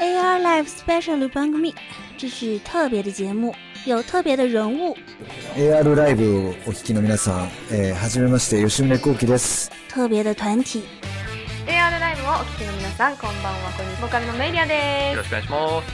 [0.00, 1.74] AR Live Special 番組，
[2.18, 4.96] 这是特别的节目，有特别的人物。
[5.56, 9.70] AR ライブをお聞きの皆さん、えー、はじめまして吉宗幸喜です。
[9.88, 10.82] 特别的团体，
[11.66, 15.86] AR ライブをお聞きの皆さんこんばんはこんにちはボーカルのメイリアですよろしくお願いします。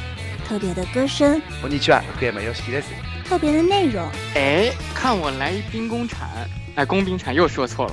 [0.49, 2.89] 特别的歌声，こんにちは、福山よしきです。
[3.29, 4.09] 特别的内容。
[4.35, 6.27] 哎，看我来一兵工铲，
[6.75, 7.93] 哎，工兵铲又说错了。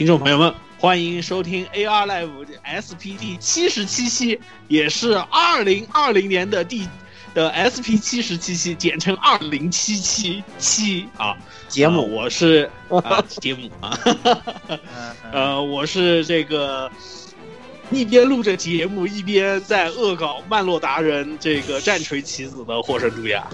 [0.00, 6.88] 听众朋友们，欢迎收听 AR Live SP 第七十七期，也是二零二零年的第
[7.34, 11.36] 的 SP 七十七期，简称二零七七七啊。
[11.68, 13.98] 节目、呃我是啊 节目啊，
[15.34, 16.90] 呃，我是这个
[17.90, 23.46] 一边录着节目，一边在恶搞曼洛达人这个战锤棋子的火神杜亚。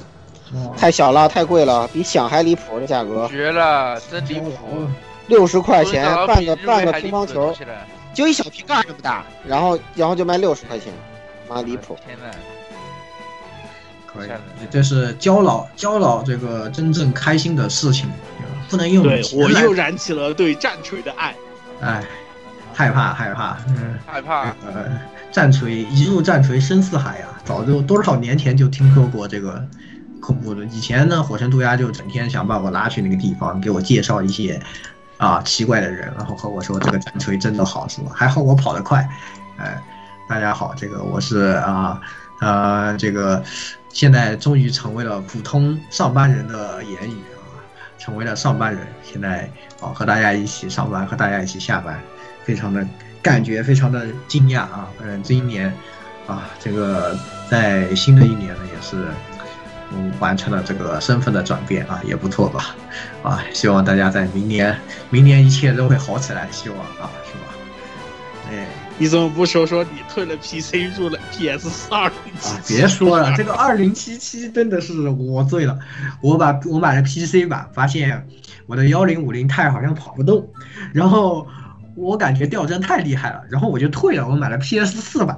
[0.78, 4.88] 太小了，太贵了，比想还离谱的价格，绝了，真离谱！
[5.28, 7.54] 六十块钱半个半个乒乓球，
[8.14, 10.92] 就一小瓶盖这么大，然后然后就卖六十块钱，
[11.48, 11.98] 妈离谱！
[12.06, 12.24] 天呐，
[14.06, 14.28] 可以
[14.70, 18.08] 这是焦老焦老这个真正开心的事情，
[18.70, 21.34] 不能用对我又燃起了对战锤的爱。
[21.80, 22.02] 哎，
[22.72, 24.44] 害怕害怕，嗯，害怕。
[24.66, 24.98] 呃，
[25.30, 29.62] 战锤一入战锤深似海啊，早就多少年前就听说过这个
[30.20, 30.64] 恐怖的。
[30.66, 34.58] 以前呢，火神渡鸦就整天想把我拉去那个地方，给我介绍一些
[35.18, 38.12] 啊奇怪的人，然后和我说这个战锤真的好，是吧？
[38.14, 39.08] 还好我跑得快，
[39.56, 39.82] 哎，
[40.28, 42.00] 大家好，这个我是啊
[42.40, 43.42] 呃这个
[43.88, 47.56] 现在终于成为了普通上班人的言语啊，
[47.98, 49.50] 成为了上班人，现在
[49.80, 51.98] 啊和大家一起上班，和大家一起下班，
[52.44, 52.86] 非常的
[53.22, 54.88] 感觉非常的惊讶啊！
[55.02, 55.72] 嗯，这一年
[56.26, 57.18] 啊，这个
[57.50, 59.08] 在新的一年呢，也是
[59.92, 62.74] 嗯完成了这个身份的转变啊，也不错吧？
[63.22, 64.76] 啊，希望大家在明年，
[65.10, 67.54] 明年一切都会好起来，希望啊，是吧？
[68.50, 68.66] 哎。
[68.98, 72.60] 你怎么不说说你退了 PC 入了 PS 四二零七啊？
[72.66, 75.78] 别说了，这个二零七七真的是我醉了。
[76.22, 78.26] 我把我买了 PC 版，发现
[78.64, 80.48] 我的幺零五零钛好像跑不动，
[80.94, 81.46] 然后
[81.94, 84.26] 我感觉掉帧太厉害了，然后我就退了。
[84.26, 85.36] 我买了 PS 四版，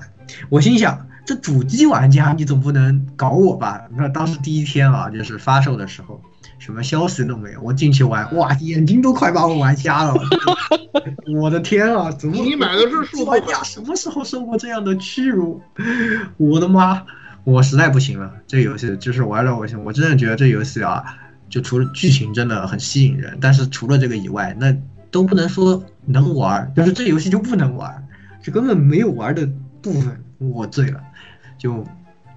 [0.49, 3.83] 我心想这主机玩家你总不能搞我吧？
[3.95, 6.19] 那当时第一天啊，就是发售的时候。
[6.59, 10.15] 什么消息都没有，我进去玩，哇，眼睛都快把我玩瞎了！
[11.39, 15.61] 我的天啊，怎么你买的是数玩家 什么时候受过这样的屈辱？
[16.39, 17.05] 我的妈！
[17.45, 21.05] 我实在不行了，这游戏就是玩了我，我真的觉得这游戏啊，
[21.51, 24.75] 就除了剧情真的很吸引人，但是除了这个以外，那
[25.11, 28.09] 都不能说能玩，就是这游戏就不能玩，
[28.43, 29.47] 这根本没有玩的
[29.81, 31.01] 部分，我醉了，
[31.59, 31.85] 就。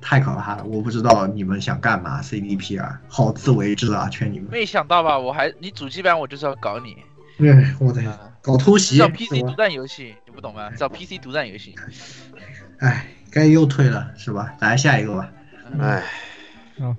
[0.04, 0.64] 太可怕了！
[0.64, 4.10] 我不知道你们想干嘛，CDPR，好自为之啊！
[4.10, 4.50] 劝你们。
[4.50, 5.16] 没想到吧？
[5.16, 6.98] 我还你主机版我就是要搞你。
[7.48, 8.02] 哎，我的
[8.42, 8.98] 搞偷袭！
[8.98, 10.72] 叫 PC 独占游戏，你不懂吗？
[10.72, 11.76] 叫 PC 独占游戏。
[12.80, 14.56] 哎，该又退了是吧？
[14.60, 15.32] 来下一个吧。
[15.80, 16.04] 哎，
[16.80, 16.96] 好，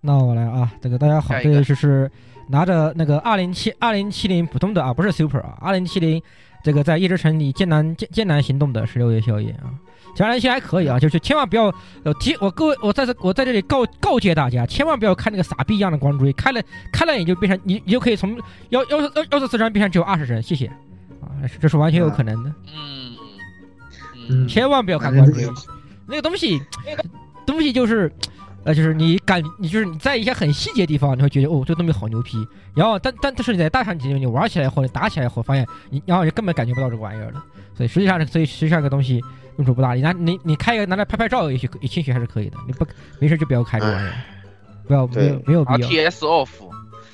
[0.00, 2.10] 那我来啊，这个大家好，这个就是
[2.48, 6.20] 拿着那个二零七二零七零普通的啊，不是 Super 啊，二零七零
[6.64, 9.70] 这个在夜之城里艰难艰艰难行动的十六夜宵夜啊。
[10.16, 11.66] 小人其实还可以啊，就是千万不要
[12.02, 16.62] 呃提我各位，我在这我在这里告告诫大家，千万不要看那个傻逼一样的光追，开了
[16.92, 18.36] 开了你就变成你你就可以从
[18.70, 20.66] 幺幺幺幺四四三变成只有二十帧，谢谢。
[21.20, 22.52] 啊，这是完全有可能的。
[22.74, 23.14] 嗯。
[24.28, 25.46] 嗯，千万不要看光追，
[26.06, 26.60] 那个东西
[27.44, 28.10] 东西就是。
[28.66, 32.32] 呃，就是你感，你就是你在一些很细节地方，你会觉得哦，这东西好牛逼。
[32.74, 37.44] 然后，但但但是你在大场景你玩起来或者打起来后，发现你然后你根本感觉不到这个玩意儿了。
[37.76, 39.22] 所以实际上，所以实际上这个东西
[39.56, 39.94] 用处不大。
[39.94, 42.56] 你拿你你开一个拿来拍拍照，也许也兴许还是可以的。
[42.66, 42.84] 你不
[43.20, 44.12] 没事就不要开这玩意儿，
[44.88, 45.88] 不要没有没有必要。
[45.88, 46.48] RTS off，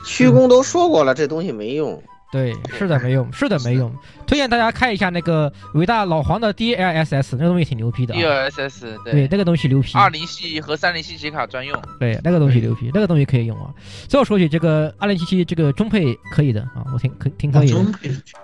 [0.07, 2.03] 虚空都说过了，这东西没用。
[2.33, 3.95] 对，是的，没用，是的，没用。
[4.33, 8.17] 推荐大家看一下那个伟大老黄的 DLSS，那个东西挺牛逼的、啊。
[8.17, 9.91] DLSS 对，那个东西牛逼。
[9.93, 11.79] 二零系和三零系显卡专用。
[12.01, 13.69] 对，那个东西牛逼，那个东西可以用啊。
[14.09, 17.77] 最后说起这个二零七七这个中配可以的啊，我挺可挺可以的，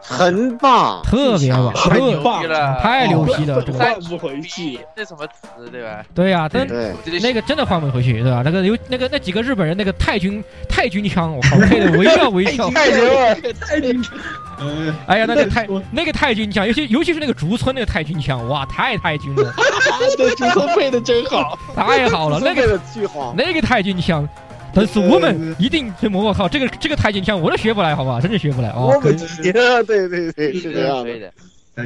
[0.02, 4.78] 很棒，特别棒，太牛特逼了，太牛逼了，这个换不回去。
[4.94, 6.04] 那什么词对吧？
[6.14, 8.42] 对呀，真对那个真的换不回去，对吧？
[8.44, 14.12] 那个有那个那几个日本人那个太君太君枪，我靠，配的惟妙惟肖，太牛了，太君枪。
[14.60, 19.54] 呃，哎呀，那个太那个太君枪，尤其尤其是那个竹村那个太君枪，哇，太太君了，
[20.16, 24.28] 对，竹村配的真好， 太好了，那个巨好，那个太君枪。
[24.74, 28.76] 但是我们一定会模，我靠，这个这个太君枪我都学不来，好吧，真的学不来啊！
[28.78, 29.52] 我们对
[29.82, 31.32] 对对对，是这样的。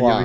[0.00, 0.24] 哇，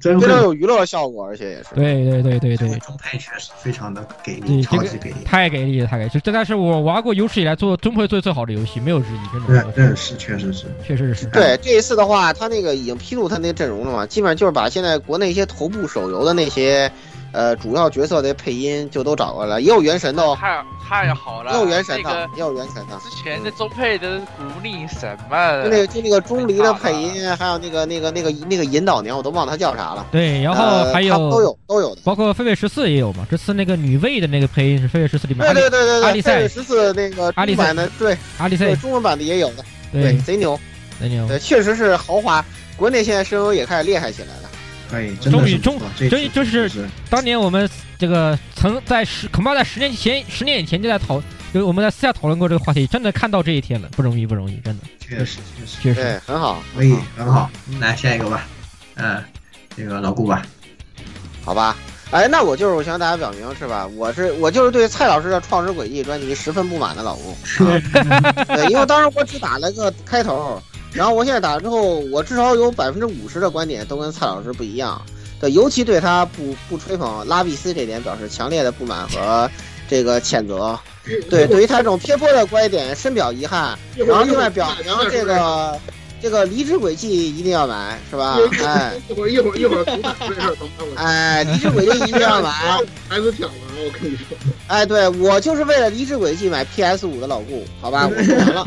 [0.00, 1.74] 真非常有娱乐效果，而且也是。
[1.74, 6.10] 对对对对对，中配确实非常的给力，超级给力，太给力了，太给力！
[6.12, 9.64] 这真的是我玩过有史以来做中配做最好的游戏，没有之一，真的。
[9.72, 11.26] 对，是，确实是，确实是。
[11.26, 16.90] 对，这一次的话，他那个已经披露他那个阵容了嘛，基本上就是把现在国内一些头部手游的那些。
[17.32, 22.98] 呃，主要角色的配音就都找过来，也有原神的哦，太太好了，也有原神的，那个、也有原神的。
[22.98, 30.06] 之前的中配的古力什么，就那个就那个钟离的配音，还有那个那个那个那个引导娘，我都忘了他叫啥了。
[30.12, 33.26] 对，然后还有、呃、都有都有的，包括飞跃十四也有嘛。
[33.30, 40.58] 这次那个女卫的那个配音是飞跃十四里面，对对对对对，阿里赛十四那个阿里版的，对阿里赛中文版的也有的，对，贼牛，
[41.00, 42.44] 贼牛，对，确实是豪华。
[42.76, 44.50] 国内现在声优也开始厉害起来了。
[44.92, 45.80] 可以，终于终
[46.10, 46.70] 终于就是
[47.08, 47.66] 当年我们
[47.98, 51.18] 这个曾在十恐怕在十年前十年以前就在讨，
[51.54, 54.84] 就我们在私下讨论过这个话题，真的看到这一天了，不容易不容易，真的。
[55.00, 57.50] 确实确实确实对，很好，可以很好。
[57.80, 58.46] 来下一个吧，
[58.96, 59.24] 嗯，
[59.74, 60.42] 这个老顾吧，
[61.42, 61.74] 好吧。
[62.10, 63.86] 哎，那我就是我向大家表明是吧？
[63.96, 67.30] 我是我就是对蔡老师的《创世轨迹》专辑十分不满的老顾。
[67.64, 67.80] 啊、
[68.46, 70.62] 对，因为当时我只打了个开头。
[70.92, 75.00] 然后我现在打了之后，我至少有百分之五十的观点都跟蔡老师不一样，
[75.40, 79.50] 对，尤其对他不不吹捧拉比斯这点表示强烈的不满和
[79.88, 80.78] 这个谴责。
[81.28, 83.76] 对，对于他这种偏颇的观点深表遗憾。
[83.96, 85.76] 然后另外表明这个
[86.22, 88.38] 这个离职轨迹一定要买，是吧？
[88.64, 90.94] 哎，一会儿一会儿一会儿主打这事儿等等我。
[90.96, 92.50] 哎，离职轨迹一定要买。
[93.08, 94.36] 孩子抢了，我跟你说。
[94.68, 98.64] 哎，对我就是为了离职轨迹买 PS 五的老顾，好吧，我说完了。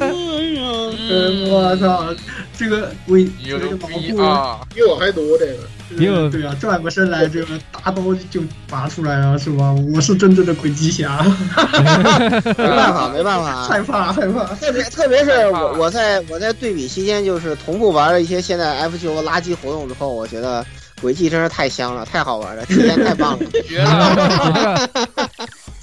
[0.00, 2.14] 嗯，我操，
[2.58, 5.58] 这个我这个老顾啊，比我还毒这个。
[5.90, 9.72] 有对啊，转过身来，这个大刀就拔出来了，是吧？
[9.94, 11.22] 我是真正的鬼机侠。
[11.22, 14.44] 没办法， 没办法，害怕害怕。
[14.56, 20.64] 特别特别是我我在我在对比期间，就是同步玩了一些现在 F 九垃圾活动之后，我觉得
[21.00, 24.90] 轨迹真是太香了，太好玩了，体验太棒了， 绝了。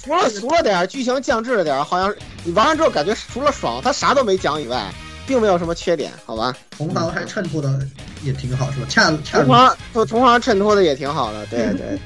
[0.04, 2.14] 除了俗了点，剧情降智了点，好像
[2.44, 4.92] 你玩完之后感觉除了爽，他啥都没讲以外。
[5.26, 6.54] 并没有什么缺点，好吧？
[6.76, 7.80] 红糖还衬托的
[8.22, 8.86] 也挺好，是吧？
[8.88, 11.98] 恰恰红糖，红糖衬托的也挺好的，对 对对，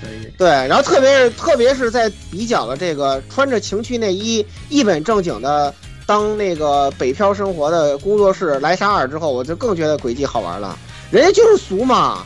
[0.00, 0.30] 可以。
[0.36, 5.74] 对，然后特别是特别是在比较了这个穿着情趣内衣一本正经的
[6.06, 10.78] 当那个北漂生活的工作室莱莎尔之后，我就更觉得轨迹好玩了。
[11.10, 12.24] 人家就是俗嘛，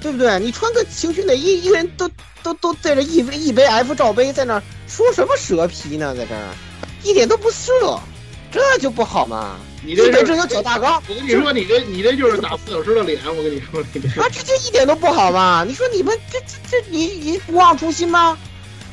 [0.00, 0.38] 对不对？
[0.40, 2.10] 你穿个情趣内衣，一个人都
[2.42, 6.14] 都都在这一杯一杯 F 罩杯在那说什么蛇皮呢？
[6.16, 6.40] 在这儿
[7.02, 8.00] 一点都不色。
[8.54, 9.56] 这就不好嘛！
[9.84, 15.64] 你这这有脚大纲，我跟你说，你这你这就是打四小时的脸，我跟你说，你这啊，这就一点都不好嘛！
[15.66, 18.38] 你说你们这这这，你你不忘初心吗？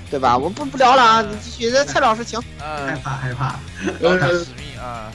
[0.10, 0.36] 对吧？
[0.36, 1.72] 我不不聊了啊，你继续。
[1.86, 2.42] 蔡老师，请。
[2.58, 3.60] 害怕害怕，
[4.00, 5.14] 有点使命啊！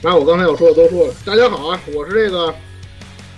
[0.00, 1.14] 把我刚才要说的都说了。
[1.24, 2.54] 大家好啊，我是这个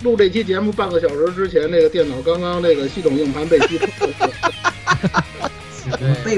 [0.03, 3.89] 录这期节目半个小时之前，那个电脑刚刚那个系统硬盘被击穿。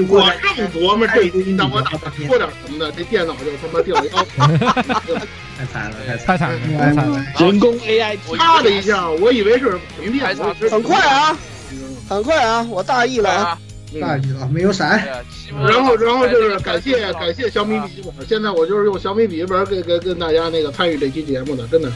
[0.08, 1.22] 我正琢磨这
[1.56, 4.24] 让我打说点什么的，这电脑就他妈掉腰，
[5.58, 7.24] 太惨了，太惨了，太惨了！
[7.38, 10.34] 人工 AI 啪的一下，我以为是屏电，
[10.70, 11.36] 很快啊，
[12.08, 13.58] 很快啊，我大意了啊，
[14.00, 15.06] 大意了，没有闪。
[15.66, 21.92] 然后，然后就是感谢感谢小米笔记本，现在我就是用小米笔记本给给跟大家那个参与这期节目的，真的。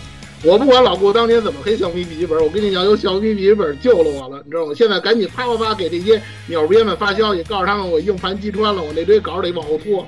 [0.46, 4.74] 我不管老顾当年怎么黑小米笔记本，我跟你讲，有小米笔记本救了我了，你知道吗？
[4.76, 10.06] 现在赶紧啪啪啪给这些鸟编们发消息，告诉他们我硬盘击穿了，我那堆稿得往后拖。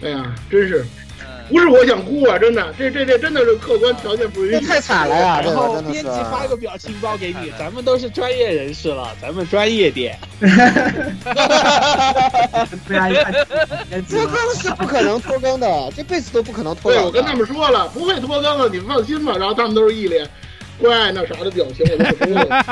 [0.00, 0.84] 哎呀，真是，
[1.48, 4.66] 不是我想哭啊，真的，这这这真的是客观条件不允许。
[4.66, 5.40] 太惨了呀！
[5.44, 10.18] 然后编辑发个表情包给你，咱们都是专业人士了，咱们专业点。
[14.08, 17.00] 拖更是不可能拖更的，这辈子都不可能拖更。
[17.00, 19.36] 对，我跟他们说了，不会拖更的，你们放心吧。
[19.36, 20.26] 然后他们都是一脸
[20.78, 22.56] 乖那啥的表情，我就不说了。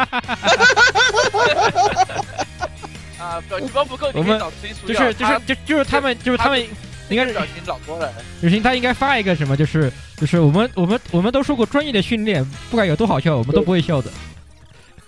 [3.21, 4.41] 啊，表情包不够，我们
[4.87, 6.67] 就是就是就就是他们就是他们。
[7.13, 8.13] 应该是表情老多了。
[8.43, 14.11] 雨欣他应该发一个什么，就是就是我们我们我们都受过专业的训练，不管有多好笑，我们都不会笑的。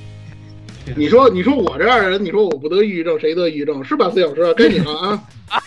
[0.97, 3.83] 你说你说我这样的人，你说我不得抑郁症，谁得抑郁症？
[3.83, 5.25] 是吧，四小时该你了啊！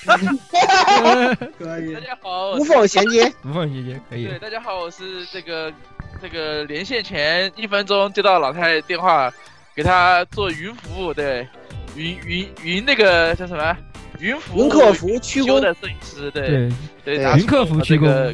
[1.57, 3.33] 可以大，家好，无缝衔接。
[3.43, 4.27] 无缝衔接可以。
[4.27, 5.73] 对，大家好，我是这个
[6.21, 9.33] 这个连线前一分钟接到老太太电话，
[9.75, 11.47] 给她做云服务，对，
[11.95, 13.75] 云云云那个叫什么？
[14.19, 16.69] 云服务云客服驱修工的摄影师，对
[17.03, 18.33] 对云客服区个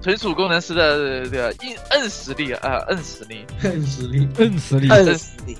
[0.00, 3.46] 纯属工程师的这个硬摁实力啊，摁实力。
[3.62, 5.56] 硬实力，硬实力，硬实力！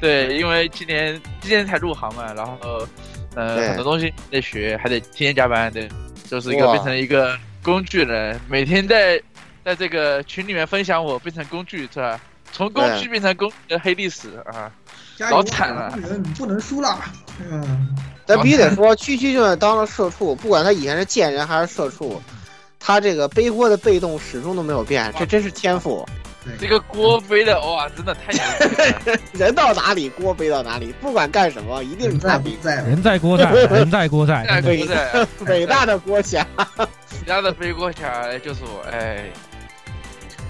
[0.00, 2.86] 对，因为今年今年才入行嘛，然后
[3.34, 5.88] 呃很多东西得学，还得天天加班，对，
[6.28, 9.20] 就是一个变成一个工具人，每天在
[9.64, 12.20] 在这个群里面分享我变成工具是吧？
[12.52, 14.70] 从工具变成工具的黑历史啊！
[15.18, 17.00] 老惨了不能不能输了。
[17.40, 17.96] 嗯，
[18.26, 22.20] 咱必须得说，区区就算当了社畜，不管他以前是贱人还是社畜，
[22.80, 26.06] 他这个背锅的被动始终都没有变，这真是天赋。
[26.60, 28.42] 这个锅背的哇，真的太牛
[29.14, 29.18] 了！
[29.32, 36.46] 人到哪里锅背到哪里，不管干什么，一定是他不在人在锅 在，人在锅在，下真的个不是 伟大的锅侠。
[37.08, 39.24] 其他的背锅侠就是我，哎，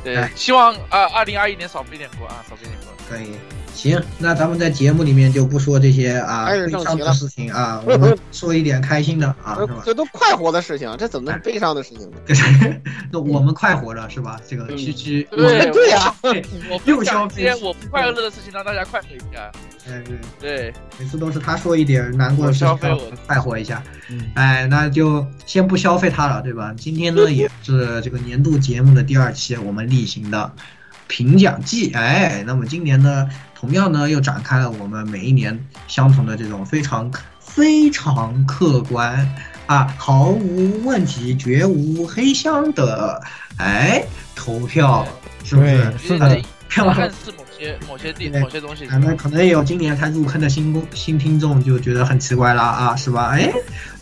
[0.02, 2.93] 对哎，希望啊，二零二一年少背点锅啊，少背点锅。
[3.08, 3.28] 可以。
[3.74, 9.82] 行，那咱们在节目里面就不说这些啊悲伤的事情啊，我们说一点开心的啊， 是吧？
[9.84, 12.16] 这都快活的事情，这怎么能是悲伤的事情呢？
[13.10, 14.40] 那我们快活着是吧？
[14.48, 19.50] 这个区区，我对们对呀， 我又分享消费一些我不快乐的事情，让大家快乐一下。
[19.86, 23.82] 哎对，对，每次都是他说一点难过的事情，我快活一下。
[24.08, 26.72] 嗯哎，那就先不消费他了，对吧？
[26.78, 30.50] 今天呢也是这个年度节目的第二期，我们例行的
[31.06, 31.92] 评奖季。
[31.92, 39.28] 哎，那么今年呢，同样呢又展开了我们每一年相同的这种非常非常客观
[39.66, 43.22] 啊，毫无问题、绝无黑箱的
[43.58, 45.06] 哎投票，
[45.44, 45.94] 是不是？
[45.98, 48.84] 是的票暗示某些某些地对某些东西。
[48.86, 53.28] 可能可能也有今年才入坑的新公新听众就觉得很奇怪了啊，是吧？
[53.28, 53.52] 哎，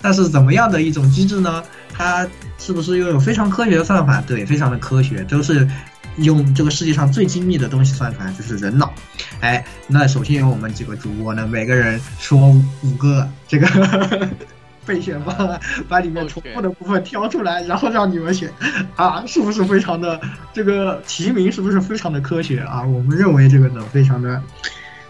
[0.00, 1.62] 但是怎么样的一种机制呢？
[1.92, 2.26] 它
[2.59, 4.23] 是不是拥有非常科学的算法？
[4.26, 5.68] 对，非常的科学，都是
[6.16, 8.92] 用这个世界上最精密的东西算出来，就是人脑。
[9.40, 14.28] 哎，那首先由我们几个主播呢，每个人说五个这个
[14.85, 18.50] 备选方案，把里面重复的部分挑出来，然后让你们选
[18.97, 20.21] 啊，是不是非常的
[20.52, 22.83] 这个提名是不是非常的科学啊？
[22.83, 24.42] 我们认为这个呢，非常的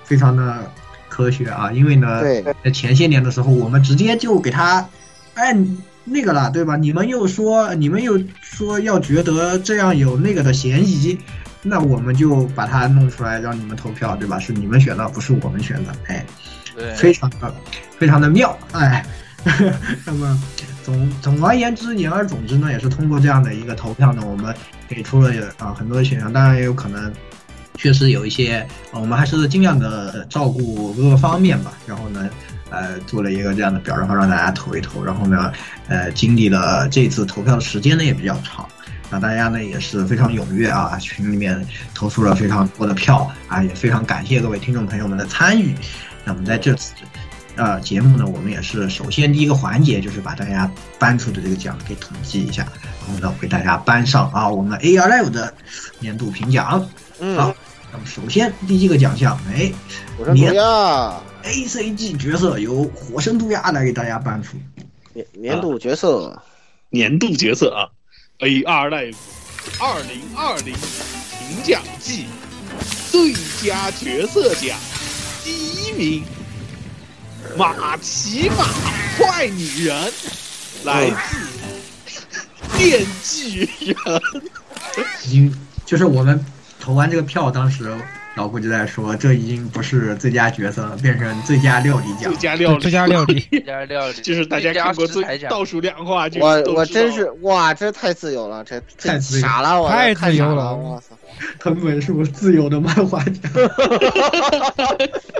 [0.05, 0.71] 非常的
[1.09, 4.87] 科学啊，因为呢，对在前些年的时候，我们直接就给他
[5.35, 6.77] 按那个了，对吧？
[6.77, 11.19] 你们又说你们又说要觉得这样有那个的嫌疑，
[11.63, 14.39] 那我们就把它弄出来让你们投票，对吧？
[14.39, 16.25] 是你们选的，不是我们选的，哎，
[16.97, 17.55] 非常的
[17.99, 19.05] 非常的妙，哎。
[20.07, 20.41] 那么
[20.85, 24.55] 总总而言之，言而总之呢，也是通过这样的一个投票呢，我们
[24.87, 27.13] 给出了啊很多的选项，当然也有可能
[27.75, 31.73] 确实有一些，呃我们还是尽量的照顾各个方面吧。
[31.89, 32.31] 然后呢，
[32.73, 35.05] 呃，做了一个这样的表，然后让大家投一投。
[35.05, 35.53] 然后呢，
[35.89, 38.67] 呃，经历了这次投票的时间呢也比较长，
[39.11, 41.65] 那大家呢也是非常踊跃啊，群里面
[41.95, 45.75] 投出了非常多的票啊，也非常感谢各位听众朋友们的参与。
[46.25, 46.95] 那么在这次。
[47.55, 50.67] 呃，节目呢，我们也是首先第一个环节就是把大家
[50.99, 52.67] 颁出的这个奖给统计一下，
[53.07, 55.53] 然后呢给大家颁上啊我们 AR Live 的
[56.01, 56.83] 年度评奖。
[57.21, 57.55] 嗯，好，
[57.93, 59.71] 那么首先第一个奖项，哎，
[60.17, 60.35] 火神
[61.43, 64.57] 毒鸦 ACG 角色由火神毒鸦来给大家颁出。
[65.13, 66.43] 年年度角色，
[66.91, 67.89] 年度角色啊
[68.39, 69.17] ，AR Live
[69.79, 72.27] 二零二零评奖季。
[73.11, 74.79] 最佳角色奖。
[75.45, 76.25] 第一名，
[77.59, 78.65] 马奇马
[79.19, 80.13] 坏女人，
[80.85, 81.11] 来
[82.09, 83.97] 自电锯人。
[85.27, 86.43] 已经就是我们
[86.81, 87.95] 投完这个票，当时
[88.35, 92.33] 老顾就在说，这已经不是最佳角色了，变成最佳料理奖。
[92.33, 101.17] 最佳料理，最佳料理，最佳料理，就是大家看过最最佳奖倒数两话就我我真是哇，这太自由了，这这太自由傻了，我太太傻自由了我操！
[101.59, 103.33] 藤本树自由的漫画家。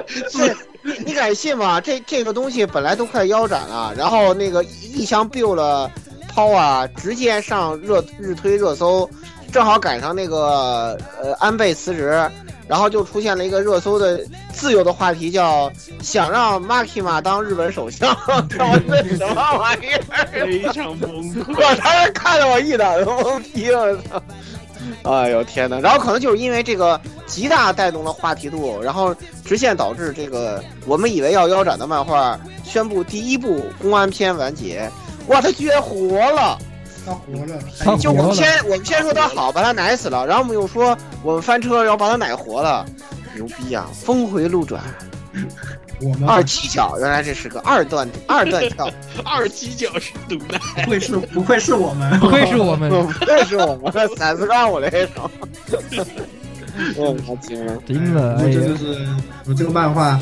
[0.31, 1.81] 是你你敢信吗？
[1.81, 5.91] 这这个东西本来都快腰斩了，然后那个一箱 biu 了
[6.29, 9.09] 抛啊，直接上热日推热搜，
[9.51, 12.21] 正好赶上那个呃安倍辞职，
[12.69, 14.21] 然后就出现了一个热搜的
[14.53, 18.09] 自由的话题，叫想让 Makima 当日本首相，
[18.57, 20.27] 然后这是什么玩意儿？
[20.31, 21.55] 非常崩溃。
[21.55, 24.23] 我当时看得我一脑子懵逼，我操！
[25.05, 25.79] 哎呦天哪！
[25.79, 29.15] 然后可能就是因为这个极大带动了话题度，然后
[29.45, 34.91] 直线导致这个我们以为要腰斩的漫画宣布第一部公安篇完结，
[35.29, 36.59] 哇，他居然活了！
[37.05, 42.85] 他活了，他就我，们先我们先说他好，把他奶死了，然后我们又说我们翻车，然后把他奶活了，
[43.35, 44.83] 牛逼啊、峰回路转，
[46.01, 48.91] 我们二踢脚，原来这是个二段二段跳，
[49.25, 55.31] 二踢脚是毒奶，不愧是不愧是我们，不愧是我们，不愧是我们 的三四杠我这一手，
[56.97, 57.77] 我操惊了！
[57.87, 59.07] 惊了，哎，这就是
[59.47, 60.19] 我这个漫画。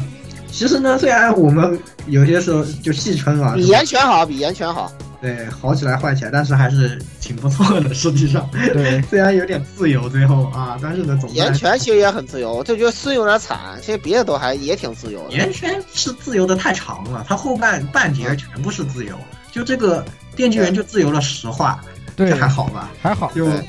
[0.50, 4.90] 其实呢，虽然我们有些时候就戏称啊，比岩泉好，比岩泉好。
[5.20, 7.92] 对好起来坏起来，但是还是挺不错的。
[7.92, 15.34] 实际上，对， 虽然有点自由最后啊，但是呢，总的来岩泉其实也很自由，我就觉得孙有点惨，其实别的都还也挺自由的。
[15.34, 19.14] 岩泉是自由的太长了，他后半半截全部是自由，
[19.52, 21.80] 就这个电锯人就自由了实话，
[22.16, 22.90] 对这还好吧？
[23.02, 23.64] 还好，就对，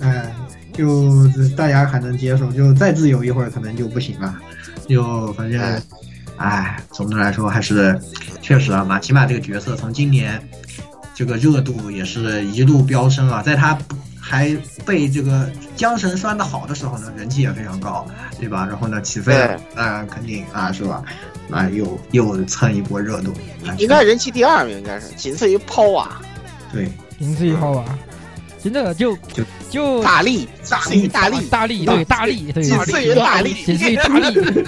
[0.00, 0.32] 哎，
[0.72, 1.26] 就
[1.56, 4.36] 大家还能接受，就再自由一会儿可能就不行了，
[4.88, 5.82] 就反正哎，
[6.36, 7.98] 哎，总的来说还是
[8.40, 10.40] 确实啊，马奇马这个角色从今年
[11.16, 13.76] 这个热度也是一路飙升啊，在他
[14.20, 14.54] 还
[14.84, 18.06] 被这个缰绳拴的好的时候呢，人气也非常高，
[18.38, 18.66] 对吧？
[18.66, 21.02] 然后呢，起飞了，那、肯定啊，是吧？
[21.50, 23.32] 啊，又又蹭一波热度，
[23.66, 26.20] 啊应该人气第二名，应该是仅次于抛啊、
[26.70, 26.86] 对，
[27.18, 27.98] 仅次于抛啊，
[28.62, 34.64] 真的就就就大力、大力、大力、大力，对大力，对仅次于大力，仅次于大力，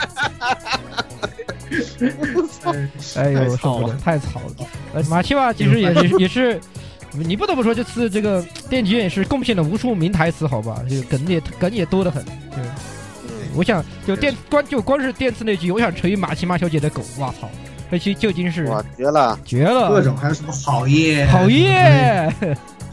[3.17, 4.67] 哎呦，受不了，太吵了。
[4.95, 6.61] 呃，马奇瓦其实也是 也是，
[7.13, 10.83] 你不得不说这次这个电锯也是贡献了无数名台词，好吧？
[10.89, 12.25] 这个梗也梗也多得很。
[12.25, 12.65] 对，
[13.55, 17.51] 我想就电光就光是电次那句，我想成为马奇马小姐的狗，哇操！
[17.91, 22.33] 这期就已经是哇，绝了，绝了，各种还有什么好耶，好耶，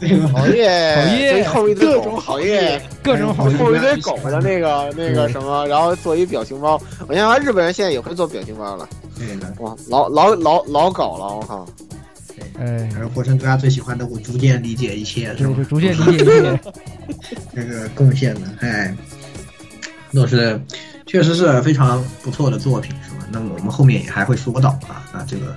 [0.00, 0.28] 这个。
[0.28, 3.56] 好耶，好耶就后一堆各种好耶，各种好耶。
[3.56, 6.80] 后一堆狗的那个那个什么，然后做一表情包。
[7.08, 8.88] 我想想，日本人现在也会做表情包了，
[9.18, 9.52] 对的。
[9.58, 11.66] 哇，老老老老搞了，我靠！
[12.58, 15.64] 哎，而火神对他最喜欢的，我逐渐理解一切，是对，吧就？
[15.64, 16.60] 逐渐理解一切。
[17.54, 18.94] 这个贡献的，哎，
[20.12, 20.60] 都是
[21.06, 23.15] 确实是非常不错的作品，是吧？
[23.30, 25.54] 那么我们后面也还会说到啊，那这个。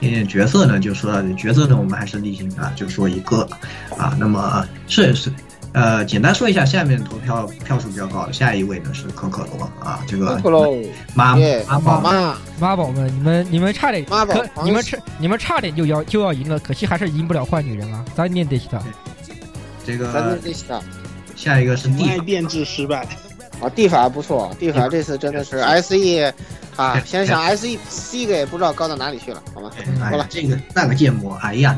[0.00, 3.42] 嗯，角色呢，就说角色呢，我们还是例行啊，就说一个
[3.96, 4.16] 啊。
[4.16, 5.28] 那么是是，
[5.72, 10.72] 呃，简单说一下，下面投票票数比较高的下一位呢是可可罗啊，这个可喽，
[11.16, 18.04] 妈耶妈宝妈妈宝们，你们你们差点，妈宝可你们差你们差点就要就要赢了，可惜还是赢不了坏女人啊！
[18.14, 18.80] 咱念得起他。
[19.84, 20.80] 这个咱个们这下
[21.34, 23.04] 下一个是地不爱电制失败，
[23.60, 26.32] 啊，地法不错，地法这次真的是 SE
[26.78, 29.70] 啊，想想 SE C 个也不知道高到哪里去了，好吗？
[30.00, 31.76] 哎好了这个那个建模，哎呀，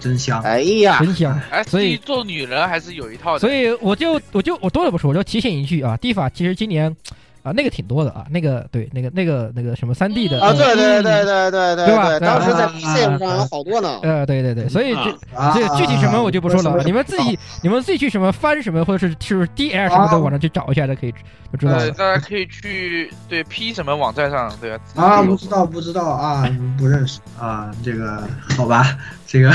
[0.00, 0.42] 真香！
[0.42, 1.40] 哎呀，真香。
[1.50, 3.38] 哎，所以做女人还是有一套的。
[3.38, 6.94] 所以我就我就我多了不说，我就提醒一句啊，蒂法其实今年
[7.42, 13.98] 啊那个挺多的啊，那个对那个那个那个什么三 D 的啊，对对对对对对对吧，当时在啊 PC 上有好多呢。
[14.02, 21.12] 呃对对对，所以这啊这具体什么我就不说了，啊你们自己你们自己去什么翻什么或者是是 DL 什么的网上去找一下就可以
[21.52, 21.90] 就知道呃，了。
[21.92, 26.46] 大家可以去对 P 什么网站上，对啊，啊，不知道不知道啊，
[26.78, 28.22] 不认识啊，这个
[28.56, 29.50] 好吧，这个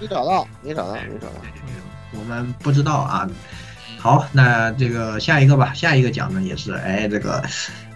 [0.00, 1.34] 没找到，没找到，没找到。
[2.18, 3.28] 我们不知道啊。
[4.00, 7.44] 好，那这个下一个吧，下一个奖呢也是哎这个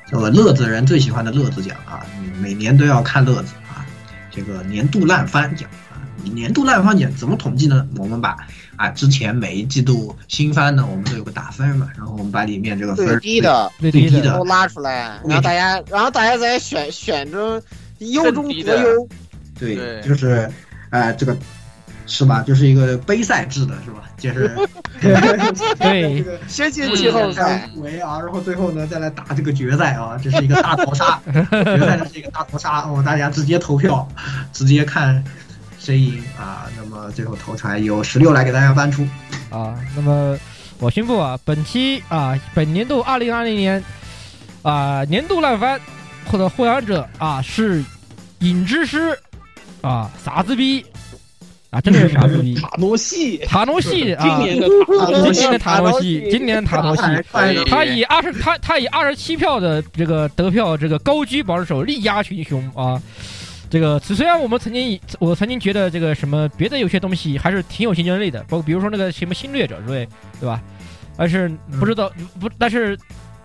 [0.06, 2.04] 这个乐子人最喜欢的乐子奖啊，
[2.38, 3.86] 每年都要看乐子啊，
[4.30, 7.88] 这个年度烂番奖啊，年度烂番奖怎么统计呢？
[7.96, 8.36] 我们把
[8.76, 14.36] 啊之前每一季度新番呢，我们都有个打分嘛，然后我们把里面这个分最低的最最低的。
[14.36, 17.62] 都拉出来，然后大家，然后大家再选选中
[18.00, 19.08] 优中择优。
[19.58, 20.02] 对，对。
[20.02, 20.50] 就是，
[20.90, 21.34] 呃，这个
[22.06, 22.42] 是吧？
[22.46, 24.02] 就是一个杯赛制的，是吧？
[24.16, 24.54] 就是
[25.78, 34.06] 对 这个先进季后赛，入围啊，然后最后呢再来打这个决赛啊，这是一个 大逃杀，决赛这是一个大逃杀哦，大家直接投票，
[34.52, 35.22] 直接看
[35.78, 36.66] 谁赢啊。
[36.76, 39.06] 那么最后投出来由十六来给大家翻出，
[39.50, 40.38] 啊，那么
[40.78, 43.82] 我宣布啊，本期啊，本年度二零二零年
[44.62, 45.80] 啊年度烂番
[46.26, 47.84] 或者获奖者啊是
[48.40, 49.18] 影之师
[49.82, 50.84] 啊傻子逼
[51.74, 52.54] 啊，真的是傻子逼。
[52.54, 57.02] 塔诺系，塔诺系啊，今年的塔诺系今年的塔诺系，今年的塔诺系，
[57.68, 63.02] 他以二十他他以二十七票的这个得票这个高居榜首，力压群雄啊。
[63.68, 70.06] 这个虽然我们曾经我曾经觉得这个什么别的有些东西还是挺有竞争力的，包括比如说那个什么侵略者之类，
[70.38, 70.62] 对吧？
[71.16, 72.08] 但是不知道
[72.38, 72.96] 不，但是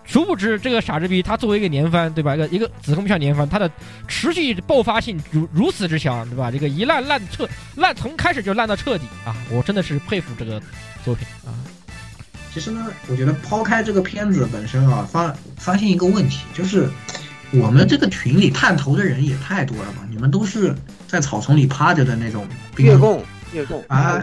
[0.09, 2.35] 殊不知这个傻子逼他作为一个年番，对吧？
[2.35, 3.69] 一个一个子宫向年番，它的
[4.07, 6.49] 持续爆发性如如此之强，对吧？
[6.49, 9.37] 这个一烂烂彻烂从开始就烂到彻底啊！
[9.51, 10.59] 我真的是佩服这个
[11.05, 11.53] 作品啊。
[12.51, 16.89] 其实呢，我觉得抛开这个片子本身啊，发发现一个问题，就是
[17.51, 20.07] 我们这个群里探头的人也太多了吧？
[20.09, 20.75] 你们都是
[21.07, 24.19] 在草丛里趴着的那种月供，月供啊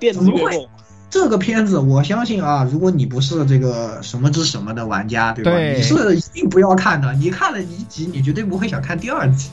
[0.00, 0.68] 电子怎么会月供？
[1.14, 5.52] 这个片子，我相信啊，如果你不是这个什么之什么的玩家，对吧？
[5.52, 7.12] 对你是一定不要看的。
[7.14, 9.48] 你看了一集，你绝对不会想看第二集。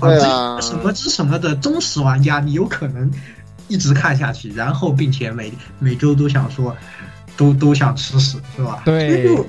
[0.00, 3.10] 啊这啊什么之什么的忠实玩家，你有可能
[3.68, 6.74] 一直看下去，然后并且每每周都想说，
[7.36, 8.80] 都都想吃屎，是吧？
[8.86, 9.46] 对所以就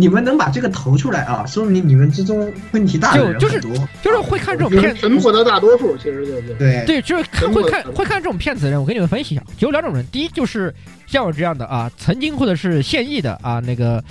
[0.00, 3.88] 你们能把这个投出来啊，说明你们之中问题大的人就就是很多。
[4.02, 10.74] 就是会看这种就是片子，沉默的大多数，其实就是对对，就是看会看会看这种片子的人，我给你们分析一下，有两种人，第一就是
[11.06, 14.02] 像我这样的啊，曾经或者是现役的啊，那个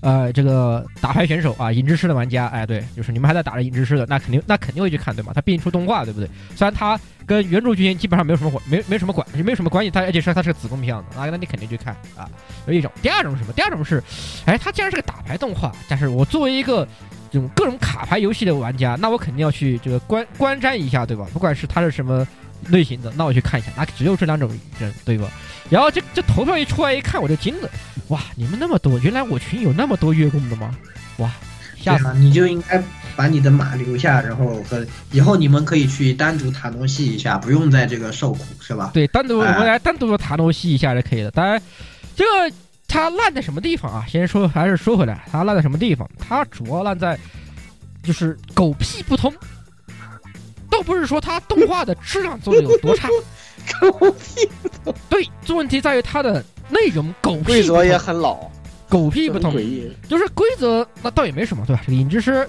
[0.00, 5.32] 呃这个打牌选手啊，影之师的玩家，哎，对，就是你们还在打着影之师的，那肯定那肯定会去看，对吗？
[5.34, 6.28] 他毕竟出动画，对不对？
[6.54, 12.28] 虽然他跟原著剧情基本上没有什么关，没没什么关，没有什么关系，他而且是他是个子宫片的，那那你肯定去看啊。
[12.66, 13.52] 有一种，第二种是什么？
[13.52, 14.02] 第二种是，
[14.46, 16.88] 哎，他既然是个打牌动画，但是我作为一个
[17.30, 21.26] 这种各种卡牌游戏的玩家，那我肯定要去这个观观瞻一下，对吧？
[21.32, 22.26] 不管是它是什么
[22.68, 25.28] 类型的，那我去看一下，那只有这两种人，对吧？
[25.68, 27.68] 然后这这投票一出来一看，我就惊了，
[28.08, 30.74] 哇，你们那么多，原来我群有那么多月供的吗？
[31.18, 31.30] 哇，
[31.76, 32.82] 吓死，你就应该
[33.18, 38.92] 把你的马留下，然后和以后你们可以去单独塔诺西一下，不用在这个受苦，是吧？
[38.94, 41.30] 对，单独我哎们来单独的塔诺西一下就可以了。
[41.32, 41.60] 当然，
[42.14, 44.06] 这个它烂在什么地方啊？
[44.08, 46.08] 先说还是说回来，它烂在什么地方？
[46.16, 47.18] 它主要烂在
[48.04, 49.34] 就是狗屁不通，
[50.70, 53.08] 倒不是说它动画的质量做的有多差，
[53.82, 54.94] 狗屁不通。
[55.08, 58.48] 对，这问题在于它的内容狗屁规则也很老，
[58.88, 59.52] 狗屁不通
[60.08, 61.82] 就是规则那倒也没什么，对吧？
[61.84, 62.48] 这个影之师。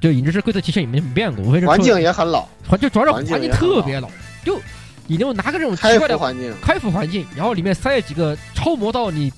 [0.00, 4.08] 就影之师规则其实也没怎么变过，无非是环境也很老，环就主要是环境特别老，
[4.44, 4.58] 就
[5.06, 9.32] 你就拿个这种奇怪的环境，开服环境，然后里面塞了几个超模到你，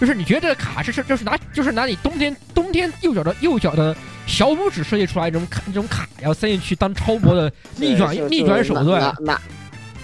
[0.00, 9.40] 就是你觉得这个卡是是就是拿就是拿你冬天冬天右脚的右脚的小拇指设计出来这种卡这种卡，然后塞进去当超模的逆转逆转手段拿，拿拿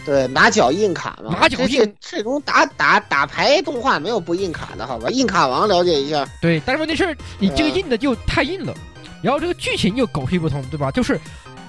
[0.04, 5.08] 对拿脚印卡嘛，拿脚印这这种打打打牌动画没有不印卡的好吧？
[5.10, 8.74] 印卡王了解一下，对，但是问题是你这个呃印的就太硬了，
[9.22, 10.90] 然后这个剧情又狗屁不通，对吧？
[10.90, 11.18] 就是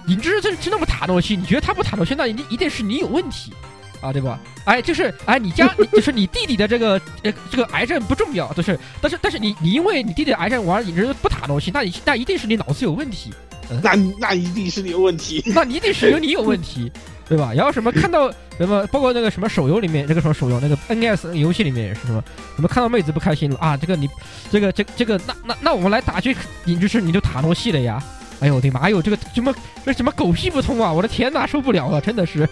[0.06, 3.54] 你这这这那么塔诺西，你觉得他不塔诺西，那一定一定是你有问题。
[4.02, 4.38] 啊，对吧？
[4.66, 13.34] 哎，就是哎，你家 你就是你弟弟的这个呃这个癌症不重要，就是但是但是你你因为你弟弟的癌症玩影之不塔诺西，那你那一定是你脑子有问题，
[13.82, 15.44] 那那一定是你有问题。
[15.48, 16.92] 那你一定是有你有问题，
[17.28, 17.52] 对吧？
[17.56, 22.24] 然后什么看到什么，包括那个什么手游里面，那个什么手游那个 NS 游戏里面也是什么，
[22.56, 24.10] 什么看到妹子不开心了啊，这个你
[24.52, 28.04] 这个这这个那那那我们来打去影之是你就塔罗系了呀。
[28.40, 28.82] 哎呦我的妈！
[28.82, 30.92] 哎呦，这个什么这什么狗屁不通啊！
[30.92, 32.48] 我的天哪，受不了了，真的是。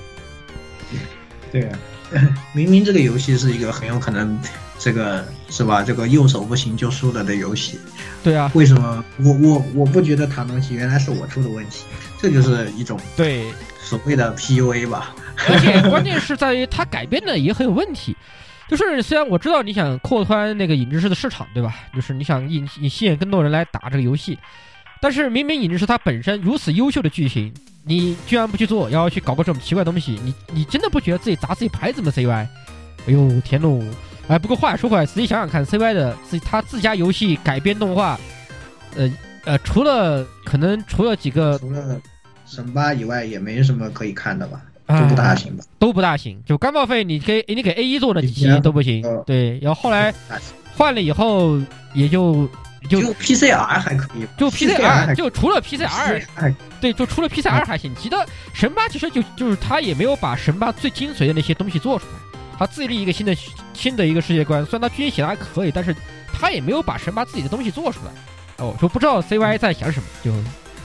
[1.52, 1.78] 对啊，
[2.54, 4.40] 明明这个游戏是一个很有可能
[4.78, 5.82] 这个是吧？
[5.84, 7.80] 这个右手不行就输了的游戏，
[8.24, 11.86] 对啊，为什么我我我不觉得塔东西原来是我出的问题？
[12.20, 13.46] 这就是一种对
[13.82, 15.16] 所谓的 PUA 吧。
[15.50, 18.16] 而且关键是在于它改编的也很有问题。
[18.70, 21.76] 就是虽然我知道你想扩宽那个影之师的市场，对吧？
[21.94, 24.40] 就是你想引引吸引更多人来打这个游戏，
[25.02, 32.48] 但是明明影之师它本身如此优秀的剧情，你居然不去做，然后去搞个这种奇怪东西，你你真的不觉得自己砸自己牌子吗？CY，哎
[33.08, 33.80] 呦天喽！
[34.28, 38.20] 哎，不过话也说回来，仔细想想看，CY 的自他自家游戏改编动画，
[38.96, 39.12] 呃
[39.46, 42.00] 呃，除了可能除了几个除了
[42.46, 44.62] 神八以外，也没什么可以看的吧？
[44.86, 45.64] 啊都不大行吧？
[45.80, 46.42] 都不大行。
[46.46, 50.14] 就干报废，你给你给 A 一做的几期都不行，对，然后后来
[50.78, 51.60] 换了以后
[51.94, 52.48] 也就
[52.90, 62.14] 就就 PCR 还可以，就 PCR 就除了 PCR，还对，就除了 PCR 还行，其他神八其实就就是他也没有把神八最精髓的那些东西做出来，
[62.58, 63.36] 他自立一个新的
[63.74, 65.96] 新的一个世界观，虽然他剧情写的还可以，但是
[66.34, 68.12] 他也没有把神八自己的东西做出来。
[68.58, 70.32] 哦，就不知道 CY 在想什么，就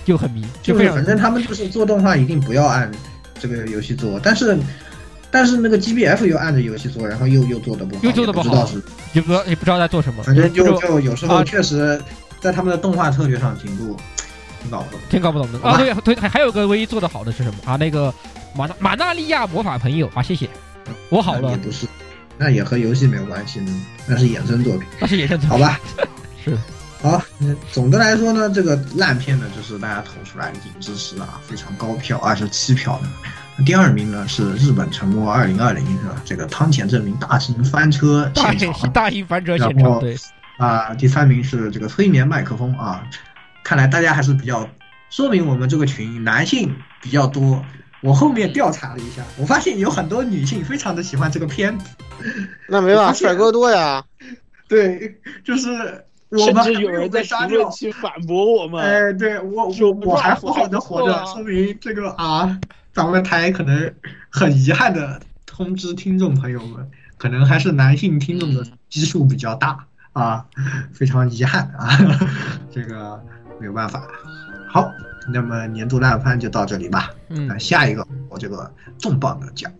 [0.04, 2.90] 就很迷，就是反正他们就是做动画一定不要按
[3.38, 4.56] 这个游戏做，但是
[5.37, 12.01] 但是那个 GBF 又按着游戏做，然后又又做的不好，又做的不好也不知道是，也不知道也不知道在做什么，反正就就就有时候啊确实
[12.40, 13.94] 在他们的动画策略上挺不
[14.62, 15.01] 挺搞不懂。
[15.11, 15.77] 挺搞不懂的啊。
[15.77, 17.77] 对对，还还有个唯一做的好的是什么啊？
[17.77, 18.11] 那个
[18.55, 20.49] 马纳马纳利亚魔法朋友啊，谢谢，
[21.11, 21.87] 我好了也，不是，
[22.38, 23.61] 那也和游戏没有关系，
[24.07, 24.88] 那是衍生作品。
[24.99, 25.79] 那是也是好吧，
[26.42, 26.57] 是
[27.03, 33.09] 好，那总的来说呢，这个烂片呢，就是大家投出来的影之师啊，非常高票，二十七票的。
[33.64, 36.20] 第二名呢是日本沉没二零二零是吧？
[36.24, 40.16] 这个汤浅证明大型翻车现场， 大型翻车现然后场，对，
[40.58, 43.02] 啊、第三名是这个催眠麦克风啊，
[43.64, 44.68] 看来大家还是比较，
[45.10, 47.64] 说明我们这个群男性比较多
[48.02, 51.86] 我后面调查了一下，我发现有很多女性非常的喜欢这个片子。
[52.68, 54.04] 那没办法，帅哥多呀。
[54.68, 55.68] 对，就是
[56.28, 58.84] 我们甚至有人在评论区反驳我们。
[58.84, 62.58] 哎，对我我我还好好的活着，说明这个啊，
[62.96, 63.92] 咱们台可能
[64.30, 70.46] 很遗憾的通知听众朋友们，可能还是男性听众的基数比较大啊，
[70.94, 71.90] 非常遗憾啊，
[72.72, 73.22] 这个
[73.61, 74.02] 没有办法。
[74.70, 74.90] 好，
[75.30, 77.11] 那么年度烂番就到这里吧。
[77.28, 79.70] 嗯，下一个我这个重磅的奖。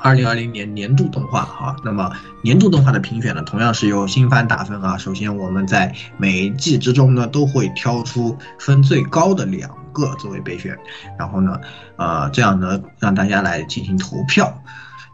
[0.00, 2.10] 二零二零年年度动画啊，那么
[2.42, 4.98] 年度动画的评选呢，同样是由新番打分啊。
[4.98, 10.78] 首先我们在每一季之中呢，都会挑出分最高的两个作为备选，
[11.18, 11.60] 然后呢，
[11.96, 14.62] 呃，这样呢让大家来进行投票。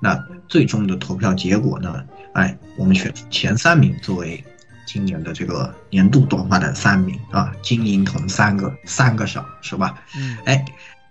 [0.00, 0.16] 那
[0.48, 4.44] 最终的投票结果呢，哎，我们选前三名作为
[4.86, 10.02] 今年的这个年度动画的三名啊，金银铜三个，三个赏是吧？
[10.16, 10.64] 嗯，哎。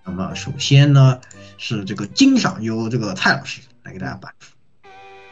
[0.05, 1.17] 那么首先呢，
[1.57, 4.29] 是这个金赏由这个蔡老师来给大家颁。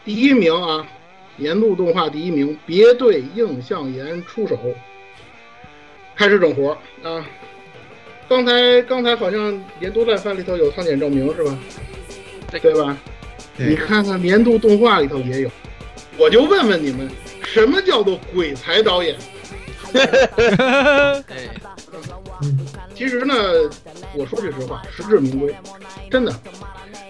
[0.06, 0.88] 第一名啊，
[1.36, 4.58] 年度动画第一名，别对应向岩出手，
[6.16, 6.72] 开始整活
[7.04, 7.20] 啊！
[8.32, 11.60] 刚才刚才好像年度烂番里头有汤浅证明是吧？
[12.50, 12.98] 对吧？
[13.58, 15.52] 你看看年度动画里头也有，
[16.18, 17.12] 我就问问你们，
[17.44, 19.18] 什么叫做鬼才导演？
[22.96, 23.36] 其实呢，
[24.16, 25.54] 我说句实话，实至名归，
[26.10, 26.34] 真的。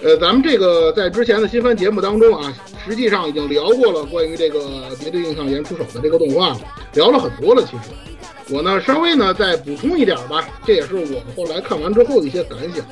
[0.01, 2.51] 呃，咱们这个在之前的新番节目当中啊，
[2.83, 6.57] 实际上已经聊过了关于这个别对印象言出手的这个动画，
[6.95, 7.61] 聊了很多了。
[7.61, 7.83] 其实，
[8.51, 12.85] 我呢稍微呢再补充一点吧，这也是我后来看完之后的一些感想。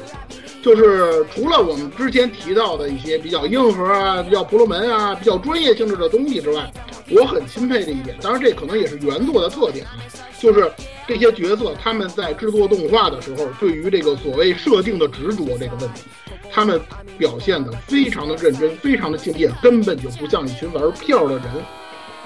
[0.62, 6.70] 就是除了我们之前提到的一些比较硬核啊、比较婆罗门啊、比较专业性质的东西之外，
[7.12, 9.96] 我很钦佩的一点，当然这可能也是原作的特点啊，
[10.38, 10.70] 就是
[11.08, 16.04] 这些角色他们在制作动画的时候，对于这个所谓设定的执着这个问题，
[16.52, 16.80] 他们
[17.18, 21.46] 表现的非常的认真，非常的敬业，根本就不像一群玩票的人。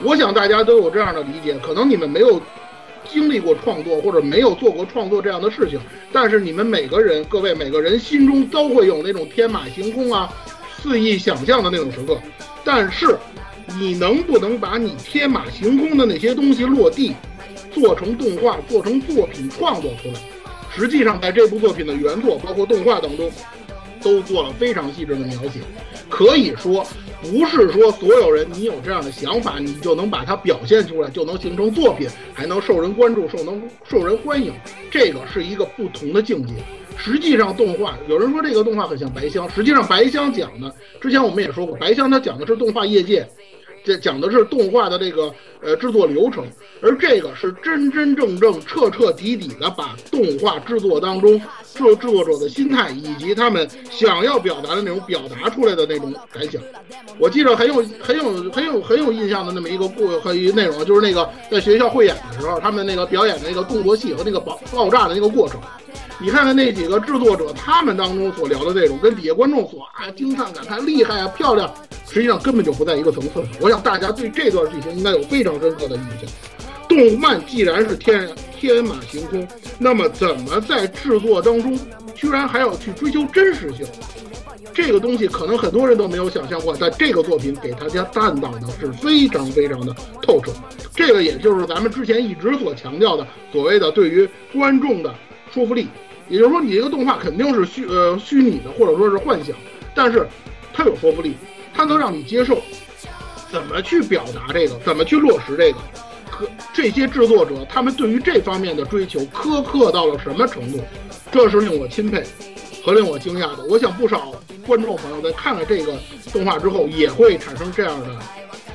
[0.01, 2.41] 我想大家都有这样的理解，可能你们没有。
[3.09, 5.79] 经历过创作或者没有做过创作这样的事情，
[6.11, 10.31] 但是你们每个人，各位每个人心中都会有那种天马行空啊、
[10.77, 12.17] 肆意想象的那种时刻。
[12.63, 13.17] 但是，
[13.79, 17.13] 你能不能把你天马行空的那些东西落地，
[17.71, 20.19] 做成动画，做成作品创作出来？
[20.75, 23.29] 实际上，在这部作品的原作包括动画当中，
[24.03, 25.59] 都做了非常细致的描写，
[26.09, 26.85] 可以说。
[27.21, 34.51] 不是说所有人你有这样的想法，你就能把它表现出来，就能形成作品，还能受人关注，受能受人欢迎。
[34.91, 36.53] 这个是一个不同的境界。
[36.97, 43.25] 实际上，动画有人说这个动画很像白箱，实际上白箱讲的，之前我们也说过，白箱它讲的是动画业界。
[43.83, 46.45] 这讲的是动画的这个呃制作流程，
[46.81, 51.39] 而这个是真真正正彻彻底底的把动画制作当中
[51.73, 56.61] 制制作者的心态以及他们想要表达的那种表达出来的那种感想。
[57.19, 65.59] 我记得很有很有很有很有印象的那么一个故和一内容，就是那个在学校汇演的时候，他们那个表演的那个动作戏和那个爆爆炸的那个过程。
[66.19, 71.73] 你看看那几个制作者，他们当中所聊的内容，跟底下观众所啊惊叹感叹厉害啊漂亮，
[72.09, 73.43] 实际上根本就不在一个层次。
[73.59, 76.29] 我想大家对这段剧情应该有非常深刻的印象。
[76.87, 79.47] 动漫既然是天天马行空，
[79.79, 81.79] 那么怎么在制作当中
[82.13, 83.85] 居然还要去追求真实性？
[84.73, 90.51] 这个东西可能很多人都没有想象过，但这个作品给大家担当的是非常非常的透彻。
[90.95, 95.13] 这个也就是咱们之前一直所强调的所谓的对于观众的。
[95.53, 95.87] 说服力，
[96.27, 99.55] 也就是说，你这个动画肯定是虚呃虚拟的，或者说是幻想，
[99.93, 100.27] 但是
[100.73, 101.35] 它有说服力，
[101.73, 102.61] 它能让你接受。
[103.51, 104.79] 怎么去表达这个？
[104.79, 105.77] 怎么去落实这个？
[106.31, 110.79] 可这些制作者他们对于这方面的追求苛刻到了什么程度？
[111.31, 112.23] 这是令我钦佩
[112.83, 113.63] 和令我惊讶的。
[113.69, 114.31] 我想不少
[114.65, 115.95] 观众朋友在看了这个
[116.31, 118.07] 动画之后，也会产生这样的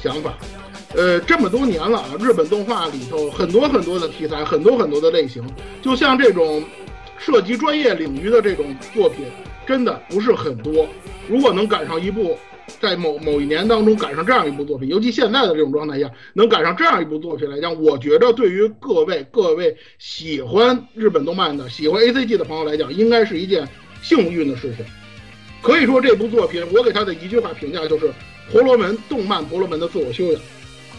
[0.00, 0.34] 想法。
[0.94, 5.42] 呃，这么多年了啊，日本动画里头很多很多的题材，很多很多的类型，
[5.82, 6.64] 就像这种
[7.18, 9.26] 涉及专业领域的这种作品，
[9.66, 10.88] 真的不是很多。
[11.28, 12.38] 如果能赶上一部，
[12.80, 23.68] 在某某一年当中赶上这样一部作品，尤其现在的这种状态下，能赶上这样一部作品来讲，我觉得对于各位各位喜欢日本动漫的、喜欢 A C G 的朋友来讲，应该是一件
[24.02, 24.84] 幸运的事情。
[25.60, 28.10] 可以说，这部作品我给他的一句话评价就是：
[28.50, 30.40] 婆罗门动漫，婆罗门的自我修养。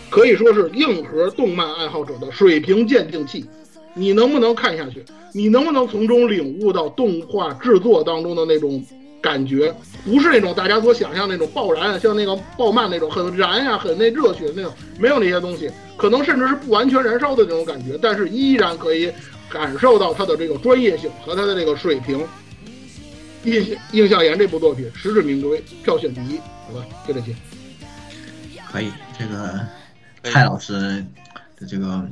[0.10, 3.46] 可以说是硬核动漫爱好者的水平鉴定器，
[3.94, 5.04] 你能不能看下去？
[5.34, 8.84] 你能不能从中领悟到动画制作当中的那种
[9.22, 9.74] 感觉？
[10.04, 19.12] 不是那种大家所想象那种爆燃，像那个爆漫那种很燃呀、很那热血的那种，没有那些东西，可能甚至是不完全燃烧的那种感觉，但是依然可以
[19.50, 22.26] 感受到它的这个专业性和它的这个水平。
[23.46, 27.34] 印 印象岩这部作品实至名归，票选第一，好吧，就这些。
[28.72, 29.60] 可以，这个
[30.24, 31.04] 蔡老师
[31.58, 32.08] 的这个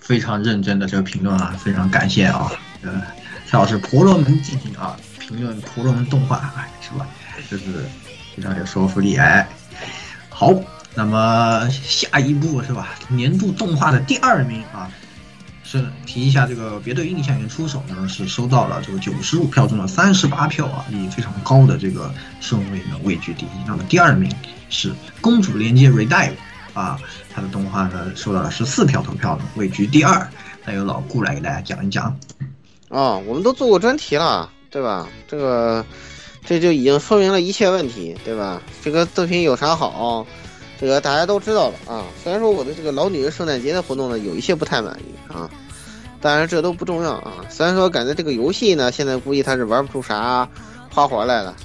[0.00, 2.50] 非常认真的这个评论啊，非常感谢啊。
[2.82, 3.02] 呃，
[3.46, 7.06] 蔡老师婆罗门进行啊，评论婆罗门动画，哎，是吧？
[7.50, 7.84] 就是
[8.36, 9.16] 非常有说服力。
[9.16, 9.48] 哎，
[10.28, 10.52] 好，
[10.94, 12.90] 那么下一步是吧？
[13.08, 14.90] 年度动画的第二名啊，
[15.62, 23.48] 是提一下这个别对印象岩出手呢，是收到了这个九十五票中的三十八票啊，以非常高的这个顺位呢位居第一。
[23.66, 24.30] 那么第二名
[24.68, 26.34] 是公主连接 Redive
[26.74, 26.98] 啊，
[27.34, 30.26] 它的动画呢收到了十四票投票，位居第二。
[30.64, 32.16] 那由老顾来给大家讲一讲。
[32.88, 35.08] 啊，我们都做过专题了，对吧？
[35.26, 35.84] 这个
[36.44, 38.62] 这就已经说明了一切问题，对吧？
[38.82, 40.24] 这个作品有啥好，
[40.80, 42.04] 这个大家都知道了啊。
[42.22, 45.50] 虽然说我的这个老女人圣诞节的活动呢有一些不太满意啊，
[46.20, 47.44] 当然这都不重要啊。
[47.50, 50.48] 虽然说感觉这个游戏呢现在估计他是玩不出啥
[50.88, 51.56] 花活来了，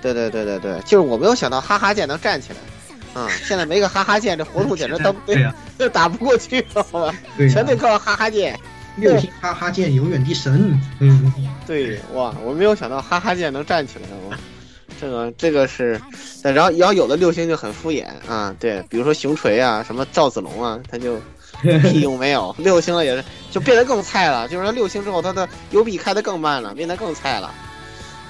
[0.00, 2.56] 对对对对对，就是我没有想到哈哈剑能站起来
[3.14, 3.28] 啊！
[3.44, 5.14] 现在没个哈哈剑，这活动简直 都
[5.78, 7.14] 都打不过去，好吧？
[7.36, 8.58] 全得靠哈哈剑。
[8.96, 11.32] 六星哈哈剑永远的神，嗯，
[11.66, 14.36] 对，哇，我没有想到哈哈剑能站起来，我。
[15.00, 16.00] 这个这个是，
[16.42, 21.20] 然后然后有的六星就很敷衍啊，对，比如说熊锤啊，什么赵子龙啊，他就
[21.82, 27.52] 屁用没有，六星了也是就变得更菜了，就是他六星之后他的油币开的更慢了，变得更菜了，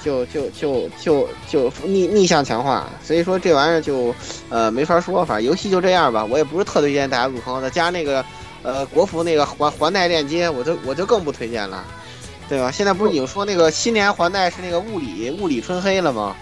[0.04, 4.14] 就就就就就逆逆向强化，所以说这玩意儿就
[4.48, 8.24] 呃没法说，反正游戏就这样吧，我也不是特推荐大家入坑，再加那个。
[8.64, 11.84] 呃，国服那个环环带链接，我就我就更不推荐了，
[12.48, 12.70] 对吧？
[12.70, 16.36] 现在不是已经说那个新年环带是那个物理物理春黑了吗？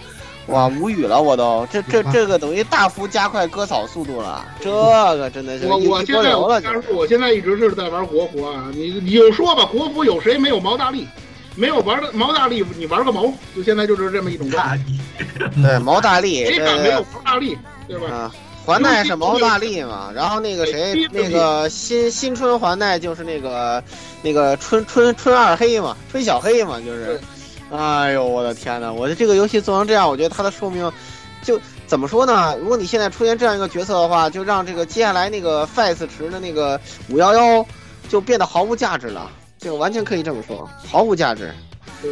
[0.48, 6.60] 哇，无语了，我都这 这这个等于大幅加快割草速度了，这个真的是我我现在我
[6.92, 11.08] 我现在一直是在玩国服啊，你你就说吧，国服有谁没有毛大力？
[11.54, 13.32] 没有玩的毛大力，你玩个毛？
[13.54, 14.78] 就现在就是这么一种状态。
[15.62, 17.56] 对，毛大力，谁敢没有毛大力？
[17.88, 18.32] 对吧？
[18.64, 23.82] 环带是毛大力嘛，然后那个谁，那个新新春环带就是那个
[24.22, 27.18] 那个春春春二黑嘛，春小黑嘛，就是，
[27.72, 30.92] 哎呦我的天呐，我的这个游戏做成这样，我觉得它的寿命
[31.42, 32.54] 就怎么说呢？
[32.60, 37.66] 如果你现在出现这样一个角色的话，就让这个接下来那个 FACE 池的那个五幺幺
[38.08, 39.28] 就变得毫无价值了，
[39.60, 41.52] 就完全可以这么说，毫无价值。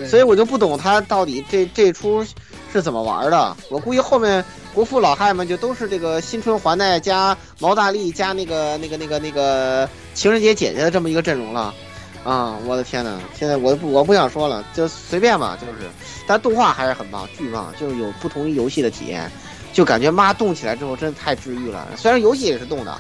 [0.07, 2.25] 所以我就不懂他到底这这出
[2.73, 4.45] 是怎么玩的，我估计后面。
[4.75, 11.75] 国服老汉们就都是这个新春环带加毛大力加那个那个那个那个情人节姐姐的这么一个阵容了，
[12.23, 13.19] 啊，我的天呐！
[13.37, 15.89] 现在我不我不想说了，就随便吧，就是，
[16.29, 19.29] 但动画还是很棒，巨棒，就是有不同于游戏的体验，
[19.73, 21.89] 就感觉妈动起来之后真的太治愈了。
[21.97, 22.97] 虽然游戏也是动的，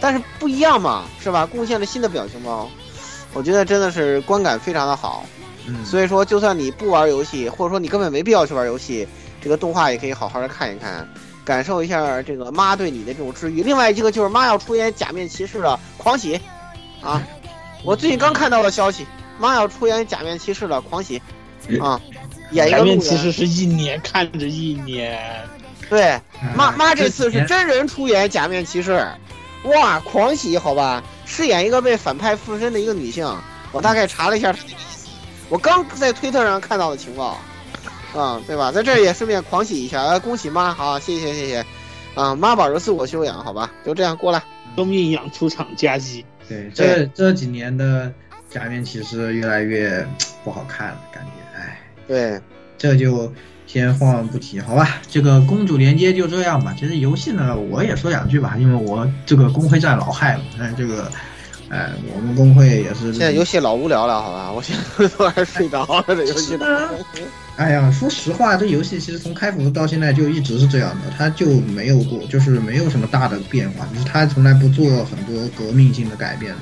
[0.00, 1.46] 但是不一样嘛，是吧？
[1.46, 2.68] 贡献了新的表情包，
[3.32, 5.24] 我觉得真的是观感非常的好。
[5.66, 9.06] 嗯，所以说就算你不玩游戏，或者说你根本没必要去玩游戏。
[9.42, 11.08] 这个动画也可以好好的看一看，
[11.46, 13.62] 感受一下这个妈对你的这种治愈。
[13.62, 16.38] 另外一个就是妈要出演假面骑士了，狂喜
[17.00, 17.22] 啊！
[17.82, 19.06] 我最近刚看到的消息，
[19.38, 21.22] 妈要出演假面骑士了，狂喜
[21.80, 21.98] 啊！
[22.50, 25.18] 演一个假面骑士是一年看着一年，
[25.88, 26.20] 对，
[26.54, 29.06] 妈妈这次是真人出演假面骑士，
[29.64, 31.02] 哇，狂喜好吧？
[31.26, 33.26] 饰演一个被反派附身的一个女性，
[33.72, 35.08] 我大概查了一下她的意思，
[35.48, 37.38] 我刚在推特上看到的情报。
[38.12, 38.72] 啊，对吧？
[38.72, 41.64] 在这儿也顺便狂喜一下，呃，恭喜妈，好，谢谢谢谢，
[42.16, 44.42] 啊，妈宝是自我修养，好吧，就这样过来，
[44.76, 46.26] 生命养出场加急。
[46.48, 48.12] 对，这这几年的
[48.50, 50.04] 假面骑士越来越
[50.42, 52.40] 不好看了，感觉，哎，对，
[52.76, 53.32] 这就
[53.70, 55.00] 先放不提，好吧？
[55.08, 56.74] 这个公主连接就这样吧。
[56.78, 61.10] 其实游戏呢，我也说两句吧，因为我这个公会战老害了，但这个。
[61.72, 63.12] 哎，我们工会也是。
[63.12, 64.50] 现在游戏老无聊了，好吧？
[64.50, 66.58] 我现在都还睡着了，这游戏。
[67.54, 76.58] 哎呀，说实话，这游戏其实从开服到现在就一直是这样的，它就没有过，就是没有什么大的变化，就是它从来不做很多革命性的改变的，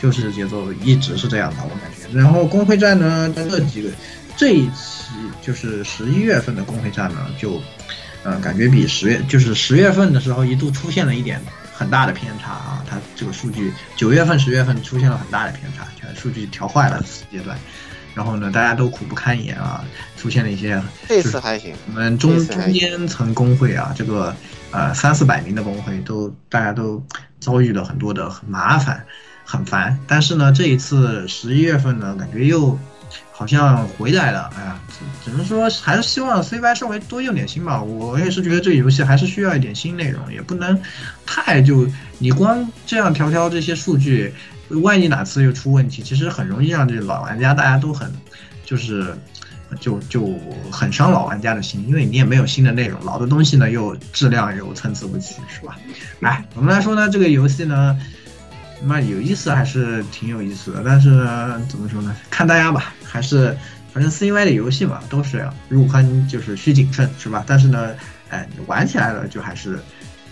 [0.00, 2.16] 就是节奏一直是这样的，我感觉。
[2.16, 3.90] 然后工会战呢，这几个
[4.38, 7.60] 这一期就是十一月份的工会战呢，就，
[8.22, 11.38] 嗯，感觉比十月就是十月份的时候一度出现了一点。
[11.74, 17.56] 很大的偏差啊，它这个数据九月份、十月份出现了很大的偏差，全数据调坏了阶段。
[18.16, 19.84] 然后呢，大家都苦不堪言啊，
[20.16, 20.82] 出现了一些。
[21.06, 21.72] 这次还行。
[21.86, 24.34] 我们中中间层工会啊，这个
[24.72, 27.00] 呃三四百名的工会都大家都
[27.38, 29.04] 遭遇了很多的麻烦，
[29.44, 29.96] 很烦。
[30.08, 32.76] 但是呢，这一次十一月份呢，感觉又。
[33.32, 34.80] 好像回来了，哎呀，
[35.24, 37.82] 只能说还是希望 C Y 稍微多用点心吧。
[37.82, 40.80] 我也是觉得这个游戏还是需要一点新内容，也不能
[41.24, 41.86] 太就
[42.18, 44.34] 你光这样调调这些数据，
[44.82, 48.12] 万一哪次又出问题，其实很容易让这老玩家大家都很
[48.64, 49.16] 就是
[49.80, 50.34] 就就
[50.72, 55.78] 很伤老玩家的心，因为你也没有新的内容，老的东西呢又质量又参差不齐，是吧？
[56.20, 57.98] 来，我们来说呢，这个游戏呢，
[58.84, 61.10] 那有意思还是挺有意思的，但是
[61.68, 62.14] 怎么说呢？
[62.30, 63.56] 看大家吧，还是
[63.92, 67.44] 反正 CY 的游戏嘛，都是这样入坑就是需谨慎，是吧？
[67.46, 67.94] 但是呢，
[68.30, 69.78] 哎，玩起来了就还是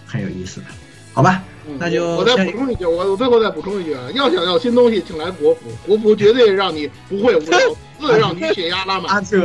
[0.07, 0.67] 很有意思的，
[1.17, 1.43] 好吧？
[1.79, 7.59] 那就我再补充一句，我我最后再补充一句啊，要想要新东西，请来国服，国服绝对让你不会无聊，
[7.99, 9.17] 自让你血压拉满。
[9.17, 9.39] 啊，这，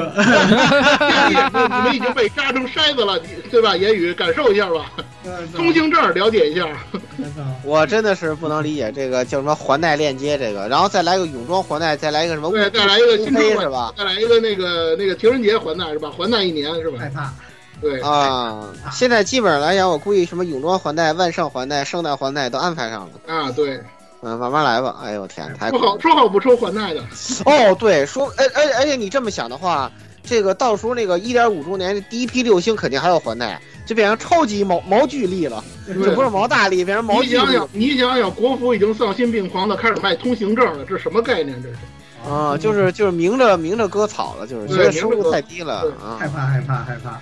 [1.30, 3.78] 你们已经被扎成筛子了，你对吧？
[3.78, 4.92] 言语感受一下吧，
[5.56, 6.68] 通行证了解一下。
[7.64, 12.52] 我真的是不能理解这个叫什么环带链接这个，然后再来个泳装环带，再来一个什么？
[12.52, 13.94] 对，再来一个新飞是吧？
[13.98, 16.12] 再来一个那个那个情人节环带是吧？
[16.12, 17.00] 环带一年是吧？
[17.00, 17.34] 害怕。
[17.82, 23.52] 对啊，现在基本上来讲，我估计什么泳装环带、万圣环带、圣诞环带都安排上了啊。
[23.52, 23.82] 对，
[24.22, 24.98] 嗯，慢慢来吧。
[25.04, 27.02] 哎呦天，太说好说好不抽环带的。
[27.46, 29.92] 哦，对，说，哎哎而且你这么想的话，
[30.24, 37.40] 这个到时候那个一点五周年第一批六星肯定还有环带，就变成超级毛毛巨力了，这不是毛大力，变成毛巨力。
[37.40, 41.60] 你想想，你想想，国服已经丧心病狂的开始卖通行证了，这什么概念？
[41.64, 41.76] 这是
[42.32, 47.20] 啊，就是就是明着明着割草了，就是觉得收入太低了啊，害怕害怕害怕。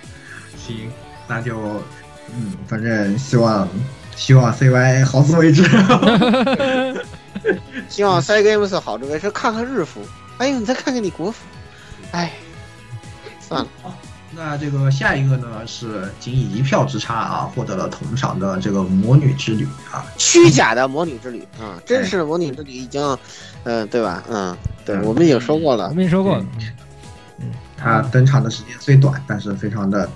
[0.76, 0.90] 行。
[1.28, 1.80] 那就，
[2.34, 3.68] 嗯，反正希望
[4.16, 5.62] 希望 CY 好自为之，
[7.88, 9.30] 希望 Cygames 好自为之。
[9.30, 10.00] 看看日服，
[10.38, 11.38] 哎呦，你再看看你国服，
[12.10, 12.32] 哎，
[13.40, 13.68] 算了。
[14.32, 23.18] 那这个下一个呢是仅以一票之差啊获得了同场的这个魔女之旅啊，虚假的魔女之旅啊，真实的魔女之旅已经，
[23.62, 24.24] 嗯，对吧？
[24.28, 26.44] 嗯，对，我们已经说过了，我们已经说过了。
[27.38, 30.10] 嗯，他登场的时间虽短，但是非常的。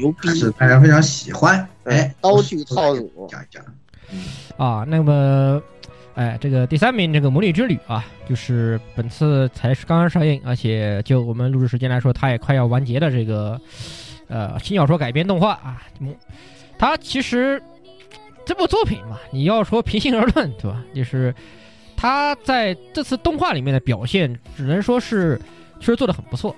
[0.00, 0.28] 牛逼。
[0.30, 3.28] 是大家非常喜欢，哎，刀具套路。
[3.30, 3.62] 讲一讲，
[4.56, 5.62] 啊，那么，
[6.14, 13.60] 哎，这个第三名这个魔女之旅啊，就是本次才是刚刚上映，而且就我们录制时间来说，它也快要完结的这个，
[14.28, 15.82] 呃，新小说改编动画啊，
[16.78, 17.62] 它其实
[18.44, 20.82] 这部作品嘛，你要说平心而论，对吧？
[20.94, 21.34] 就是
[21.96, 25.38] 它在这次动画里面的表现，只能说是
[25.78, 26.56] 确实做的很不错。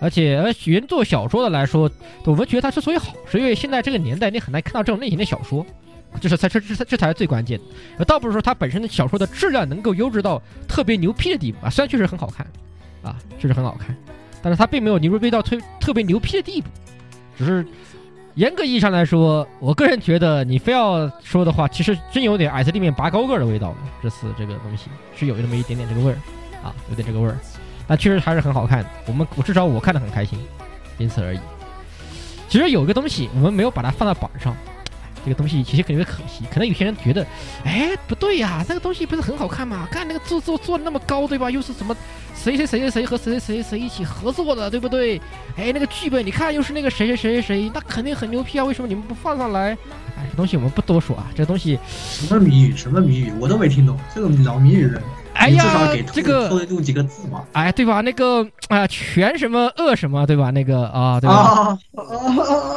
[0.00, 1.90] 而且，而，原作小说的来说，
[2.24, 5.66] 我们觉得它之所以好，是因为现在这个年代你很难看到这种类型的小说，
[6.20, 7.58] 这是才这这这才是最关键
[7.98, 8.04] 的。
[8.04, 12.46] 倒不是说它本身的小说的质量能够优质到特别牛批的地步啊，虽然确实很好看，
[13.02, 13.96] 啊，确实很好看，
[14.40, 16.68] 但是它并没有牛逼到特特别牛批的地步。
[17.36, 17.66] 只是
[18.34, 23.76] 严格意义上来说，我个人觉得你非要说的话，其实真有点矮子里面拔高个的味道了。
[24.00, 26.18] 这次这个东西是有那么一点点这个味儿，
[26.62, 27.36] 啊，有点这个味儿。
[27.88, 30.38] 那确实还是很好看的，我们我至少我看的很开心，
[30.96, 31.40] 仅此而已。
[32.48, 34.54] 其实有一个东西我们没有把它放在榜上，
[35.24, 36.44] 这个东西其实特别可惜。
[36.50, 37.26] 可能有些人觉得，
[37.64, 39.88] 哎，不对呀，那个东西不是很好看吗？
[39.90, 41.50] 看那个做做做的那么高，对吧？
[41.50, 41.96] 又是什么
[42.34, 45.20] 谁谁谁谁谁和谁谁谁谁一起合作的，对不对？
[45.56, 48.64] 哎，那个剧本你看又是那个谁谁谁谁谁，那肯定很牛批啊！
[48.64, 49.76] 为什么你们不放上来？
[50.16, 52.76] 哎，这东西我们不多说啊，这东西什么谜语？
[52.76, 53.32] 什么谜语？
[53.40, 55.02] 我都没听懂，这个老谜语人。
[55.38, 55.62] 哎呀，
[56.12, 57.42] 这个偷录几个字嘛？
[57.52, 58.00] 哎，对吧？
[58.00, 60.50] 那个啊，全什么恶什么，对吧？
[60.50, 61.34] 那个啊，对吧？
[61.34, 61.78] 啊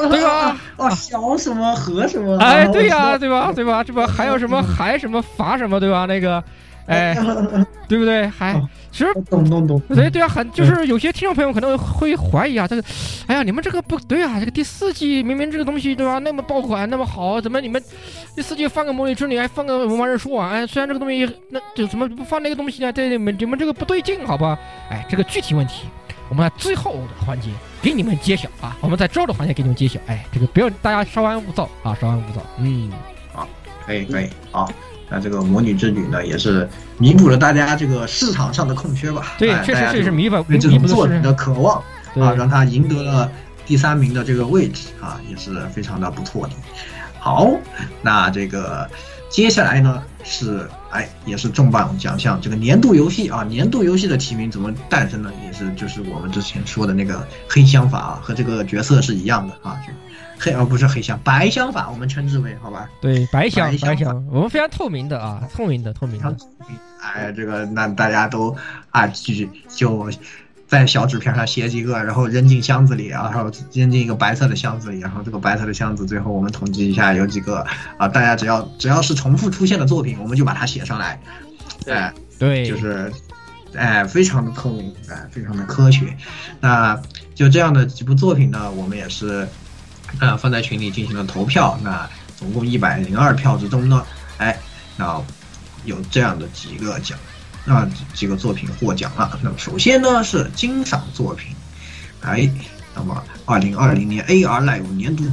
[0.09, 0.55] 对吧？
[0.78, 2.38] 啊，小什么和什么？
[2.38, 3.51] 哎，对呀，对吧？
[3.51, 3.84] 对吧？
[3.84, 6.05] 这不还有什么还什么罚什么，对吧？
[6.05, 6.43] 那个，
[6.88, 7.13] 哎，
[7.88, 8.27] 对不对？
[8.27, 8.61] 还。
[8.91, 12.84] 其实懂懂懂，对对啊，很就是有些听众朋友可能会怀疑啊，这个，
[13.25, 17.82] 哎呀，你们这个不对啊，这个第四季明明这个东西对吧，那么爆款那么好，怎么你们
[18.36, 20.49] 第四季放个魔女之旅，还放个文玩日说啊？
[20.49, 22.91] 哎，虽然这个东西那就怎么不放那个东西呢？
[22.91, 24.59] 对你们你们这个不对劲，好吧？
[24.89, 25.88] 哎，这个具体问题，
[26.27, 27.47] 我们在最后的环节
[27.82, 29.97] 给你们揭晓啊，我们在之后的环节给你们揭晓。
[30.07, 32.41] 哎，这个不要大家稍安勿躁啊，稍安勿躁。
[32.59, 32.91] 嗯，
[33.32, 33.47] 好，
[33.86, 34.69] 可以可以，好。
[35.12, 39.34] 那这个魔女之旅呢，也是弥补了大家这个市场上的空缺吧？
[39.38, 41.84] 对，确实这是弥补对这种作品的渴望
[42.16, 43.30] 啊，让他赢得了
[43.66, 46.53] 第三名的这个位置啊，也是非常的不错的。
[47.20, 47.51] 好，
[48.01, 48.89] 那这个
[49.30, 55.30] 接下来呢是哎，也是重磅奖项，这个年度游戏啊，年度游戏的提名怎么诞生呢？
[55.45, 59.78] 也是就是我们之前说的那个黑箱法啊，和这个角色是一样的啊。
[60.43, 62.89] 黑而不是黑箱，白箱法我们称之为好吧？
[62.99, 66.35] 对，白箱白箱，我们非常透明的啊，透明的透明的。
[66.99, 68.55] 哎，这个那大家都
[68.89, 69.33] 啊，就
[69.69, 70.09] 就
[70.67, 77.63] 在小纸片上写几个，然后扔进箱子里，然后扔进一个白色的箱子里，然后这个白色的箱子最后我们统计一下有几个
[77.99, 81.21] 啊，大家只要只要是重复出现的作品，我们就把它写上来。
[81.85, 83.13] 哎，对，就是
[83.75, 86.17] 哎，非常的透明，哎，非常的科学。
[86.59, 86.99] 那
[87.35, 89.47] 就这样的几部作品呢，我们也是。
[90.20, 94.05] 呃，放在群里进行了投票，那总共一百零二票之中呢，
[94.38, 94.57] 哎，
[94.97, 95.22] 那
[95.86, 97.18] 有这样的几个奖，
[97.66, 99.39] 那几个作品获奖了。
[99.41, 101.55] 那么首先呢是金赏作品，
[102.22, 102.49] 哎，
[102.95, 105.24] 那么二零二零年 AR Live 年度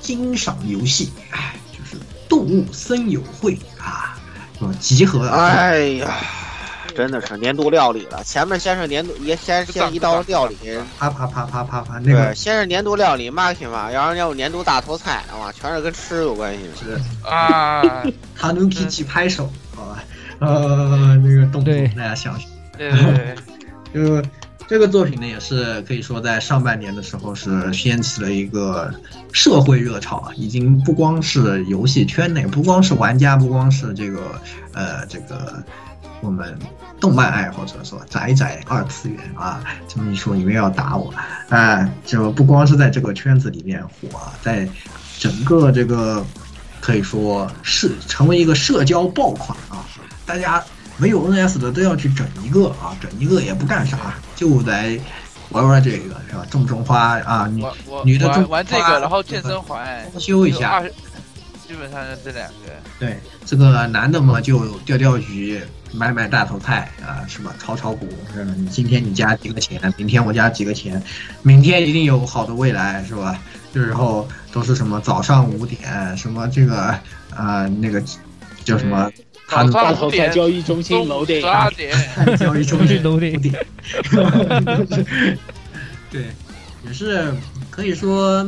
[0.00, 1.96] 金赏游戏，哎，就是
[2.28, 4.18] 《动物森友会》啊，
[4.58, 5.30] 那么，集合了。
[5.30, 6.16] 哎呀，
[6.98, 8.24] 真的是年度料理了。
[8.24, 10.56] 前面先是年度，也先先一道料理，
[10.98, 16.98] 啪啪啪啪啪啪，那个对，先是年度料理 Makima，然后要有年度大头菜，啊，全是跟吃有关系的。
[16.98, 18.02] 是啊，
[18.34, 20.02] 哈努基奇拍手，好吧，
[20.40, 22.50] 呃，那个动作大家想想。
[22.76, 23.36] 对对
[23.92, 24.28] 对， 就
[24.66, 28.92] 这个作品呢，也是可以说在上半年的时候是掀起了一个
[29.32, 34.20] 社会热潮啊，已经不光是游戏圈内，不光是玩家，不光是这个
[34.72, 35.62] 呃这个
[36.20, 36.58] 我们
[37.00, 41.12] 动漫爱好者说宅宅二次元啊，这么一说你们要打我，
[41.48, 44.68] 啊、就不光是在这个圈子里面火，在
[45.18, 46.24] 整个这个
[46.80, 49.84] 可以说是成为一个社交爆款啊，
[50.26, 50.62] 大家。
[51.00, 54.98] 没有 NS 的都要去整一个啊，整一个也不干啥，就来
[55.50, 56.44] 玩玩这个是吧？
[56.50, 57.64] 种种花啊，女
[58.04, 60.82] 女的种玩玩这个，然后健身环装修一下，
[61.68, 62.54] 基本上是这两个。
[62.98, 65.60] 对，这个男的嘛就钓钓鱼，
[65.92, 67.54] 买买大头菜啊，是吧？
[67.58, 68.54] 炒炒股，是吧？
[68.56, 71.02] 你今天你家几个钱，明天我家几个钱，
[71.42, 73.38] 明天一定有好的未来，是吧？
[73.74, 77.00] 这时候都是什么早上五点，什么这个啊、
[77.36, 78.02] 呃、那个
[78.64, 79.12] 叫什么？
[79.46, 81.94] 他的大头菜交易中心楼顶，十二点
[82.38, 83.40] 交易中心 楼顶，
[86.10, 86.24] 对，
[86.86, 87.32] 也是
[87.70, 88.42] 可以说，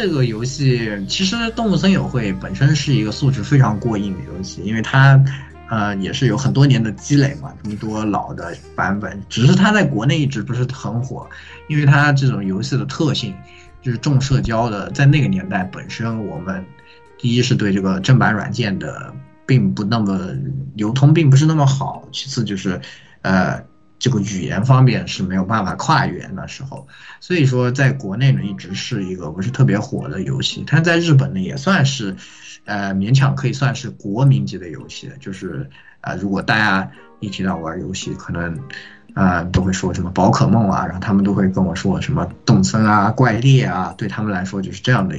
[0.00, 5.22] 这个游戏其实《动物森友会》本身是一个素质非常过硬的游戏，因为它
[5.68, 11.28] 呃也是有很多年的积累嘛，这么多老的版本，只是它在国内一直不是很火，
[11.68, 13.34] 因为它这种游戏的特性
[13.82, 16.64] 就是重社交的，在那个年代本身我们
[17.18, 19.14] 第一是对这个正版软件的。
[19.46, 20.30] 并不那么
[20.76, 22.08] 流通，并不是那么好。
[22.12, 22.80] 其次就是，
[23.22, 23.60] 呃，
[24.00, 26.88] 这个语言方面是没有办法跨越那时候，
[27.20, 30.64] 所以说在国内呢一直是一个不是特别火的游戏。
[30.66, 32.16] 它在日本呢也算是，
[32.64, 35.08] 呃，勉强可以算是国民级的游戏。
[35.20, 35.70] 就是
[36.00, 36.90] 啊、呃，如果大家
[37.20, 38.58] 一提到玩游戏，可能
[39.12, 45.16] 啊、都会说什么宝可梦啊，然后他们都会跟我说什么动森啊、怪猎啊，对他们来说就是这样的，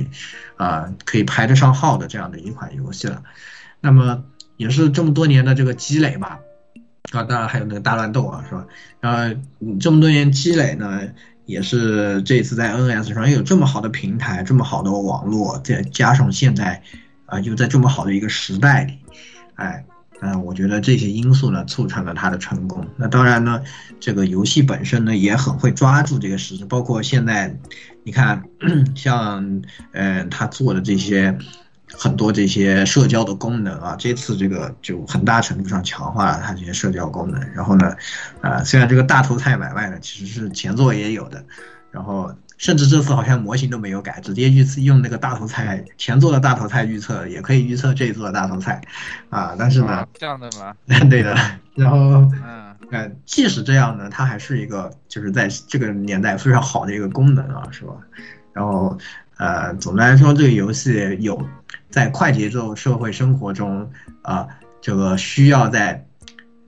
[0.56, 3.22] 啊、可以排得上号的这样的一款游戏了。
[3.82, 4.24] 那么
[4.56, 6.40] 也是这么多年的这个积累吧，
[7.12, 8.66] 啊，当然还有那个大乱斗啊，是吧？
[9.02, 9.36] 然后
[9.80, 11.02] 这么多年积累呢，
[11.46, 16.82] 也是这次在 NS 上有这么好的平台，这么好的网络，再加上现在
[17.26, 18.98] 啊，又在这么好的一个时代里，
[19.56, 19.84] 哎，
[20.22, 22.88] 嗯，我觉得这些因素呢，促成了它的成功。
[22.96, 23.62] 那当然呢，
[24.00, 27.54] 这个游戏本身呢，也很会抓住这个时势，包括现在，
[28.04, 28.42] 你看，
[28.96, 31.38] 像呃，他做的这些。
[31.98, 37.40] 很多这些社交的功能啊，这次这个就很大程度上强化了它这些社交功能。
[37.54, 37.96] 然后呢，
[38.42, 41.44] 啊，虽然这个大头菜买卖呢其实是前作也有的，
[41.92, 48.82] 然后甚至这次好像模型都没有改，直接预测用那个大头菜前作的大头菜预测，也可以预测这一作的大头菜，
[49.30, 50.74] 啊，但是呢，这样的吗？
[51.10, 51.36] 对的。
[51.76, 51.98] 然后，
[52.46, 57.94] 嗯，呃，即使这样呢，它还是一个就是在这个年代非常好的一个功能啊，是吧？
[58.54, 58.98] 然后。
[59.38, 61.36] 呃，总的来说，这个游戏有
[61.92, 64.48] 在快节奏社会生活中，啊、
[64.82, 66.06] 这个需要在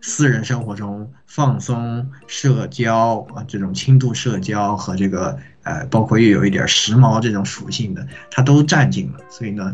[0.01, 9.19] 私人生活中放松社交啊，这种轻度社交和这个呃，包括又有一点时髦这种属性的，它都占尽了。
[9.30, 9.74] 所以呢，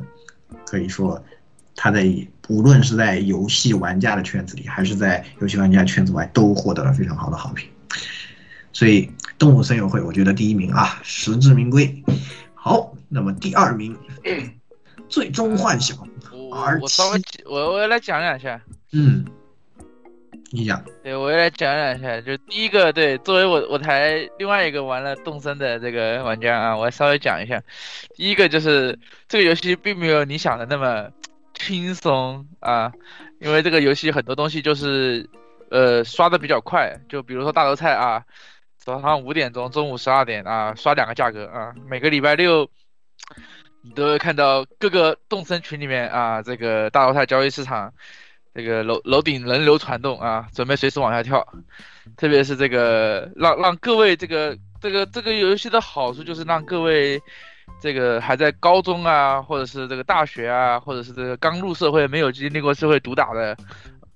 [0.67, 1.23] 可以说，
[1.75, 2.05] 它在
[2.47, 7.67] 无论是在游戏玩家的圈子里，还是在游戏玩家圈子外，都获得了非常好的好评。
[8.71, 9.07] 所以，
[9.39, 12.03] 《动物森友会》我觉得第一名啊，实至名归。
[12.53, 13.95] 好，那么第二名，
[15.09, 15.97] 《最终幻想》
[16.33, 18.61] 我我稍微我我来讲两下，
[18.93, 19.25] 嗯，
[20.51, 27.61] 你讲，对我来讲两下，就第一个，对，作为我我台另外一个玩了动森的这个玩家啊，我稍微讲一下，
[28.15, 28.97] 第一个就是
[29.27, 31.09] 这个游戏并没有你想的那么
[31.53, 32.91] 轻松啊，
[33.39, 35.29] 因为这个游戏很多东西就是
[35.69, 38.23] 呃刷的比较快，就比如说大头菜啊。
[38.81, 41.73] 早上五点钟，中午十二点啊，刷两个价格啊。
[41.87, 42.67] 每个礼拜六，
[43.89, 47.91] 你都会看到各个动森群里面啊，这个大头菜交易市场，
[48.53, 51.43] 这个楼楼顶人流传动啊，准备随时往下跳。
[52.15, 57.19] 特别是这个让让各位这个这个这个游戏的好处就是让各位
[57.81, 63.57] 这个还在高中啊，或者是这个大学啊，或者是这个刚入社会没有经历过社会毒打的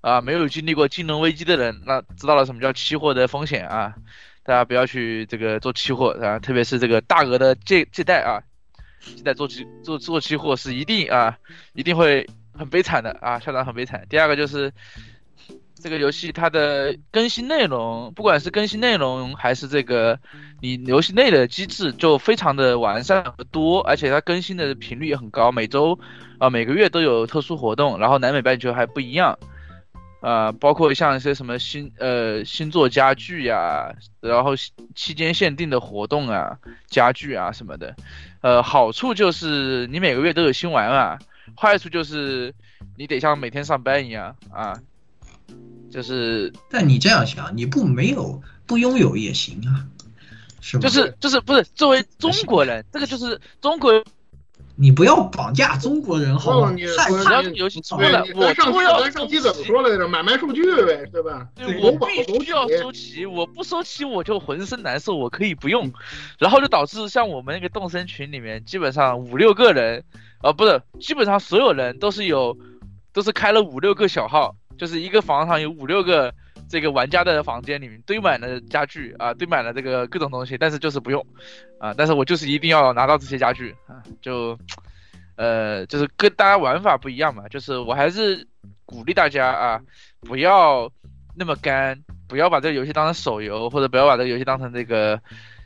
[0.01, 3.95] 啊，没有经历过金融危机的人，那知道了什么叫期货的风险啊。
[4.43, 8.37] 大家不要去这个做期货啊，特别是这个大额的借借贷啊，
[9.03, 11.37] 现在做期做做期货是一定啊，
[11.73, 12.25] 一定会
[12.57, 14.05] 很悲惨的啊，下场很悲惨。
[14.09, 14.71] 第二个就是
[15.75, 20.17] 这个游戏它的更新内容，不管是更新内容还是这个
[20.61, 25.99] 你游戏内的机制，就非常的完善和多，而且它更新的频率也很高，每周
[26.37, 29.37] 啊、每个月都有特殊活动，然后南美半球还不一样。
[30.23, 36.57] 啊，包括像一些什么星呃星座家具呀，然后期期间限定的活动啊、
[36.87, 37.93] 家具啊什么的，
[38.39, 41.19] 呃，好处就是你每个月都有新玩啊，
[41.59, 42.53] 坏处就是
[42.95, 44.79] 你得像每天上班一样啊，
[45.91, 49.83] 就是但你这样想，你不没有不拥有也行啊？
[50.79, 53.91] 就是就是不是作为中国人，这个就是中国
[54.75, 56.61] 你不要绑架中国人好吗？
[56.61, 60.07] 告诉你，太我只要是游戏出对了，我上期都要咱上期怎么说来着？
[60.07, 61.47] 买卖数据呗，对吧？
[61.55, 65.91] 对，我必走须要收齐，我不收齐我就浑身难受，我可以不用，
[66.39, 70.03] 然后就导致像我们那个动森群里面，基本上五六个人，
[70.41, 72.57] 呃，不是，基本上所有人都是有，
[73.13, 76.33] 都是开了五六个小号，就是一个房上有五六个
[76.69, 81.25] 这个玩家的房间里面堆满了家具啊，堆满了这个各种东西，但是就是不用，
[81.79, 84.57] 啊，但是我就是一定要拿到这些家具啊，就。
[85.35, 88.47] 呃，就是跟大家玩法不一样嘛，就是我还是
[88.85, 89.81] 鼓励大家啊，
[90.19, 90.87] 不要
[91.35, 95.19] 那么干，不要把这个游戏当成手游，或者不要把这个游戏当成这个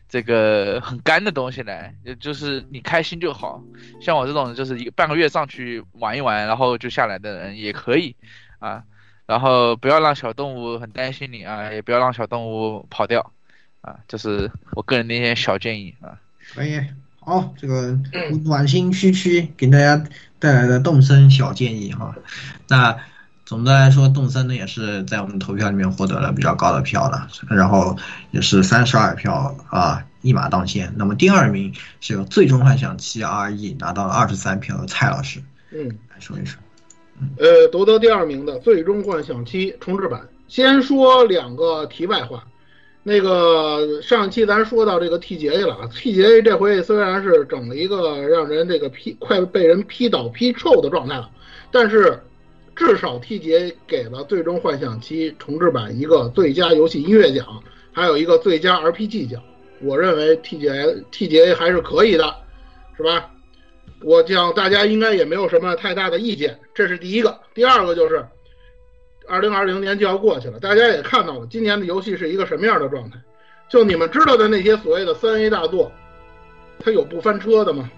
[0.08, 3.62] 这个很干的东西来，就就是你开心就好。
[4.00, 8.16] 像我这种就是一个半个月上去玩一玩，然后就下来的人也可以
[8.60, 8.82] 啊。
[9.28, 13.34] 然后不要让小动物很担心你啊，也不要让小动物跑掉
[13.82, 16.18] 啊，这是我个人的一些小建议啊。
[16.56, 16.82] 可以。
[17.20, 17.92] 好，这个
[18.46, 20.02] 暖心区区给大家
[20.40, 22.16] 带来的动森小建议哈。
[22.70, 22.98] 那
[23.44, 27.98] 总的来说，动森呢也是在我们投票里面获得了比较高的票的，然后
[28.32, 30.94] 也是三十二票啊，一马当先。
[30.96, 36.58] 那么第二名是由《最终幻想七 RE》拿到了二十三票的蔡老师，嗯，来说一说。
[37.38, 40.28] 呃，夺得第二名的《最终幻想七》重置版。
[40.48, 42.44] 先说两个题外话，
[43.04, 51.30] 那个上期咱说到这个 TGA 了啊，TGA 这回虽然是整了一个让人这个批快被人批倒批臭的状态了，
[51.72, 52.20] 但是
[52.76, 57.46] 至少 TGA 给了《最终幻想七》重置版一个最佳游戏音乐奖，
[57.92, 59.42] 还有一个最佳 RPG 奖。
[59.82, 62.36] 我认为 TGA TGA 还是可以的，
[62.96, 63.32] 是吧？
[64.02, 67.40] 我讲大家应该也没有什么太大的意见，这是第一个。
[67.54, 68.24] 第二个就是，
[69.28, 73.18] 二零二零年就要过去了，大家也看到了今年的游戏是一个什么样的状态。
[73.70, 75.92] 就你们知道的那些所谓的三 A 大作，
[76.80, 77.90] 它有不翻车的吗？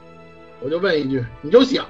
[0.61, 1.85] 我就问一句，你就想，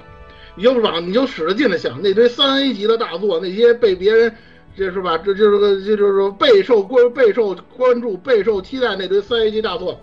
[0.54, 4.34] 你就往你就使着劲的想，那堆三 A 级的大作，那些被别人
[4.76, 5.16] 这是吧？
[5.18, 9.98] 这就是个这就是说备受关备受关注、备受期待那堆三 A 级大作，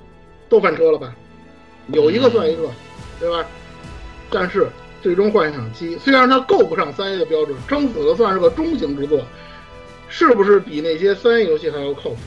[0.50, 1.14] 都翻车了吧？
[1.94, 2.70] 有一个算一个，
[3.20, 3.46] 对吧？
[4.30, 4.64] 但是
[5.02, 9.22] 《最终幻想七》虽然它够不上三 A 的标准，撑死了算是个中型之作，
[10.10, 12.18] 是不是比那些三 A 游戏还要靠谱？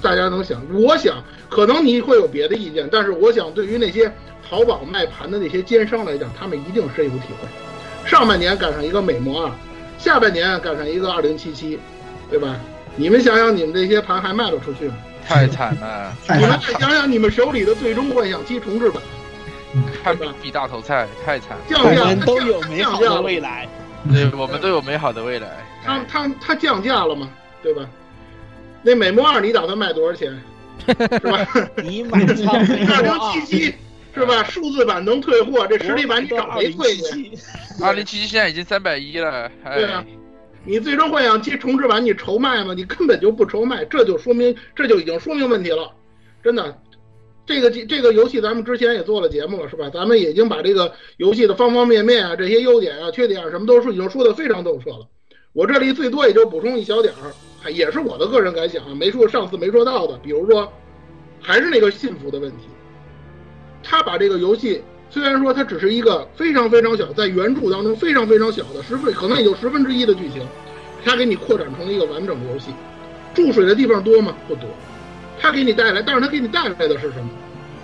[0.00, 4.12] 大家能想，我想可能你会有别的意见，但是我想对于那些
[4.48, 8.08] 淘宝卖盘的那些奸商来讲，他们一定深有体会。
[8.08, 9.52] 上半年赶上一个美魔二，
[9.98, 11.78] 下半年赶上一个二零七七，
[12.30, 12.56] 对吧？
[12.94, 14.94] 你们想想，你们这些盘还卖得出去吗？
[15.26, 16.16] 太惨了！
[16.38, 19.02] 你们再想想你们手里的《最终幻想七》重置版，
[20.02, 21.64] 看比大头菜，太惨了。
[21.68, 23.68] 降价，我们都有美好的未来。
[24.12, 25.48] 对，我们都有美好的未来。
[25.84, 27.28] 他他他降价了嘛，
[27.62, 27.88] 对吧？
[28.82, 30.40] 那美墨二你打算卖多少钱？
[30.86, 31.46] 是吧？
[31.82, 33.74] 你买上二零七七
[34.14, 34.42] 是吧？
[34.44, 37.32] 数字版能退货，这实体版你找谁退去？
[37.82, 39.50] 二零七七现在已经三百一了。
[39.64, 40.04] 对啊，
[40.64, 42.72] 你最终幻想七重置版你愁卖吗？
[42.74, 45.92] 你根本就不愁卖，这就说明这就已经说明问题了，
[46.42, 46.78] 真的。
[47.48, 49.88] 这个这个游戏咱们之前也做了节目了，是吧？
[49.88, 55.08] 咱们已经把这个游戏的方方面面啊，这些优点啊、缺点啊，什么都是已经说的非常透彻了。
[55.54, 60.70] 我这里最多也就补充一小点儿，也是我的个人感想啊，没说上次没说到的，比如说，
[61.40, 62.66] 还是那个信服的问题。
[63.82, 70.46] 他把这个游戏虽然说它只是一个非常非常小，在原著当中非常非常小的十分，可能也就十分之一的剧情，
[71.02, 72.72] 他给你扩展成了一个完整的游戏。
[73.32, 74.36] 注水的地方多吗？
[74.46, 74.68] 不多。
[75.40, 77.30] 他给你带来，但是他给你带来的是什么？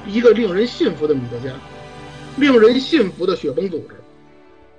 [0.07, 1.55] 一个令人信服的米德加，
[2.37, 3.95] 令人信服的雪崩组织，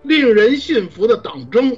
[0.03, 1.75] 令人信服的党争。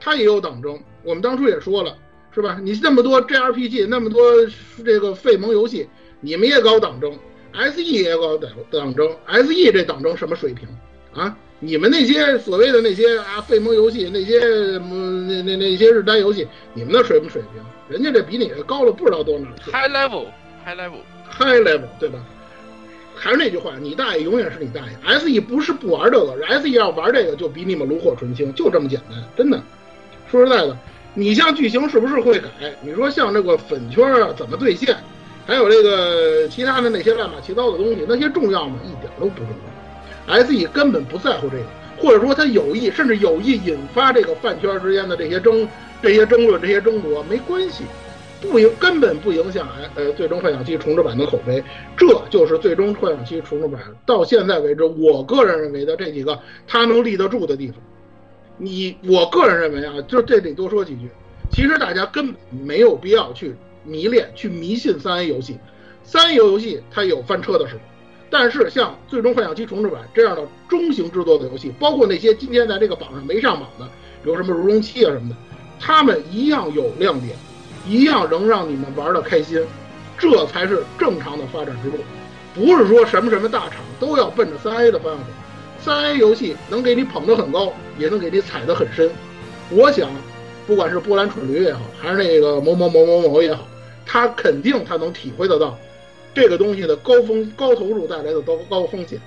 [0.00, 1.96] 他也有党争，我们当初也说了，
[2.32, 2.58] 是吧？
[2.62, 4.32] 你那么多 JRPG，那么多
[4.84, 5.88] 这个废萌游戏，
[6.20, 7.12] 你们也搞党争
[7.52, 10.68] ，SE 也搞党党争，SE 这党争什么水平
[11.12, 11.36] 啊？
[11.60, 14.38] 你们那些所谓的那些啊废萌游戏，那些
[14.78, 17.60] 那那那些日单游戏，你们那水不水平？
[17.88, 19.70] 人家这比你高了不知道多少去。
[19.70, 22.18] High level，high level，high level，对吧？
[23.20, 25.18] 还是那句话，你大爷永远是你大爷。
[25.18, 29.60] SE 不是不玩这个，SE 要玩这个就比你们炉火纯青，就这么简单，真的。
[30.30, 30.76] 说实在的，
[31.14, 32.48] 你像剧情是不是会改？
[32.80, 34.96] 你说像这个粉圈啊怎么兑现，
[35.46, 38.78] 还有这个其他的那些乱七八糟的东西，那些重要吗？
[38.84, 39.48] 一点都不重
[40.28, 40.44] 要。
[40.44, 41.64] SE 根本不在乎这个，
[41.96, 45.66] 或者说他有意，甚至有意引发这个饭圈之间的这些争、
[46.02, 47.84] 这些争论、这些争夺，没关系。
[48.40, 51.60] 不影根本不影响哎呃最终幻想七重置版的口碑，
[51.96, 57.76] 这就是最终幻想七重置版到现在为止，我个人认为的这几个它能立得住的地方。
[58.56, 61.08] 你我个人认为啊，就这里多说几句，
[61.50, 65.58] 其实大家根本没有必要去迷恋、去迷信三 A 游戏，
[66.04, 67.80] 三 A 游戏它有翻车的时候，
[68.30, 73.88] 但是像最终幻想七重置版这样的中型制作的游戏，包括那些今天在这个榜上没上榜的，
[74.22, 75.36] 比如什么如龙七啊什么的，
[75.80, 77.36] 他们一样有亮点。
[77.86, 79.64] 一样能让你们玩的开心，
[80.18, 81.96] 这才是正常的发展之路，
[82.54, 85.26] 不是说什么什么大厂都要奔着三 A 的方向走。
[85.80, 89.10] 三 A 游戏能给你捧得很高，也能给你踩得很深。
[89.70, 90.10] 我想，
[90.66, 93.66] 不管是波兰蠢驴也好，还是那个某某某某某也好，
[94.04, 95.78] 他肯定他能体会得到
[96.34, 99.18] 这个东西的高风高投入带来的高高风险。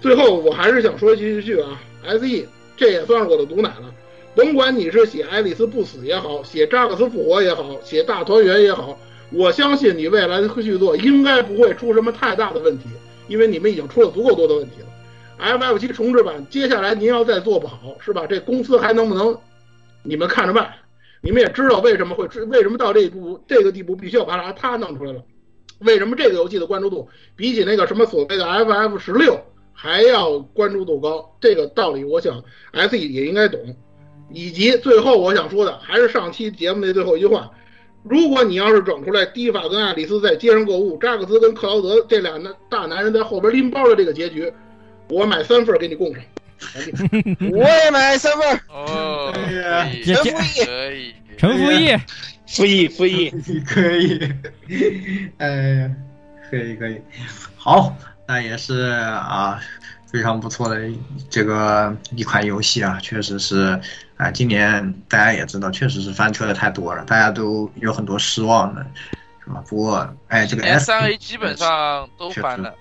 [0.00, 3.94] 最后，我还是想说一句一句啊，SE 这也算是我的毒奶了。
[4.38, 8.96] 甭管你是写爱丽丝不死也好，写扎克斯复活也好，写大团圆也好，
[9.32, 12.84] 我相信你未来的续作应该不会出什么太大的问题，
[13.26, 15.58] 因为你们已经出了足够多的问题了。
[15.58, 18.28] FF 七重置版接下来您要再做不好，是吧？
[18.28, 19.36] 这公司还能不能？
[20.04, 20.72] 你们看着办。
[21.20, 25.20] 你们也知道为什么会为什么到这一步这个地步必须要把它它弄出来了？
[25.80, 29.40] 为什么这个游戏的关注度比起那个什么所谓的 FF 十六
[29.72, 31.36] 还要关注度高？
[31.40, 32.40] 这个道理，我想
[32.72, 33.58] SE 也应该懂。
[34.30, 37.50] 以及最后我想说的，还是上期节目的最后一句话：
[38.02, 44.52] 如果你要是整出来蒂法跟爱丽丝在街上购物，扎克斯跟克劳德这俩男大男人在后边拎包的这个结局，
[45.08, 46.22] 我买三份给你供上。
[47.52, 48.60] 我也买三份。
[48.68, 49.32] 哦，
[50.04, 51.96] 陈复义可以，陈复义，
[52.46, 53.30] 复义复义，
[53.66, 54.32] 可以，
[55.38, 55.90] 哎呀，
[56.50, 57.00] 可以可以，
[57.56, 59.60] 好，那也是啊。
[60.10, 60.90] 非常不错的
[61.28, 63.78] 这个一款游戏啊，确实是
[64.18, 68.84] 啊，今年大家也知道，确实是翻车的太多了，大家都有很多失望的，
[69.44, 69.62] 是吧？
[69.68, 72.74] 不过哎，这个 S 三 A 基本上都翻了，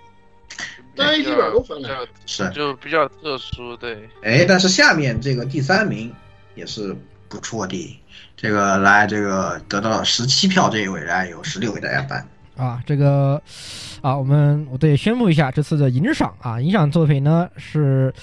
[0.97, 4.09] 三 A 基本上都翻了，是就比较特殊，对。
[4.23, 6.11] 哎，但是下面这个第三名
[6.55, 6.95] 也是
[7.29, 8.01] 不错的，
[8.35, 12.27] 这个来这个得到了十七票这一位来有十六位大家颁。
[12.57, 13.39] 啊，这个
[14.01, 18.11] 啊，我们我得宣布一下这次的影赏啊，影赏作品呢是《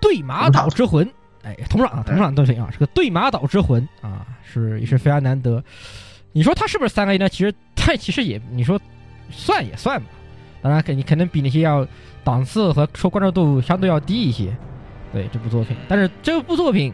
[0.00, 1.04] 对马岛之魂》，
[1.52, 5.62] 哎，同赏啊，同赏作品啊，是个《对马岛之魂》啊，是也是非常难得。
[6.32, 7.28] 你说它是不是三 A 呢？
[7.28, 8.80] 其实它其实也，你说
[9.30, 10.06] 算也算吧，
[10.60, 11.86] 当然肯你可能比那些要
[12.22, 14.54] 档次和受关注度相对要低一些。
[15.12, 16.92] 对这部作品，但是这部作品。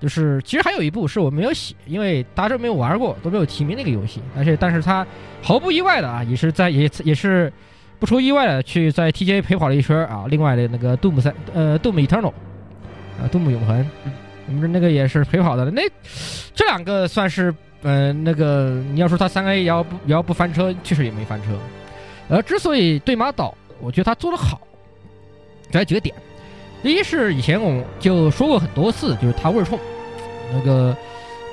[0.00, 4.22] 就是其实还有一部是我没有写，因为大家都没有玩过，都没有提名那个游戏。
[4.32, 5.04] 但是，但是它
[5.42, 7.52] 毫不意外的啊，也是在也也是
[7.98, 10.26] 不出意外的去在 TGA 陪跑了一圈啊。
[10.28, 12.32] 另外的那个杜姆三呃杜姆 Eternal
[13.20, 13.86] 啊杜牧永恒，
[14.46, 15.70] 我们那个也是陪跑的。
[15.70, 15.82] 那
[16.54, 21.48] 这两个算是嗯那个你要说他三 A 也要不也要不翻车，确实也没翻车。
[22.28, 24.60] 呃，之所以对马岛，我觉得他做的好，
[25.70, 26.14] 主要几个点。
[26.82, 29.78] 第一是以前我就说过很多次，就是它味儿冲，
[30.52, 30.96] 那个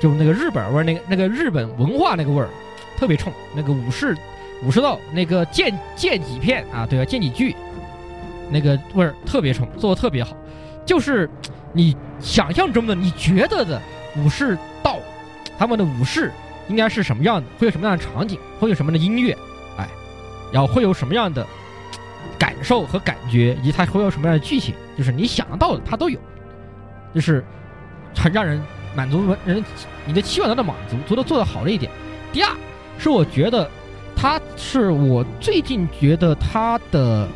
[0.00, 2.48] 就那个日本味儿，那个那个日本文化那个味儿
[2.96, 4.16] 特别冲，那个武士
[4.62, 7.04] 武士道那个剑剑戟片啊，对吧？
[7.04, 7.56] 剑戟剧
[8.50, 10.36] 那个味儿特别冲，做的特别好，
[10.84, 11.28] 就是
[11.76, 13.80] 你想象中的、你觉得的
[14.16, 14.98] 武士道，
[15.58, 16.32] 他们的武士
[16.68, 17.46] 应该是什么样的？
[17.58, 18.38] 会有什么样的场景？
[18.58, 19.36] 会有什么样的音乐？
[19.76, 19.86] 哎，
[20.50, 21.46] 然后会有什么样的？
[22.38, 26.18] 感受和感觉，以及它会有什么样的剧情，就是你想得到的，它都有，
[27.14, 27.42] 就是
[28.14, 28.60] 很让人
[28.94, 29.64] 满足人
[30.04, 31.90] 你的期望得到满足，做的做的好的一点。
[32.32, 32.50] 第二
[32.98, 33.70] 是我觉得
[34.14, 37.26] 它是我最近觉得它的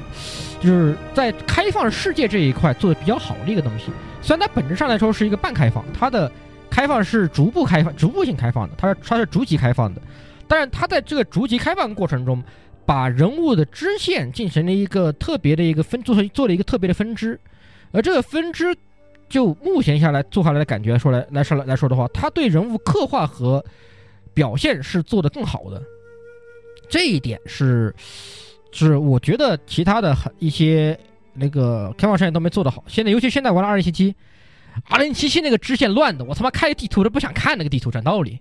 [0.61, 3.86] 就是在开放世界这一块做的比较好的一个东西。
[4.23, 6.31] 虽然它本质上来说是一个半开放，它的
[6.71, 10.01] 开放是逐步开放、逐步性开放的，它是它是逐级开放的，
[10.47, 12.43] 但是它在这个逐级开放过程中。
[12.87, 17.39] 把人物的支线进行了一个特别的一个分，做成做了一个特别的分支，
[17.93, 18.75] 而这个分支，
[19.29, 23.64] 就目前下来做下来的感觉说来来说来来说的话，它对人物刻画和
[24.35, 25.81] 表现是做的更好的，
[26.89, 27.95] 这一点是
[28.73, 30.99] 是我觉得其他的很一些
[31.35, 32.85] 那个开放世界都没做得好。
[32.87, 34.14] 现在尤其现在玩了二零七七，
[34.89, 38.39] 二零七七那个支线乱的，我他妈开地图都不想看那个地图，讲道理。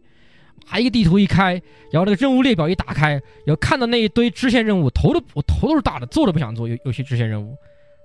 [0.70, 1.54] 啊，一个地图一开，
[1.92, 3.12] 然后那个任务列表一打开，
[3.46, 7.56] 然后看到那一堆支线任务，头都我头都是大的，做都不想做有有些支线任务。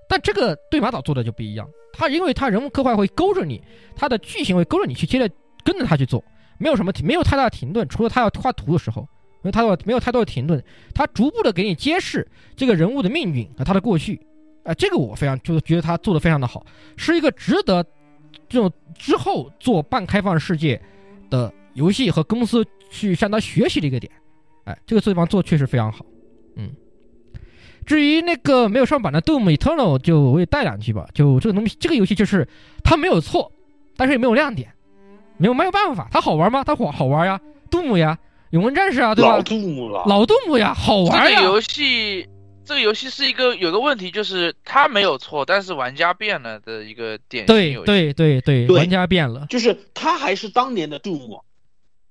[0.07, 3.61] 但这个对马岛做的就不一样，他因为他人物刻画会勾着你，
[3.95, 5.29] 他的剧情会勾着你去接着
[5.63, 6.23] 跟着他去做，
[6.57, 9.07] 没有什么停，没有太大的停顿，除了他要画图的时候，
[9.43, 10.63] 没有太多没有太多的停顿，
[10.93, 14.19] 他逐步的给你揭示这个人物的命运和他的过去，
[14.65, 16.65] 啊、这个我非常就是觉得他做的非常的好，
[16.97, 17.85] 是一个值得
[18.49, 20.81] 这种之后做半开放世界
[21.29, 24.11] 的游戏和公司去向他学习的一个点，
[24.65, 26.05] 哎，这个地方做得确实非常好，
[26.55, 26.69] 嗯。
[27.85, 31.07] 至于那个没有上榜的《Doom Eternal》，就我也带两句吧。
[31.13, 32.47] 就这个东西，这个游戏就是
[32.83, 33.51] 它没有错，
[33.95, 34.73] 但是也没有亮点，
[35.37, 36.07] 没有没有办法。
[36.11, 36.63] 它好玩吗？
[36.63, 37.39] 它好好玩呀
[37.69, 38.17] ，Doom 呀，
[38.49, 39.37] 永恒战士啊，对吧？
[39.37, 41.39] 老杜牧了，老 Doom 呀，好玩呀。
[41.39, 42.27] 这个游戏，
[42.65, 47.75] 这个游戏是一个有个问题，就是它没有错，但是玩家变了的一个典型对。
[47.85, 49.45] 对对对，对玩家变了。
[49.49, 51.41] 就是他还是当年的杜牧，无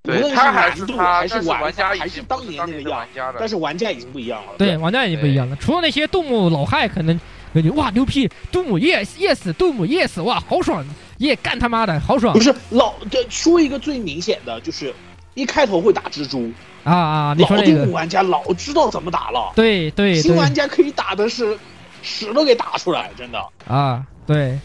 [0.04, 4.52] 对论他还是难度他还是玩家还是当年那玩，家了但是玩家已经不一样了。
[4.56, 5.56] 对，玩家已经不一样了。
[5.56, 7.18] 除了那些杜牧老害，可能
[7.52, 10.84] 感觉哇牛批，杜姆 yes yes，杜姆 yes，哇好爽，
[11.18, 14.94] 耶干他妈的好爽不是老这说一个最明显的就是
[15.34, 16.52] 一开头会打蜘蛛，
[16.84, 17.34] 啊啊！
[17.36, 21.58] 你老杜牧说这个，玩家老知道怎么打了，对对新玩家可以打的是
[22.02, 23.42] 屎都给打出来，真的。
[23.66, 24.58] 啊对，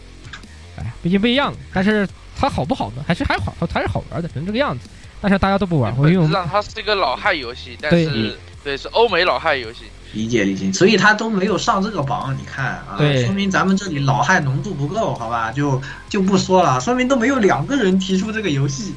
[0.76, 2.06] 哎，毕竟不一样，但是
[2.36, 3.04] 它好不好呢？
[3.06, 4.88] 还是还好，还是好玩的，成这个样子。
[5.22, 9.84] 但是大家都不玩，我因为我们本质上它是一个老汉游戏，但是对是欧美老汉游戏。
[10.12, 18.94] 理解理解，所以他都没有上这个榜，你看啊，说明咱们这里老害浓度不够，好吧，就就不说了，说明都没有两个人提出这个游戏，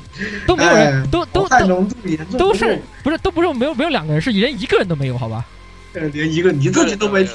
[0.47, 5.45] 都没有人，哎都都都老害浓度严重不都是不是都不是没有没有两个人，是连一个人都没有，好吧？
[5.93, 7.31] 呃连一个你自己都没提，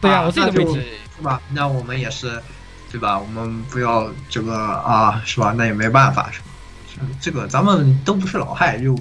[0.00, 0.80] 对呀、啊我自己都没提那就。
[1.20, 1.40] 是吧？
[1.52, 2.42] 那我们也是，
[2.90, 3.18] 对吧？
[3.20, 5.54] 我们不要这个啊，是吧？
[5.56, 7.06] 那也没办法，是吧？
[7.20, 8.98] 这个咱们都不是老害，就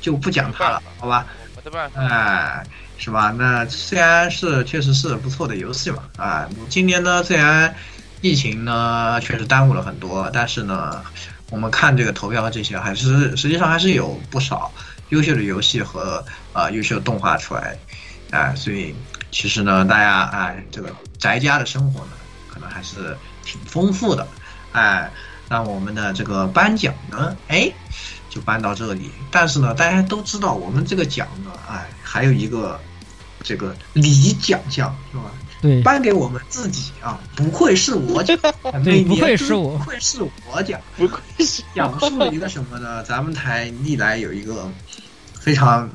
[0.00, 1.24] 就不讲他了，好吧？
[1.56, 2.02] 我的办法。
[2.02, 2.62] 哎，
[2.98, 3.32] 是吧？
[3.38, 7.72] 那虽然是确实是不错的游戏嘛，啊，今年呢虽然
[8.20, 11.00] 疫情呢确实耽误了很多，但是呢，
[11.48, 14.70] 我们看这个投票这些，还是实际上还是有不少
[15.10, 16.22] 优秀的游戏和
[16.52, 17.78] 呃优秀的动画出来，
[18.32, 18.94] 啊，所以
[19.30, 22.12] 其实呢，大家哎这个宅家的生活呢，
[22.52, 24.26] 可能还是挺丰富的，
[24.72, 25.10] 哎，
[25.48, 27.72] 那我们的这个颁奖呢，哎。
[28.30, 29.10] 就颁到这里。
[29.30, 32.78] 但是呢，大家都知道我们这个奖呢，哎，还有一个
[33.48, 35.32] 这个礼奖项是吧？
[35.62, 38.36] 对，颁给我们自己啊，不愧是我奖，
[38.84, 43.02] 对每不愧是我不愧是我奖，不愧是讲述了一个什么呢？
[43.04, 44.70] 咱们台历来有一个
[45.32, 45.88] 非常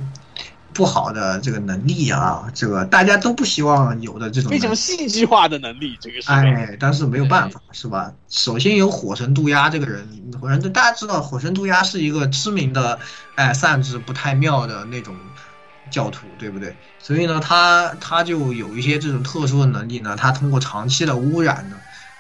[0.74, 6.32] 不好的这个能力啊，这个大家都不希望有的这种非常戏剧化的能力，这个是。
[6.32, 8.12] 哎，但是没有办法，是吧？
[8.30, 10.06] 首先有火神渡鸦这个人，
[10.42, 13.00] 火神渡大家知道，火神渡鸦是一个知名的，
[13.36, 15.16] 哎，散之不太妙的那种
[15.94, 16.76] 教徒，对不对？
[16.98, 21.76] 所以呢，他他就有一些这种特殊的能力呢，他通过长期的污染呢，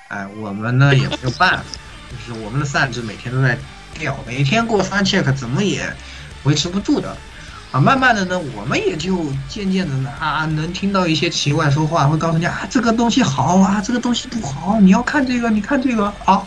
[0.09, 1.63] 哎，我们呢 也没有办法，
[2.11, 3.57] 就是我们的散值每天都在
[3.97, 5.91] 掉，每天过三 check 怎么也
[6.43, 7.17] 维持不住的。
[7.71, 16.45] 啊，慢慢的呢，我们也就渐渐的呢啊，能听到一些奇怪说话，会告诉你啊，这个东西好啊，这个东西不好，你要看这个，你看这个啊，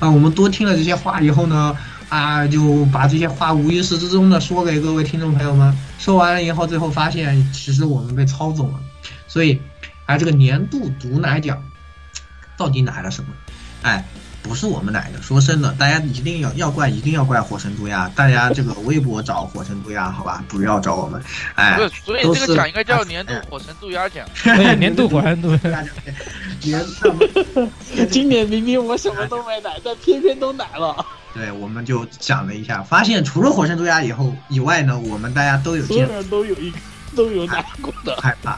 [0.00, 1.76] 啊，我们多听了这些话以后呢，
[2.08, 8.80] 啊，就把这些话无意识之中的说给各位听众朋友们，说完了以后，最后发现其实我们被操纵了，
[9.26, 9.60] 所以，
[10.06, 11.62] 哎，这个年度毒奶奖
[12.56, 13.30] 到底奶了什么？
[13.82, 14.04] 哎。
[14.46, 18.06] 不是我们奶的，说真的，大家一定要要怪，一定要怪火神毒鸦。
[18.14, 21.18] 大家这个微博找火神毒鸦，好吧，不要找我们。
[21.54, 24.28] 哎，所以这个奖应该叫年度火神毒鸦奖。
[24.44, 25.88] 哎，年度火神毒鸦奖。
[26.60, 26.84] 年
[28.12, 30.94] 今年明明我什么都没奶，但偏偏都奶了。
[31.34, 36.78] 对，我们就讲了一下，发现除了火神渡鸦以后以外呢，我们大家都有见所有人都有一个
[37.16, 38.56] 都有打过的，害怕，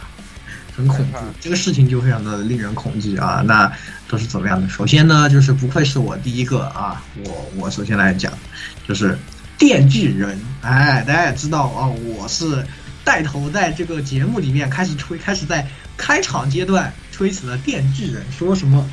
[0.77, 1.19] 很恐怖。
[1.41, 3.43] 这个事情就非常的令人恐惧啊。
[3.47, 3.73] 那
[4.07, 4.69] 都是怎么样的？
[4.69, 8.31] 首先呢，就是不愧是我第一个啊，我我首先来讲，
[8.87, 9.19] 就是
[9.57, 10.39] 电锯人。
[10.61, 12.63] 哎，大家也知道啊，我是
[13.05, 15.67] 带头在这个节目里面开始吹，开始在
[15.97, 18.87] 开场阶段吹起了电锯人，说什么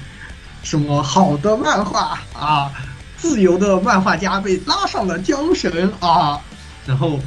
[0.63, 2.71] 什么好的漫画啊，
[3.24, 5.71] 自由的漫画家被拉上了缰绳
[6.01, 6.41] 啊，
[6.86, 7.17] 然后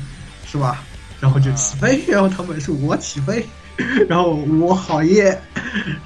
[0.47, 0.83] 是吧？
[1.19, 3.45] 然后就起飞，然后他们是我起飞。
[4.07, 5.41] 然后我好耶，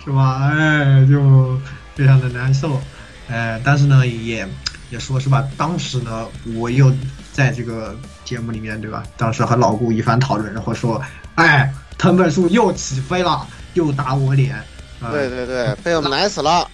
[0.05, 0.49] 是吧？
[0.53, 1.59] 哎，就
[1.97, 2.80] 非常的难受，
[3.28, 4.47] 哎，但是呢，也
[4.91, 5.45] 也说是吧？
[5.57, 6.93] 当时呢，我又
[7.32, 9.03] 在这个节目里面，对吧？
[9.16, 11.03] 当时和老顾一番讨论，然后说，
[11.34, 14.55] 哎，藤本树又起飞了，又打我脸，
[15.01, 16.68] 啊、对对对，被我们奶死了，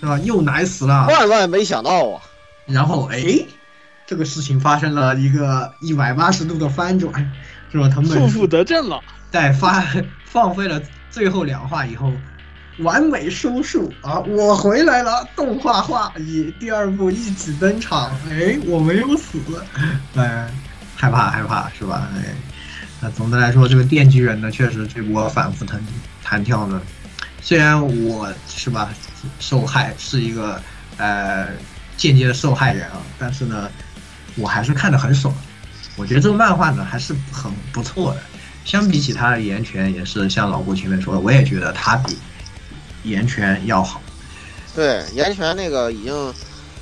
[0.00, 0.18] 是吧？
[0.20, 2.20] 又奶死了，万万没想到啊！
[2.68, 3.44] 然后哎，
[4.06, 7.12] 这个事情发生了一个一百八十度的翻转，
[7.72, 7.88] 是吧？
[7.88, 9.00] 藤本负负得正了。
[9.30, 9.84] 在发
[10.24, 12.12] 放飞了最后两话以后，
[12.78, 14.20] 完美收束啊！
[14.20, 18.10] 我回来了，动画化以第二部一起登场。
[18.30, 19.38] 哎，我没有死，
[20.14, 20.48] 哎，
[20.94, 22.08] 害怕害怕是吧？
[22.16, 22.34] 哎，
[23.00, 25.80] 那总的来说，这个电锯人呢，确实这波反复弹
[26.22, 26.80] 弹跳呢。
[27.40, 28.90] 虽然我是吧，
[29.40, 30.60] 受害是一个
[30.96, 31.48] 呃
[31.98, 33.70] 间接的受害人啊，但是呢，
[34.36, 35.34] 我还是看得很爽。
[35.96, 38.22] 我觉得这个漫画呢还是很不错的。
[38.64, 42.16] 相比起他的岩泉，也是像老郭前面说的，我也觉得他比
[43.02, 44.00] 岩泉要好。
[44.74, 46.34] 对，岩泉那个已经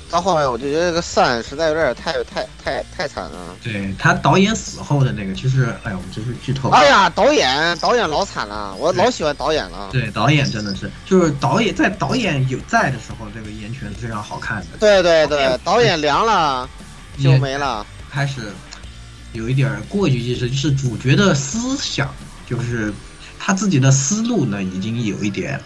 [0.09, 3.55] 到后面，我就觉得这个散实在有点太太太太惨了。
[3.63, 6.69] 对他导演死后的那个，其实哎呀，我们这是剧透。
[6.69, 9.89] 哎呀，导演导演老惨了，我老喜欢导演了。
[9.91, 14.77] 对，导演真的是，就是导演在导演有在的时候，这个岩泉是非常好看的。
[14.79, 16.69] 对对对，导演凉了
[17.21, 18.41] 就没了，开始。
[19.33, 22.09] 有一点过于，就是就是主角的思想，
[22.49, 22.91] 就是
[23.37, 25.61] 他自己的思路呢，已经有一点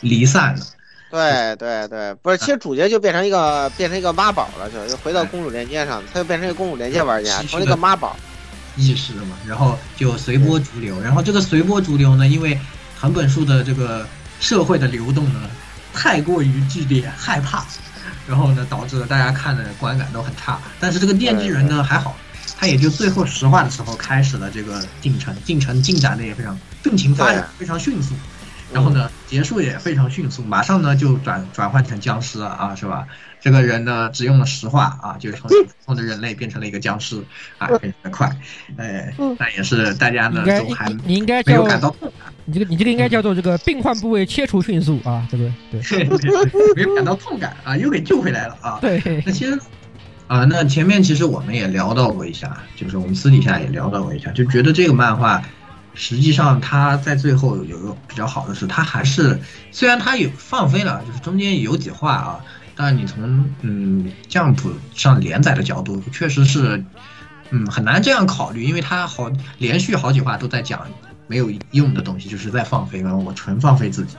[0.00, 0.66] 离散了。
[1.12, 8.16] 对对对，不是，其实主角就变成一个变成一个妈宝了，就就回到公主连接上，他就变成一个公主连接玩家，成了一个妈宝
[8.76, 12.58] 意识了嘛，然后就随波逐流，然后这个随波逐流呢，因为
[12.98, 14.06] 藤本树的这个
[14.40, 15.42] 社会的流动呢
[15.92, 17.66] 太过于剧烈，害怕，
[18.26, 20.58] 然后呢导致了大家看的观感都很差。
[20.80, 22.16] 但是这个电锯人呢还好。
[22.58, 28.14] 他也就最后石化的时候开始了这个进程，进程进展的也非常病情发展非常迅速，
[28.72, 33.06] 然后呢结束也非常迅速，马上呢就转转换成僵尸了啊，是吧？
[33.40, 35.50] 这个人呢只用了石化啊，就从
[35.84, 37.22] 从的人类变成了一个僵尸
[37.58, 38.30] 啊，非常的快，
[38.76, 41.94] 哎，那也是大家呢都还你应该没有感到，
[42.44, 46.04] 你这个你这个应该叫做这个病患部位切除迅速啊，这个对，
[46.76, 49.58] 没有感到痛感啊，又给救回来了啊，对，那其实。
[50.28, 55.42] 啊，那前面其实我们也聊到过一下，就是我们私底下也聊到过一下，就觉得这个漫画，
[55.94, 59.38] 实际上他在最后有个比较好的是，他还是
[59.70, 62.40] 虽然他有放飞了，就是中间有几话啊，
[62.74, 64.58] 但你从嗯 Jump
[64.94, 66.84] 上连载的角度，确实是
[67.50, 70.86] 嗯很难这样考虑，因为他好连续好几话都在讲
[71.26, 74.16] 没有用的东西，就是在放飞，然后我纯放飞自己，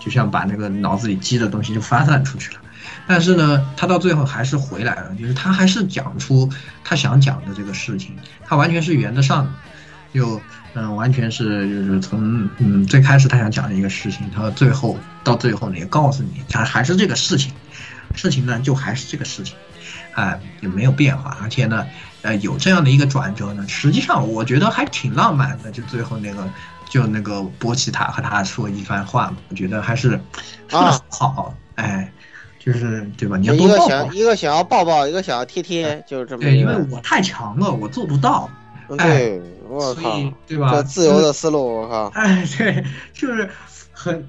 [0.00, 2.60] 就像把那个脑子里积的东西就发散出去了。
[3.08, 6.48] 但是呢，他到最后还是回来了，就是他还是讲出
[6.84, 9.50] 他想讲的这个事情，他完全是圆得上的，
[10.14, 10.40] 就
[10.78, 17.50] 嗯，完全是就是从嗯最开始他想讲的一个事情，他最后到最后呢也告诉你，他还是这个事情，
[18.14, 19.56] 事情呢就还是这个事情，
[20.12, 21.86] 啊也没有变化，而且呢，
[22.20, 26.46] 呃有这样的一个转折呢，实际上我觉得还挺浪漫的，就最后那个
[26.90, 30.20] 就那个波奇塔和他说一番话嘛，我觉得还是
[30.68, 32.12] 说的好，哎。
[32.58, 33.36] 就是对吧？
[33.36, 36.42] 你要一个想一个想要抱抱，一个想要贴贴，就是这么。
[36.42, 38.50] 对，因为我太强了，我做不到。
[38.98, 40.70] 对，我靠，对吧？
[40.72, 42.06] 这自由的思路，我靠。
[42.08, 43.48] 哎，对，就是
[43.92, 44.26] 很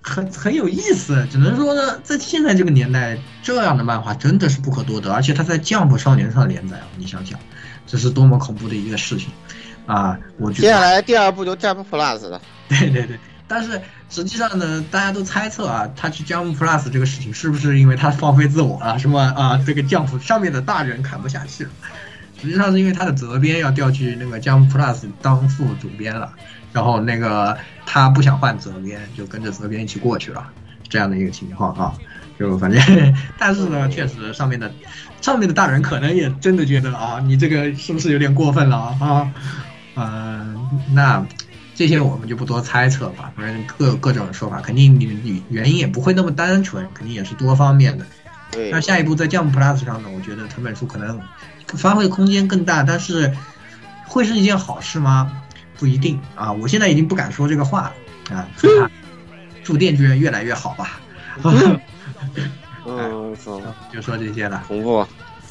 [0.00, 1.26] 很很有意思。
[1.30, 6.86] 只能说呢，在现在这个年代，这样的漫画真的是不可多得，而且它在《Jump 少年》上连载啊！
[6.96, 7.38] 你想想，
[7.86, 9.28] 这是多么恐怖的一个事情
[9.86, 10.18] 啊！
[10.38, 12.40] 我觉得接下来第二部就 Jump Plus 了。
[12.68, 13.18] 对对对。
[13.48, 19.60] 但是实际上呢，大家都猜测啊，他去 Jump Plus 这个事情是不是因为他放飞自我了，什么啊？
[19.66, 21.70] 这个 Jump 上面的大人看不下去了。
[22.40, 26.32] 实际上是因为他的责编要调去那个 Jump Plus 当副主编了，
[26.72, 30.46] 然后那个他不想换责编，就跟着责编一起过去了，
[30.88, 31.92] 这样的一个情况啊。
[32.38, 32.80] 就反正，
[33.38, 34.72] 但是呢，确实上面的
[35.20, 39.32] 上面的大人可能也真的觉得啊，你这个是不是有点过分了啊？
[39.96, 41.26] 嗯，那。
[41.72, 48.04] 这些我们就不多猜测吧，反正各有各种说法，肯定你你原因也不会那么单纯，肯定也是多方面的。
[48.50, 48.70] 对。
[48.70, 51.20] 那下一步在 Jump Plus 上呢，我觉得藤本树可能
[51.66, 53.34] 发挥空间更大，但是
[54.06, 55.30] 会是一件好事吗？
[55.78, 56.52] 不一定啊！
[56.52, 57.90] 我现在已经不敢说这个话
[58.28, 58.46] 了啊！
[58.58, 58.90] 祝他
[59.64, 61.00] 祝电锯人越来越好吧。
[62.84, 63.34] 嗯，
[63.90, 64.62] 就说这些了。
[64.68, 65.06] 恐怖。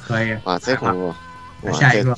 [0.06, 0.38] 可以。
[0.44, 1.16] 啊，贼恐怖。
[1.64, 2.14] 那下一个。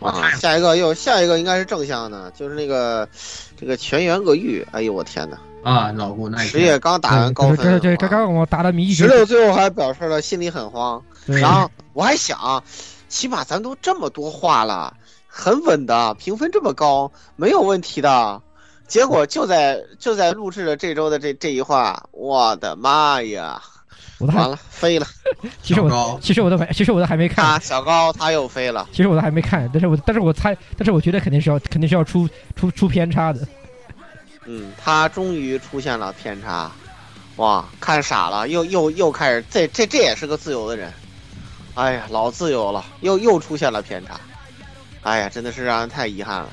[0.00, 3.08] 啊，下一个又下一个应该是正向的，就是那个
[3.56, 4.66] 这个全员恶欲。
[4.72, 5.38] 哎呦我天哪！
[5.62, 11.02] 啊，老顾那十月刚打完高分，对对，刚刚我打的迷十六最后还表示了心里很慌。
[11.26, 12.62] 然后我还想，
[13.08, 14.94] 起码咱都这么多话了，
[15.26, 18.40] 很稳的，评分这么高，没有问题的。
[18.86, 23.60] 结果就在就在录制的这周的这这一话，我的妈呀！
[24.18, 25.06] 我都完了，飞了。
[25.62, 27.60] 其实我其实我都没，其实我都还没看。
[27.60, 28.88] 小高他又飞了。
[28.90, 33.46] 其实我都还没看，但是我但是我猜，但是我觉得肯定是要肯定是要出出出偏差的。
[34.50, 36.72] 嗯，他终于出现了偏差，
[37.36, 40.90] 哇，看傻了，又又又开始，这这这也是个自由的人，
[41.74, 44.18] 哎呀，老自由了，又又出现了偏差，
[45.02, 46.48] 哎呀，真的是让人太遗憾了。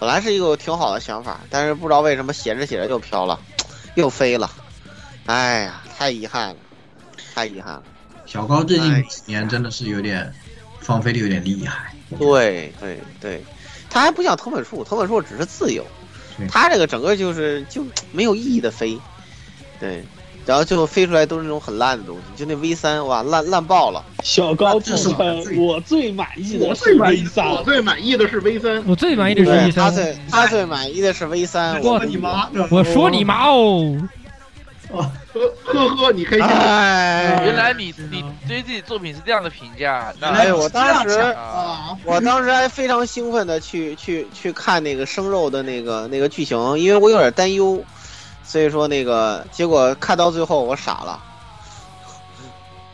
[0.00, 3.38] 本来是一个挺好的想法，但是不知道为什么写着写着就飘了。
[3.94, 4.50] 又飞了，
[5.26, 6.56] 哎呀，太遗憾了，
[7.34, 7.82] 太遗憾了。
[8.26, 10.34] 小高最近哎几年真的是有点
[10.80, 11.94] 放飞的有点厉害。
[12.18, 13.44] 对对对，
[13.88, 15.86] 他还不像藤本树，藤本树只是自由，
[16.46, 18.98] 他这个整个就是就没有意义的飞，
[19.80, 20.04] 对，
[20.46, 24.04] 然后最后飞出来都是那种很烂的东西，就那 V 三哇烂烂爆了。
[24.22, 29.84] 小高部分我最满意的是 V 三，我最满意的是 V 三，我最满意的是 V 三。
[29.84, 31.80] 他最他最满意的是 V 三。
[31.82, 32.48] 我你妈！
[32.70, 33.96] 我说你妈哦！
[34.90, 35.10] 呵
[35.64, 36.46] 呵呵，你开心？
[36.46, 47.82] 哎，原来你你对自己作品是这样的评价，那哎，我当时啊，我当时还非常兴奋的去去去看那个生肉的那个那个剧情，因为我有点担忧，
[48.42, 51.22] 所以说那个结果看到最后我傻了。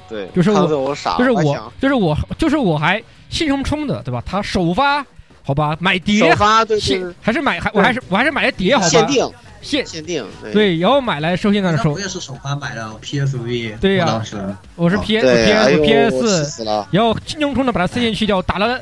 [0.07, 4.23] 对，就是我，我傻了，就是我就是我，就是我还兴冲冲的，对吧？
[4.27, 5.05] 他首发，
[5.43, 6.79] 好吧，买碟，首发对
[7.23, 8.89] 还是买还我还是我还是买了碟，好吧？
[8.89, 9.27] 限定
[9.65, 10.53] 限限定对。
[10.53, 14.37] 对，然后买来收现在的时候我，也是首发买的 PSV，对呀我当时。
[14.77, 15.03] 我是哦。
[15.03, 16.65] PS PS 呦 PS。
[16.91, 18.81] 然后兴冲冲的把它四线去掉，打了，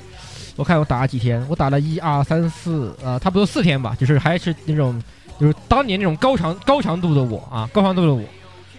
[0.57, 5.03] 我看我打了几天，我打了一二三四，呃，差不多四天吧，就是还是那种，
[5.41, 8.23] 就是当年那种高强高强度的我啊，高强度的我，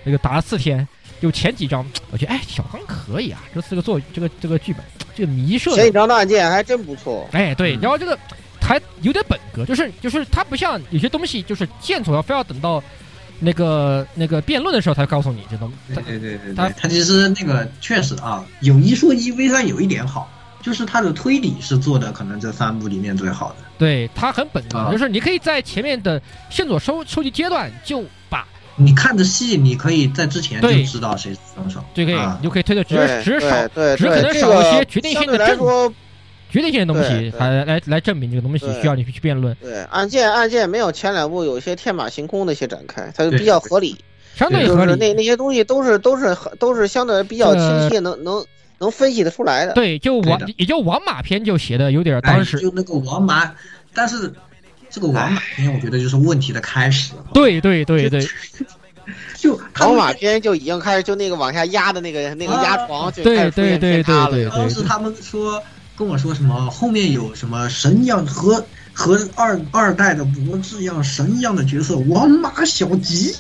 [0.04, 0.88] 那个打了四天，
[1.22, 4.84] 就前几章，我觉得哎，小刚可以啊，这四个作这个这个剧本，
[5.16, 7.28] 这个迷射的前几张大案件还真不错。
[7.32, 7.80] 哎，对，嗯。
[7.82, 8.18] 然后这个
[8.64, 12.82] 还有点本格，就是就是它不像有些东西，就是线索要非要等到
[13.40, 15.94] 那个那个辩论的时候才告诉你这东西。
[15.94, 23.56] 对对对对他对，他其实那个确实啊，有一说一，V 三有一点好，就是它的推理是做的可能这三部里面最好的。
[23.78, 28.48] 对，它很本格，啊就是你可以在前面的线索收收集阶段就把
[28.78, 31.84] 你看的戏，你可以在之前就知道谁是凶手。
[31.94, 35.94] 对可以啊你就可以推的，只是只少对，只可能少一些决定性的证来
[36.54, 43.98] 说，决定性的东西，还来来来证明这个东西需要你去去辩论，对案件案件没有前两部有一些天马行空的一些展开，它就比较合理。
[44.36, 44.86] 相对合理。
[44.86, 48.46] 就是那那些东西都是都是很都是相对比较清晰，能能
[48.80, 49.74] 能分析得出来的。
[49.74, 53.52] 对，就王也就王马篇就写的有点当时哎就那个王马，
[53.94, 54.34] 但是
[54.90, 57.14] 这个王马篇，我觉得就是问题的开始。
[57.34, 58.26] 对对对对
[59.38, 64.32] 就他们马篇就已经开始就那个往下压的那个那个压床就开对始出现对对偏差了。
[64.32, 65.62] 对当时他们说
[65.96, 73.36] 跟我说什么后面有什么神一样和和二二代的博智一样神一样的角色王马小吉，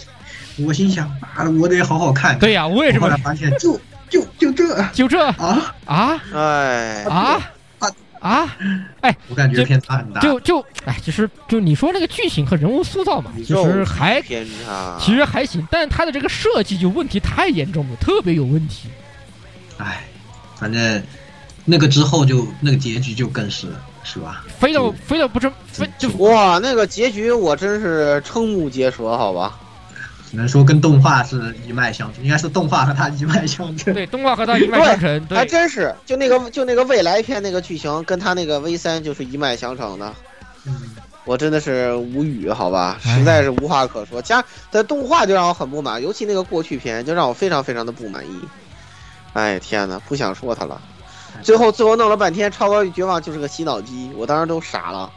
[0.58, 2.40] 我心想妈的我得好好看看。
[2.40, 3.80] 对呀，我也是后来这么发现就
[4.10, 4.84] 就就这。
[4.94, 5.26] 就这？
[5.32, 5.76] 啊？
[5.86, 6.22] 啊？
[6.34, 7.42] 哎，啊？
[7.80, 7.90] 啊
[8.20, 8.56] 啊！
[9.02, 10.22] 哎，我感觉这偏差很大。
[10.22, 18.88] 就就哎，其实就你说那个剧情和人物塑造嘛，其实还偏差，其实还行，但是它的这个设计就问题太严重了，特别有问题。
[19.78, 20.06] 哎，
[20.56, 21.04] 反正
[21.66, 23.68] 那个之后就那个结局就更是
[24.04, 24.44] 是吧？
[24.60, 29.60] 飞到飞到不成飞就哇，那个结局我真是瞠目结舌，好吧？
[30.30, 33.94] 只能说跟动画是一脉相承，应该是动画和它一脉相承。
[33.94, 40.12] 对，动画和它一脉相承，对，还真是，就那个就那个未来片那个剧情，跟他那个 V 三就是一脉相承的。
[40.66, 40.76] 嗯，
[41.24, 44.22] 我真的是无语，好吧，哎实在是无话可说。
[44.22, 48.42] 加的动画就让我很不满，尤其那个过去片就让我非常非常的不满意。
[49.34, 50.82] 哎天哪，不想说他了。
[51.42, 55.10] 最后最后弄了半天，超高与绝望就是个洗脑机，我当时都傻了。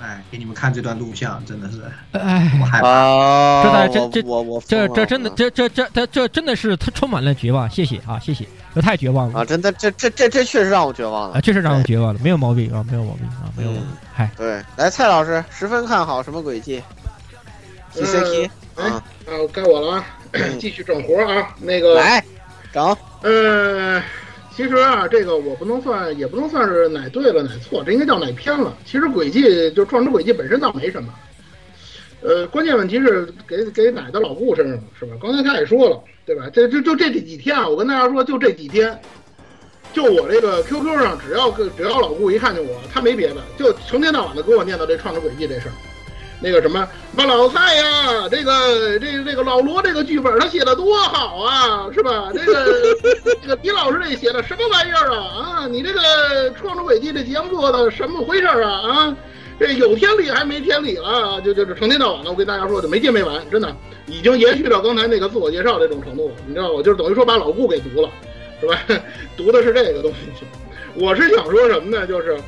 [0.00, 2.88] 哎，给你们看这段录像，真的是哎，我害怕。
[2.88, 3.64] 啊！
[3.64, 9.44] 这在这这我我这这真的这这这这这真的是他充满了绝望，谢谢啊，谢谢，这太绝望了啊！
[9.44, 16.80] 真的这这这这确实让我绝望了啊，确实让我绝望了，没有毛病啊，没有毛病啊，没有毛病，嗨，对，来蔡老师十分看好什么轨迹
[17.92, 20.04] ？T C K 哎，啊，啊，该我了啊，
[20.60, 21.48] 继续整活啊。
[21.58, 22.24] 那个，来
[22.72, 22.96] 整。
[23.22, 24.00] 呃，
[24.58, 28.76] 其实啊，这个我不能算，也不能算是哪对了哪错，这应该叫哪偏了。
[28.84, 31.14] 其实轨迹就创之轨迹本身倒没什么，
[32.22, 35.12] 呃，关键问题是给给哪的老顾身上了是吧？
[35.22, 36.50] 刚才他也说了，对吧？
[36.52, 39.00] 这这就这几天啊，我跟大家说，就这几天，
[39.92, 45.72] 就我这个 QQ 上，只要只要老顾一看见我，他没别的，就成天到晚的给我念叨这创之轨迹这事儿。
[46.40, 52.30] 那个什么，把老蔡呀，这个这个这个老罗这个剧本他写的多好啊，是吧？
[52.32, 52.72] 这个
[53.42, 55.62] 这个李老师这写的什么玩意儿啊？
[55.62, 56.00] 啊，你这个
[56.54, 58.70] 《创之轨迹》这节目做的什么回事儿啊？
[58.88, 59.16] 啊，
[59.58, 63.74] 这有天理还没天理了，就就是成天到晚的，我跟大家说就没完没完，真的
[64.06, 66.80] 已经延续到刚才那个自我介绍这种程度了，你知道我？
[66.80, 68.08] 就是等于说把老顾给读了，
[68.60, 68.78] 是吧？
[69.36, 70.46] 读的是这个东西。
[70.94, 72.06] 我是想说什么呢？
[72.06, 72.38] 就是。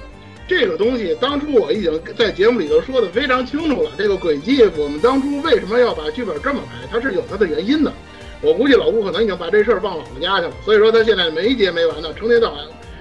[0.50, 3.92] 这个东西当初我已经在节目里头说的非常清楚了。
[3.96, 7.92] 这个轨迹，我们当初为什么要把剧本这么排，它是有它的原因的。
[8.40, 12.58] 我估计老顾可能已经把这事儿忘姥姥家去了，所以说他现在没结没完的，成天到晚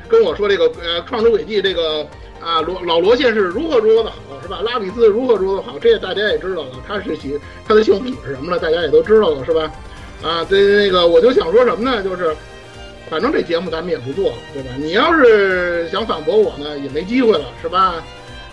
[0.07, 2.05] 跟我说这个呃创之轨迹这个
[2.39, 4.61] 啊，罗老罗线是如何如何的好，是吧？
[4.63, 6.69] 拉比斯如何如何的好，这大家也知道了。
[6.87, 7.35] 他是喜
[7.67, 9.71] 他的幸福是什么了，大家也都知道了，是吧？
[10.21, 12.03] 啊，对那个我就想说什么呢？
[12.03, 12.35] 就是
[13.09, 14.69] 反正这节目咱们也不做了，对吧？
[14.77, 17.95] 你要是想反驳我呢，也没机会了，是吧？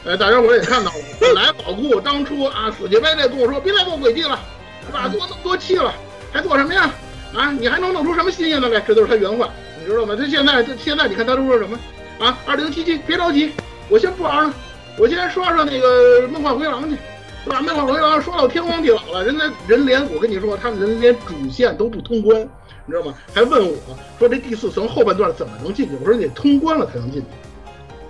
[0.04, 4.38] 呃，大家伙也看到了， 本来老顾当初啊死乞白赖跟我说别再做轨迹了，
[4.86, 5.08] 是吧？
[5.08, 5.92] 做那么多期了，
[6.32, 6.90] 还做什么呀？
[7.34, 8.80] 啊，你还能弄出什么新鲜的来？
[8.80, 9.50] 这都是他原话，
[9.80, 10.14] 你知道吗？
[10.16, 11.78] 他现在这现在你看他都说什么
[12.18, 12.38] 啊？
[12.46, 13.52] 二零七七别着急，
[13.88, 14.54] 我先不玩了，
[14.96, 16.96] 我先刷刷那个梦幻回廊去，
[17.44, 17.60] 是吧？
[17.60, 22.48] 梦幻回廊刷到天荒地老了，人家人连我跟你说，他们人连主线都不通关，
[22.86, 23.14] 你知道吗？
[23.34, 23.76] 还问我
[24.18, 25.96] 说这第四层后半段怎么能进去？
[26.00, 27.26] 我说你得通关了才能进去。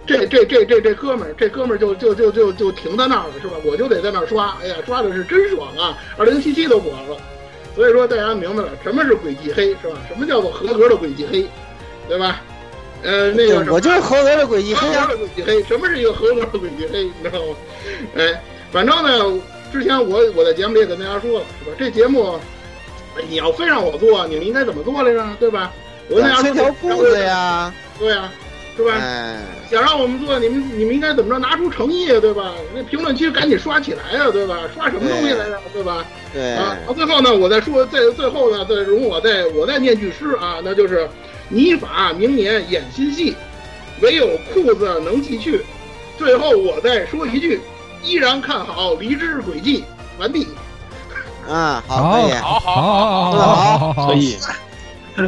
[0.06, 3.54] 这这这这这哥们儿，这哥们儿就就就就就停在那儿了，是吧？
[3.64, 5.98] 我就得在那儿刷，哎呀，刷的是真爽啊！
[6.16, 7.16] 二零七七都火了，
[7.74, 9.98] 所以说大家明白了什么是轨迹黑，是吧？
[10.06, 11.44] 什么叫做合格的轨迹黑，
[12.08, 12.40] 对吧？
[13.02, 15.06] 呃，那个我就是合格的轨迹黑啊！
[15.06, 17.02] 合格的轨迹黑，什么是一个合格的轨迹黑？
[17.02, 17.56] 你知道吗？
[18.16, 19.42] 哎，反正呢，
[19.72, 21.76] 之前我我在节目里也跟大家说了，是吧？
[21.76, 22.38] 这节目
[23.28, 25.26] 你要非让我做，你们应该怎么做来着？
[25.40, 25.72] 对吧？
[26.08, 28.30] 我跟大家说条裤子呀，对呀。
[28.76, 28.92] 是吧？
[29.70, 31.38] 想让我们做，你们你们应该怎么着？
[31.38, 32.52] 拿出诚意，对吧？
[32.74, 34.58] 那评论区赶紧刷起来呀，对吧？
[34.74, 36.04] 刷什么东西来着，对吧？
[36.30, 36.76] 对啊。
[36.86, 41.08] 到最后呢，我再说，在最后呢，再容我再我再念句诗啊，那就是
[41.48, 43.34] “你法明年演新戏，
[44.02, 45.64] 唯有裤子能继续”。
[46.18, 47.58] 最后我再说一句，
[48.04, 49.84] 依然看好《离之轨迹》
[50.20, 50.46] 完毕。
[51.48, 54.36] 啊，好，可以，好好好好好，可以。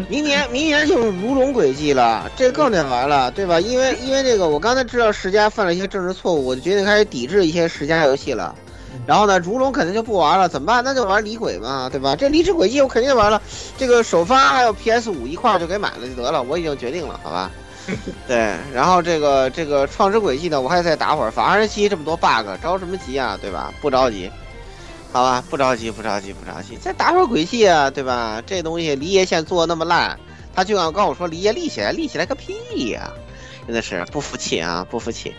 [0.08, 3.58] 明年，明年就是如龙轨迹了，这更得玩了，对吧？
[3.58, 8.54] 因为，因为这个，我刚才知道世嘉犯了一些政治错误，我就决定开始抵制一些世嘉游戏了。
[9.06, 10.84] 然后呢，如龙肯定就不玩了，怎么办？
[10.84, 12.14] 那就玩离轨嘛，对吧？
[12.14, 13.40] 这离之轨迹我肯定玩了，
[13.78, 17.50] 这个首发还有 PS 五一块就给买了就得了，我已经决定了，好吧？
[18.28, 23.72] 对，然后这个这个创之轨迹呢，我还再打会儿，反二十七这么多 bug，着什么急啊，对吧？
[23.80, 24.30] 不着急。
[25.12, 28.42] 好吧，不着急，不着急，不着急，再打会儿鬼戏啊，对吧？
[28.46, 30.18] 这东西离业线做的那么烂，
[30.54, 33.10] 他就要跟我说离爷立起来，立起来个屁呀！
[33.66, 35.34] 真的是不服气啊，不服气！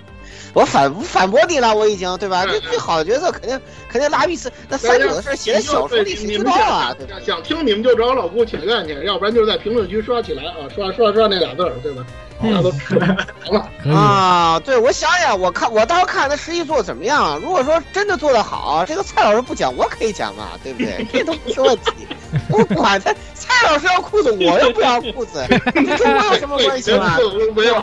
[0.54, 2.46] 我反反驳你了，我已经对吧？
[2.46, 6.96] 这最好的角色肯定肯定拉比斯，那三九的事写在小说里谁知道啊？
[6.98, 7.16] 对吧？
[7.26, 12.06] 想听你们就找老顾请愿去，要不然就是在评论区刷起来啊，刷刷刷那俩字儿，对吧？
[13.94, 14.60] 啊！
[14.64, 17.38] 对，我想想，我看我到时候看他实际做怎么样。
[17.40, 21.06] 如果说真的做得好，这个蔡老师不讲，我可以讲嘛， 对不对？
[21.12, 22.08] 这都不是问题。
[22.50, 25.60] 我管他，蔡老师要裤子，我又不要裤子， 这
[25.98, 27.18] 跟我有什么关系嘛？
[27.56, 27.76] 没有。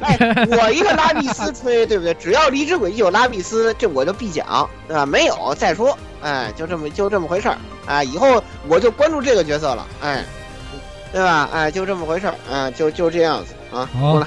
[0.00, 0.16] 哎，
[0.50, 2.12] 我一个拉比斯吹，对不对？
[2.14, 5.04] 只要离之轨迹有拉比斯，这我就必讲，对吧？
[5.06, 7.56] 没有再说，哎，就这么就这么回事儿。
[7.86, 10.24] 哎，以后我就关注这个角色了，哎，
[11.14, 11.48] 对吧？
[11.52, 13.54] 哎，就这么回事儿，啊，就就这样子。
[13.72, 14.18] 啊，好。
[14.18, 14.26] 了，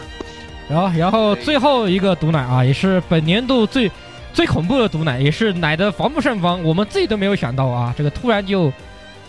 [0.70, 3.92] 然后然后最后一个毒奶啊，也是本年度最
[4.32, 8.72] 最恐怖的毒奶，也是奶的防不胜防，我们自己都没有想到啊，这个突然就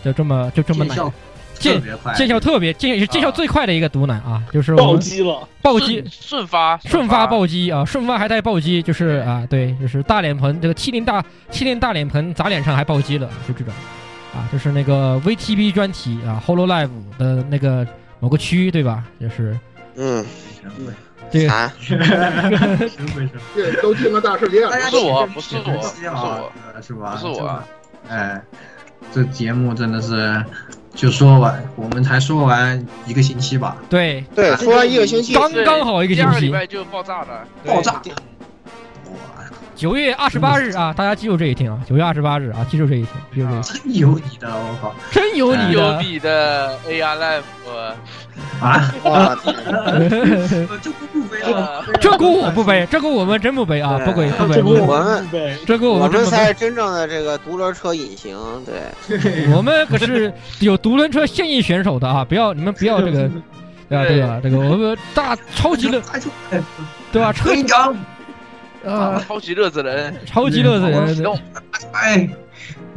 [0.01, 0.95] 就这么就这么奶，
[1.55, 1.81] 见
[2.15, 6.01] 见效特别见见效最快的一个毒奶啊，就是暴击了，暴击。
[6.09, 7.27] 顺发顺发。
[7.27, 11.21] 暴击啊，顺发还带暴击，就是啊，对，就是大脸盆这个七零大
[11.51, 13.73] 七零大脸盆砸脸上还暴击了，就这种
[14.33, 17.85] 啊，就是那个 VTB 专题啊，Hololive 的那个
[18.19, 19.03] 某个区对吧？
[19.19, 19.57] 就是。
[19.95, 20.25] 嗯，
[21.29, 21.71] 对啊，
[23.55, 24.71] 这都进了大世界了。
[24.71, 26.51] 不是我，不是我，不是我，
[26.81, 27.11] 是吧？
[27.11, 27.63] 不是我。
[28.07, 28.41] 哎，
[29.11, 30.41] 这节目真的是，
[30.95, 33.75] 就说完，我们才说完一个星期吧？
[33.89, 38.01] 对对，说完一个星期，刚刚好一个星期，礼拜就爆炸了，爆炸。
[39.79, 41.79] 九月二十八日啊， 大家记住这一天啊！
[41.87, 43.63] 九月二十八日啊，记住这一天，记住这一天。
[43.63, 44.93] 真有你的，我靠！
[45.09, 47.43] 真有你的，有你的 AR Live
[48.59, 49.39] 啊！
[50.81, 53.97] 这锅不背了，这锅我不背，这锅我们真不背啊！
[53.99, 55.25] 不背不背，我们
[55.65, 62.25] 这锅我们才是真正的这个独轮车隐形，对， 我们可是有独轮车现役选手的啊！
[62.25, 63.29] 不要你们不要这个，
[63.87, 64.05] 对吧？
[64.05, 64.41] 对吧？
[64.43, 66.01] 这个我们大超级的，
[67.13, 67.31] 对吧？
[67.31, 67.95] 车长。
[68.85, 71.37] 啊，超级乐子人，超级乐子人启动，
[71.91, 72.29] 哎，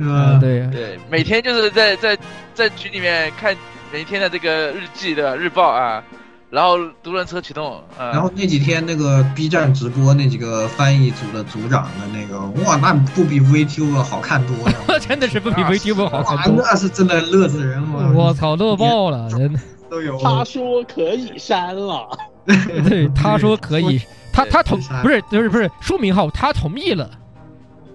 [0.01, 0.67] 啊，对。
[0.69, 2.17] 对，每天就是在在
[2.55, 3.57] 在群里面看
[3.93, 6.03] 每天的这个日记的日报啊，
[6.51, 19.59] 然后独轮车启动，然后那几天那个 B 站直播那几个翻译组的组长的那个，哇，那不比 VTuber 好看多了， 真的是不比 VTuber 好看多，那是真的乐子人嘛，我操，乐爆了， 真的。
[19.91, 22.09] 都有，他说可以删了，
[22.47, 24.01] 对，他说可以。
[24.33, 27.11] 他他同不是不是不是书名号，他同意了。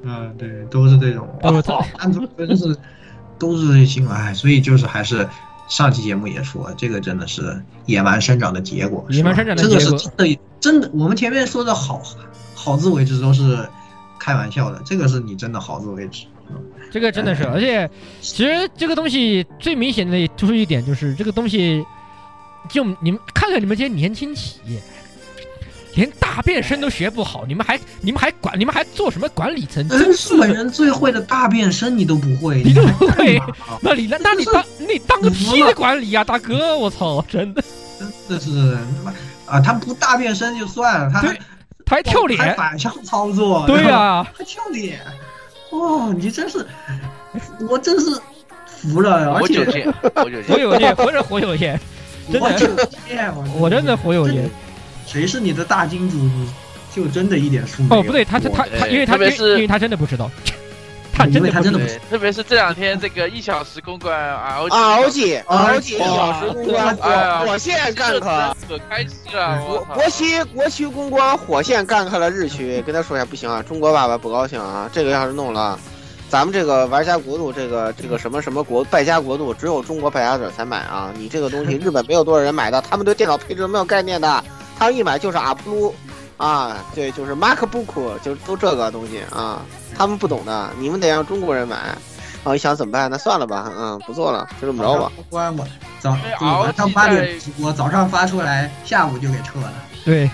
[0.04, 1.28] 嗯，对，都是这种。
[1.42, 2.78] 都是他，安卓真是
[3.40, 5.28] 都是这新闻，哎，所以就是还是
[5.68, 9.06] 上期节目也说，这个真的是野蛮生长的结果。
[9.10, 12.02] 野蛮生长的结果，这个是真的真的，我们前面说的好
[12.54, 13.68] 好自为之都是
[14.20, 16.26] 开玩笑的，这个是你真的好自为之。
[16.90, 17.90] 这个真的是，而且
[18.22, 21.86] 其实这个东西最明显的突出一点就是这个东西，
[22.70, 24.82] 就你们看看你们这些年轻企业，
[25.98, 29.90] 连大变身都学不好，你们还你们还管你们还做什么管理层？
[29.90, 33.42] 真是日本人最会的大变身你都不会，你都不会，
[33.82, 36.78] 那你那那你当你当个屁的管理啊，大哥！
[36.78, 37.64] 我操，真的
[38.00, 38.78] 真的是
[39.48, 41.34] 啊，他不大变身就算了，他还
[41.84, 45.00] 他还跳脸，还反向操作，对呀， 还跳脸。
[45.72, 46.64] 哦，你真是，
[47.68, 48.22] 我真是
[48.68, 50.30] 服了，而且火
[50.60, 51.80] 有剑，活着火有剑，
[52.32, 54.48] 真的，我真的火有剑。
[55.08, 56.18] 谁是你的大金主，
[56.94, 60.30] 就真的一点数哦，不对，他他他他，因为他因为他真的不知道，
[61.14, 62.02] 他真的他真的不知道。
[62.10, 64.70] 特别是这两天这个一小时公关 R O
[65.10, 66.96] G R O G 一小时公关
[67.46, 69.60] 火线干了，可开心了。
[69.66, 75.80] 国国旗国区公关火线干开了日区，跟他说一下不行啊，中国爸爸不高兴啊，这个要是弄了。
[76.30, 81.10] 咱们这个玩家国度，这个这个什么什么国败家国度，只有中国败家者才买啊！
[81.16, 84.44] 你这个东西，日本没有多少人买的，他们对电脑配置没有概念的，
[84.78, 85.96] 他们一买就是阿普鲁，
[86.38, 89.62] 啊，对，就是 MacBook，就是都这个东西啊，
[89.98, 91.78] 他们不懂的，你们得让中国人买。
[92.44, 93.12] 啊，一想怎么办？
[93.12, 95.12] 那算了吧，嗯，不做了，就这么着吧。
[95.30, 95.68] 关我
[96.00, 99.74] 早晚上八点直播，早上发出来，下午就给撤了。
[100.06, 100.30] 对，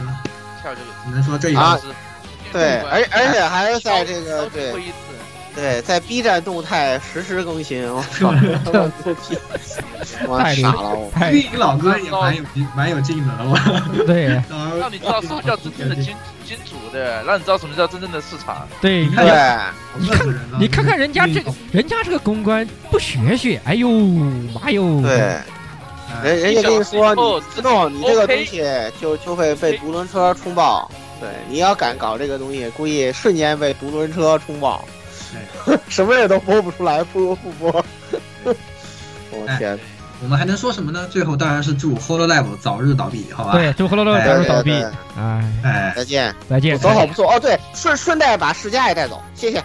[1.05, 1.81] 只能说这一个
[2.51, 4.73] 对，而而且还是在这个对。
[5.55, 8.33] 对，在 B 站动态实时更新，我 操，
[10.27, 11.11] 我 傻了，我。
[11.31, 12.43] 玉林老哥也蛮有
[12.75, 13.55] 蛮有劲的，我。
[14.05, 14.41] 对，
[14.79, 18.67] 让你知道什么叫真正的金金主，对，让你知道什么叫真正的市场。
[18.81, 19.25] 对，对，
[19.99, 20.27] 你看，
[20.59, 25.01] 你看看人家这个，人家这个公关不学学，哎呦妈哟。
[25.03, 25.37] 对，
[26.23, 28.63] 人人家跟你说，你自动，你这个东西
[28.99, 30.89] 就就会被独轮车冲爆。
[31.21, 34.83] 对，你要敢搞这个东西，估计瞬间被独轮车冲爆。
[35.89, 37.71] 什么也都播不出来，不如不播。
[39.31, 39.77] 我天！
[40.21, 41.05] 我们还能说什么呢？
[41.11, 43.51] 最后当然是祝 Hololive 早日倒闭，好吧？
[43.53, 44.71] 对，祝 Hololive 早日倒闭。
[45.17, 47.37] 哎哎，再见再见，走好不错哦。
[47.37, 49.57] 对，顺顺带把世嘉也带走，谢谢。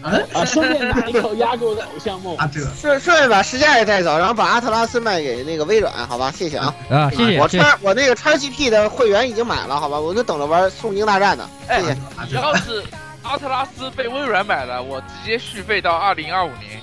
[0.00, 2.34] 啊，顺便拿一口压过的偶像梦。
[2.38, 6.32] 啊，这顺顺便把世嘉也带走，然后把阿特拉斯卖给那个微软，好吧？
[6.34, 6.74] 谢谢啊。
[6.88, 7.38] 啊，谢谢。
[7.38, 10.00] 我叉我那个叉 GP 的会员已经买了，好吧？
[10.00, 11.46] 我就等着玩宋京大战呢。
[11.68, 11.96] 谢谢。
[12.34, 12.82] 要是。
[13.22, 16.80] 阿特拉斯被微软买了，我直接续费到二零二五年。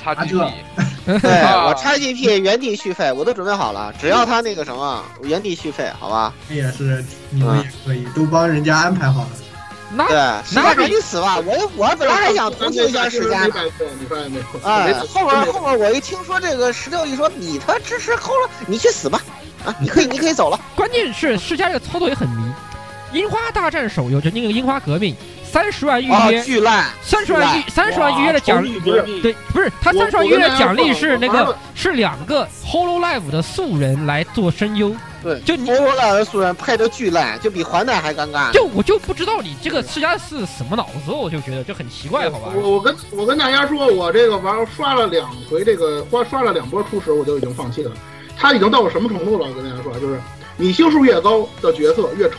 [0.00, 0.52] 叉 GP，
[1.20, 1.30] 对
[1.66, 6.32] 我叉 GP 原地续费，我都准备好了，只要他那个什么原地续费，好吧？
[6.48, 9.28] 也是，你们也可以，都帮人家安排好了。
[9.90, 10.16] 那对，
[10.54, 11.38] 那赶紧死吧！
[11.38, 13.48] 我我本来还想同情一下世嘉，
[14.62, 19.20] 哎，后面后面我一听说这个十六亿说你他支持后了，你去死吧！
[19.64, 20.60] 啊， 你可以你可以走了。
[20.76, 22.52] 关键是世嘉这个操作也很迷，
[23.12, 25.16] 樱花大战手游就那个樱花革命。
[25.50, 26.86] 三十万预约，巨烂！
[27.02, 38.52] 三十万预三十万预约的奖励，对，不是他三十万预约的奖励是那个是两个 Hololive 的素人来做声优，对，就 Hololive 的素人配的巨烂，就比环奈还尴尬。
[38.52, 42.52] 就我就不知道你这个世家是什么脑子，我就觉得就很奇怪，好吧？
[42.54, 47.90] 我我跟我跟大家说，我这个玩刷了两回，这个花刷了两波初始，我就已经放弃了。
[48.36, 49.48] 他已经到了什么程度了？
[49.48, 50.20] 我跟大家说，就是
[50.56, 52.36] 你星数越高的角色越丑。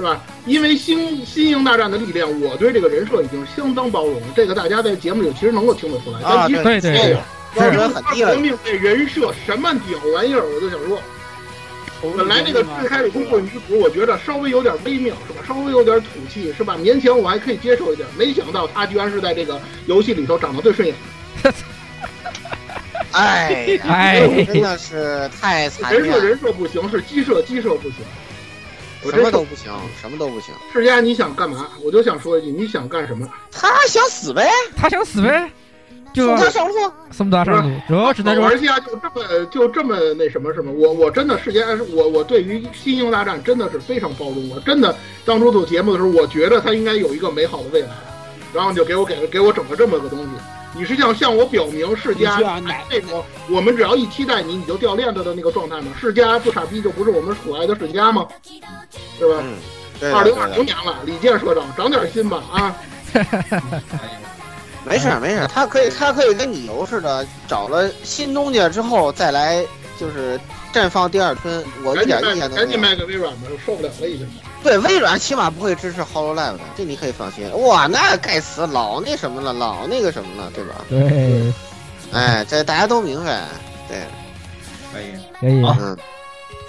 [0.00, 0.18] 是吧？
[0.46, 4.18] 因为新新英大战的力量，我对这个人设已经相当包容。
[4.34, 6.20] 这个大家在节目里其实能够听得出来。
[6.20, 7.16] 啊，对对对，
[7.52, 8.34] 标准很低了。
[8.34, 10.42] 革命这人设什么屌玩意儿？
[10.42, 10.98] 我就想说，
[12.16, 15.44] 本来那个最开始公布女主，我觉得稍微有点微妙，是吧？
[15.46, 16.78] 稍微有点土气，是吧？
[16.78, 18.08] 勉强我还可以接受一点。
[18.16, 20.96] 没想到她居然是在这个游戏里头长得最顺眼。
[23.12, 25.92] 哎哎，真的是太惨。
[25.92, 27.96] 人设人设不行，是鸡设鸡设不行。
[29.08, 30.54] 什么都不行，什么都不行。
[30.72, 31.68] 世嘉，你想干嘛？
[31.82, 33.26] 我就想说一句，你想干什么？
[33.52, 35.50] 他想死呗，他想死呗，
[36.12, 37.76] 就送他上路，送他上路。
[37.88, 40.70] 主要只能说，玩家就这么就这么那什么什么。
[40.72, 41.60] 我我真的世嘉，
[41.92, 44.50] 我我对于新英大战真的是非常包容。
[44.50, 44.94] 我真的
[45.24, 47.88] 当初做节目的时候，我觉得他应该有一个美好的未来，
[48.52, 50.30] 然后就给我给给我整了这么个东西。
[50.74, 52.38] 你是要向我表明世嘉
[52.88, 55.92] 那种我们只要一期待你你就掉链子的那个状态吗？
[56.00, 58.26] 世嘉不傻逼就不是我们所爱的世家吗？
[59.18, 59.42] 是吧？
[60.14, 62.76] 二零二零年了，李健社长长点心吧啊！
[64.86, 69.62] 没事没事，他可以他可以跟你游似的，找了新东家之后再来
[69.98, 70.40] 就是
[70.72, 71.62] 绽放第二春。
[71.84, 72.56] 我一点意见都没有。
[72.56, 74.26] 赶紧卖给微软吧，我受不了了已经。
[74.62, 77.50] 对，微软起码不会支持 Hololive 的，这你可以放心。
[77.62, 80.74] 哇，那盖茨，老那什么了，老那个什么了，对吧？
[80.88, 81.52] 对，
[82.12, 83.46] 哎，这大家都明白，
[83.88, 84.04] 对，
[84.92, 85.64] 可以，可以。
[85.80, 85.96] 嗯，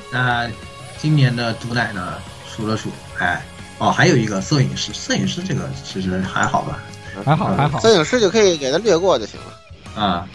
[0.10, 0.50] 那
[0.98, 2.16] 今年的毒奶呢，
[2.48, 2.90] 数了数，
[3.20, 3.44] 哎，
[3.78, 6.80] 哦，还有一个摄影师，摄影师这个其实还好吧，
[7.26, 10.02] 还好还好，摄影师就可以给他略过就行了。
[10.02, 10.28] 啊，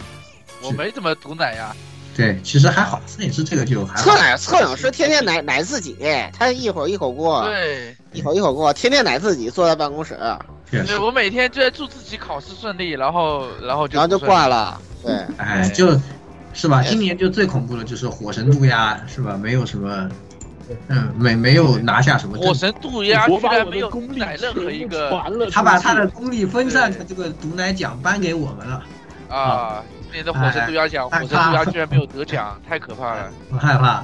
[0.61, 1.75] 我没怎么毒奶呀。
[2.17, 4.01] 对，其实还好，摄影师这个就还好。
[4.01, 5.95] 测奶测影师天天奶奶自己，
[6.37, 10.17] 他一会儿一口锅，对，一口一口锅，天天奶自己，坐在办公室。
[10.71, 14.81] 对，我每天就在祝自己考试顺利，然后然后就然后就挂了。
[15.03, 15.97] 对，哎，就。
[16.53, 16.81] 是吧？
[16.81, 19.37] 今年就最恐怖的就是火神渡鸦，是吧？
[19.39, 20.09] 没有什么，
[20.87, 22.35] 嗯，没没有拿下什么。
[22.35, 25.11] 火神渡鸦居然没有毒奶任何一个，
[25.51, 28.83] 他把他的功力分散的这个毒奶奖颁给我们了。
[29.29, 33.29] 啊，今年的火神渡鸦奖，火神渡鸦居然没有得奖，太可怕了。
[33.51, 34.03] 很害怕。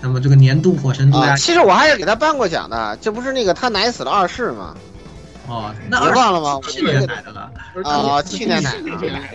[0.00, 4.74] 那么这个年度火神渡鸦，其实我还是给他颁过奖的，这不是那个他奶死了二世吗？
[5.48, 6.60] 哦，那你忘了吗？
[6.68, 7.50] 去年奶的了
[7.84, 8.72] 啊，去年奶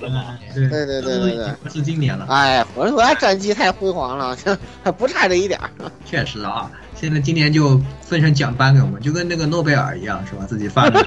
[0.01, 2.25] 的嘛，对对对对对，不是今年了。
[2.29, 4.35] 哎，火神渡鸦战绩太辉煌了，
[4.83, 5.59] 还 不差这一点。
[6.05, 10.45] 确实啊，现在今年就分成奖颁给我们，就跟那个诺贝尔一样，是吧？
[10.47, 11.05] 自己发的，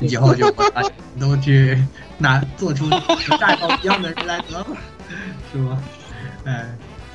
[0.00, 0.52] 以后就
[1.20, 1.76] 都去
[2.18, 2.88] 拿做出
[3.38, 4.66] 大道一样的人来得了，
[5.52, 5.78] 是吧？
[6.44, 6.66] 哎，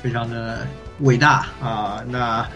[0.02, 0.66] 非常的
[1.00, 2.02] 伟大啊！
[2.08, 2.46] 那。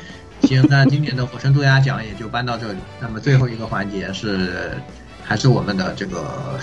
[0.43, 2.79] 行，那今年的火神渡鸦奖也就颁到这里。
[3.01, 4.71] 那么最后一个环节是，
[5.25, 6.61] 还是我们的这个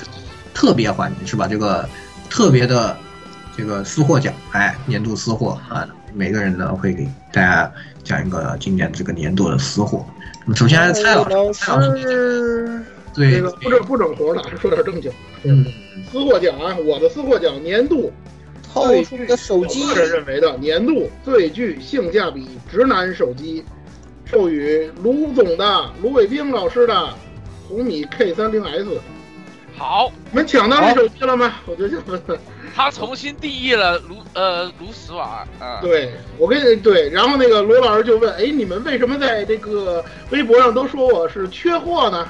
[0.53, 1.47] 特别环节是吧？
[1.49, 1.89] 这个
[2.29, 2.95] 特别的
[3.57, 7.69] 这个私货奖，哎，年度私货啊，每个人呢会给大家
[8.03, 10.05] 讲一个今年这个年度的私货。
[10.45, 15.11] 那么首先蔡老师，蔡老师，对，这个不整不整活的，说点正经。
[15.43, 15.65] 嗯，
[16.11, 18.11] 私货奖啊，我的私货奖年度。
[18.73, 23.63] 最具的手机，个人认为的年度最具性价比直男手机，
[24.25, 27.09] 授予卢总的卢伟冰老师的
[27.69, 28.99] 红米 K 三零 S。
[29.77, 31.53] 好，你们抢到这手机了吗？
[31.67, 32.39] 我就想问问。
[32.75, 35.79] 他重新定义了卢呃卢斯瓦啊。
[35.79, 42.27] 对，我跟你对，然后那个罗老师就问，哎，你们为什么在这个微博上都说我是缺货呢？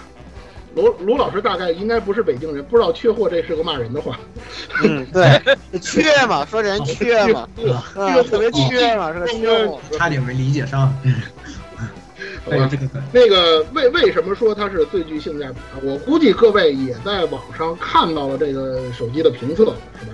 [0.76, 4.20] 卢卢老师大概应该不是北京人，不知道“缺货”这是个骂人的话。
[4.84, 5.42] 嗯，对，
[5.80, 10.94] 缺嘛，说人缺嘛， 这个特别缺嘛，是个缺货， 差点没理解上。
[11.04, 11.16] 嗯
[12.46, 12.70] 好吧，
[13.14, 15.80] 那个为为什么说它是最具性价比啊？
[15.82, 19.64] 我估计各位也在网上看到了这个手机的评测，
[20.00, 20.14] 是吧？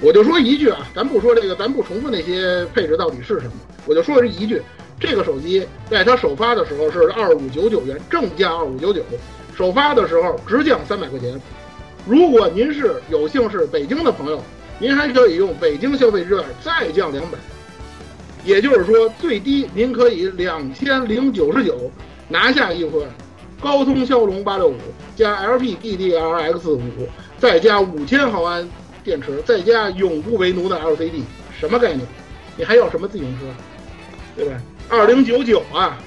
[0.00, 3.52] 我就说一句啊，咱不说这个，咱不重复那些配置到底是什么，
[3.84, 4.62] 我就说这一句，
[5.00, 9.02] 这个手机在它首发的时候是二五九九元，正价二五九九。
[9.56, 11.40] 首发的时候直降三百块钱，
[12.06, 14.42] 如果您是有幸是北京的朋友，
[14.78, 17.38] 您还可以用北京消费券再降两百，
[18.44, 21.90] 也就是说最低您可以两千零九十九
[22.28, 23.02] 拿下一款
[23.58, 24.76] 高通骁龙八六五
[25.16, 26.82] 加 LPDDRX 五，
[27.38, 28.68] 再加五千毫安
[29.02, 31.22] 电池，再加永不为奴的 LCD，
[31.58, 32.06] 什么概念？
[32.58, 33.46] 你还要什么自行车？
[34.36, 34.60] 对吧？
[34.90, 35.98] 二零九九啊！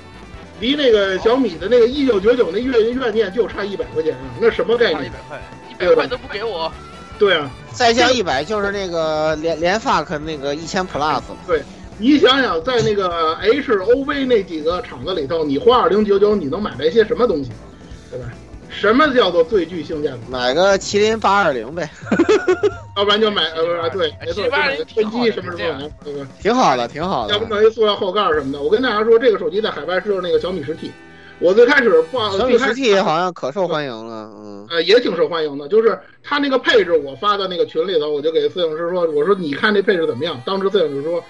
[0.60, 5.06] 离那个小米的那个一九九九那怨怨念就差一百块钱啊，那什么概念？
[5.06, 6.72] 一百块，一百块都不给我。
[7.18, 11.22] 对啊，再加一百就是那个联联发科那个一千 Plus。
[11.45, 11.61] 对，
[11.98, 17.52] 你想想，在那个 H、OV 那几个厂子里头，你花二零九九，你能买来些什么东西？
[18.10, 18.26] 对吧？
[18.70, 20.32] 什么叫做最具性价比？
[20.32, 21.90] 买个麒麟八二零呗，
[22.96, 26.28] 要不然就买呃对，没错，买个天玑什么什么，对吧？
[26.41, 27.34] 挺好的，挺好的。
[27.34, 28.62] 要不弄一塑料后盖什么的。
[28.62, 30.91] 我跟大家说，这个手机在海外是那个小米十 T。
[31.40, 35.68] 我最开始挂小米十 T 好像可受欢迎了，嗯，呃，也挺受欢迎的。
[35.68, 40.41] 就是它那个配置，我发到那个群里头，我就给摄影师说，我说你看这配置怎么样？
[40.46, 41.24] 当时摄影师说。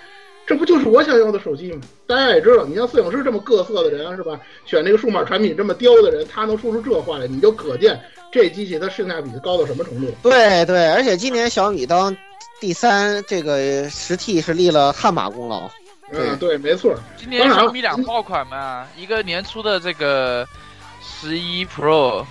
[0.49, 1.81] 这不就是我想要的手机吗？
[2.07, 4.39] 大家也知道，你像摄影师这么各色的人是吧？
[4.65, 8.01] 选这个数码产品这么刁的人，他能说出这话来，你就可见
[8.31, 10.11] 这机器它性价比高到什么程度。
[10.23, 12.17] 对对，而且今年小米当
[12.59, 15.69] 第三，这个十 T 是立了汗马功劳。
[16.11, 16.95] 嗯，对，没错。
[17.15, 20.47] 今年小米两爆款嘛，一个年初的这个
[20.99, 22.26] 十一 Pro，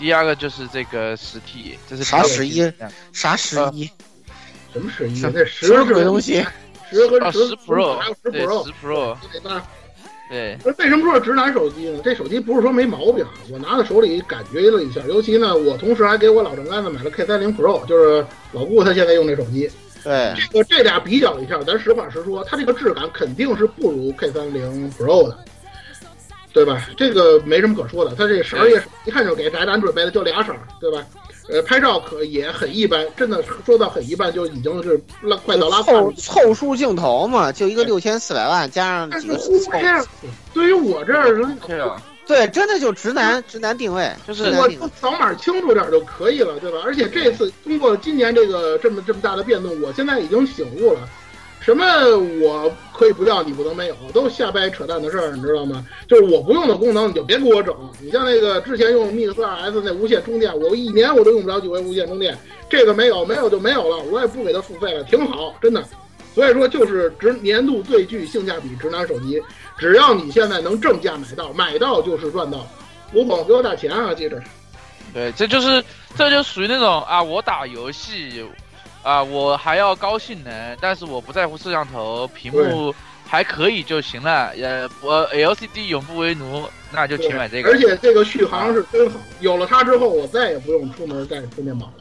[0.00, 2.68] 第二个就是这个十 T，这是啥十一？
[3.12, 3.88] 啥十一？
[4.72, 5.20] 什么十一？
[5.32, 6.44] 那十什么东西？
[6.92, 9.16] 十和十 Pro，还有十 Pro，十 Pro，
[10.28, 10.58] 对。
[10.64, 12.00] 那为什么说是直男手机呢？
[12.04, 19.70] 这手机不是说没毛病，我拿在手里感觉了一下，尤其呢，我同时还给我老丈杆子买了 K 三零 Pro，就是老顾他现在用这手机。
[20.04, 20.34] 对。
[20.36, 25.38] 这个这俩比较一下，咱实话实说，它这个质感肯定是不如 K 三零 Pro 的，
[26.52, 26.86] 对吧？
[26.96, 31.04] 这个没什么可说的，它这色儿也一看就给宅男准备的，就俩色儿，对吧？
[31.48, 39.50] 呃，拍照可也很一般，真的说到很一般，就已经是拉快到拉凑凑数镜头嘛，就一个六千四百万加上几个凑。
[40.54, 41.58] 对于我这儿人，
[42.26, 44.70] 对，真的就直男直男定位，就是我
[45.00, 46.78] 扫码清楚点就可以了，对吧？
[46.84, 51.00] 而且这次通过今年这个这么这么大的变动，我现在已经醒悟了，
[51.64, 51.84] 什么
[52.40, 55.86] 我可以不要，你不能没有，都瞎掰扯淡的事儿，你知道吗？
[56.08, 57.72] 就是我不用的功能，你就别给我整。
[58.00, 62.36] 你像那个之前用 Mix 2S 那无线充电，我一年我都用不了几回无线充电，
[62.68, 65.82] 这个没有，没有就没有了，我也不给它付费了，挺好，真的。
[66.34, 69.40] 所以说，就是直年度最具性价比直男手机，
[69.78, 72.66] 只要你现在能正价买到，买到就是赚到。
[73.12, 74.42] 吴总给我打钱啊，记着。
[75.14, 75.84] 对，这就是
[76.16, 78.42] 这就属于那种啊，我打游戏。
[79.02, 82.94] 啊，我还要高性能，但是我不在乎摄像头，屏幕
[83.26, 84.52] 还可以就行了。
[84.62, 86.62] 呃，我 LCD 永不为奴，
[86.92, 87.70] 那就请买这个。
[87.70, 91.92] 而且这个续航是真好，有了它之后，我再也不用出门带充电宝了。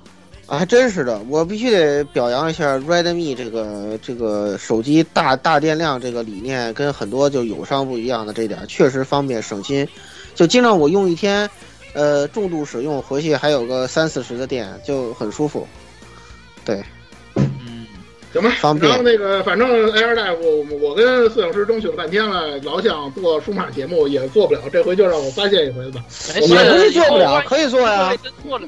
[0.46, 9.88] 啊，还真是的，我必须得表扬一下 Redmi 这个这个手机大大电量这个理念，跟很多就友商不一样的这点，确实方便省心。
[10.36, 11.50] 就经常我用一天，
[11.94, 15.66] 呃，重度使用回去还有个三四十的电，就很舒服。
[16.64, 16.84] 对，
[17.36, 17.88] 嗯，
[18.34, 18.90] 行吧，方便。
[18.90, 26.04] 然后那个，反正 Air 大夫，我跟摄影师争取了半天了，老想做数码节目也做不了，这回就让我发现一回吧。
[26.36, 28.14] 也不是做不了，可以做呀，
[28.44, 28.68] 做了，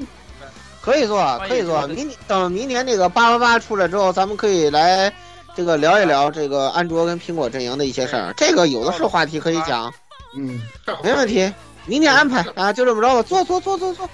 [0.80, 1.86] 可以做，可以做。
[1.86, 5.12] 明年等明年那个八八八出来之后，咱们可以来
[5.56, 9.92] 这个聊一聊这个安卓跟苹果阵营的一些事儿，这个有的是话题可以讲。
[10.36, 10.60] 嗯，
[11.02, 11.50] 没问题，
[11.86, 14.10] 明天安排啊，就这么着吧，做做做做做。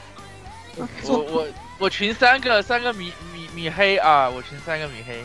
[1.07, 1.47] 我我
[1.78, 3.11] 我群三个三个米
[3.61, 5.23] 米米黑啊，我群三个米黑。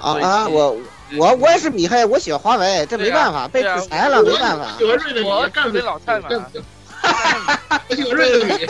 [0.00, 0.46] 啊啊！
[0.48, 0.76] 我
[1.16, 4.76] 我我也是米黑，我喜欢华为，这没办法，被制裁了，没办法。
[4.78, 6.28] 喜欢瑞的米，干死老蔡嘛。
[7.88, 8.66] 我喜欢瑞的米，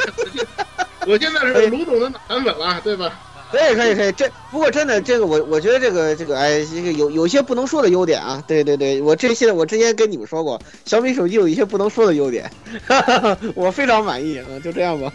[1.07, 3.13] 我 现在是卢总的脑残粉了，对吧？
[3.51, 12.51] 可以可以可以，这不过真的这个我我觉得这个这个哎这个有有些不能说的优点啊，对对对，我这些我之前跟你们说过，小米手机有一些不能说的优点，
[13.55, 15.13] 我非常满意，嗯，就这样吧。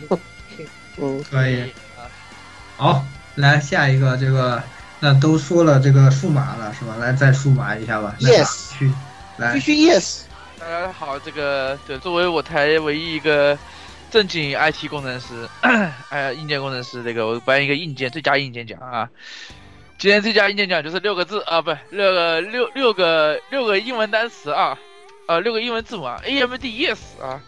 [0.97, 1.71] 嗯，可以。
[2.77, 3.03] 好，
[3.35, 4.61] 来下一个，这个
[4.99, 6.95] 那都说了这个数码了是吧？
[6.99, 8.15] 来再数码一下吧。
[8.19, 8.91] Yes，去，
[9.37, 10.21] 来必须 yes。
[10.59, 13.57] 大家好，这个对，作为我台唯一一个
[14.11, 15.49] 正经 IT 工程师，
[16.09, 19.09] 哎，硬件工程师，这个我颁一个硬件最佳硬件奖啊。
[19.97, 24.77] 今天最佳硬件奖就是六个字啊，不，六个六六个六个英文单词啊，
[25.27, 27.41] 呃，六个英文字母啊，AMD yes 啊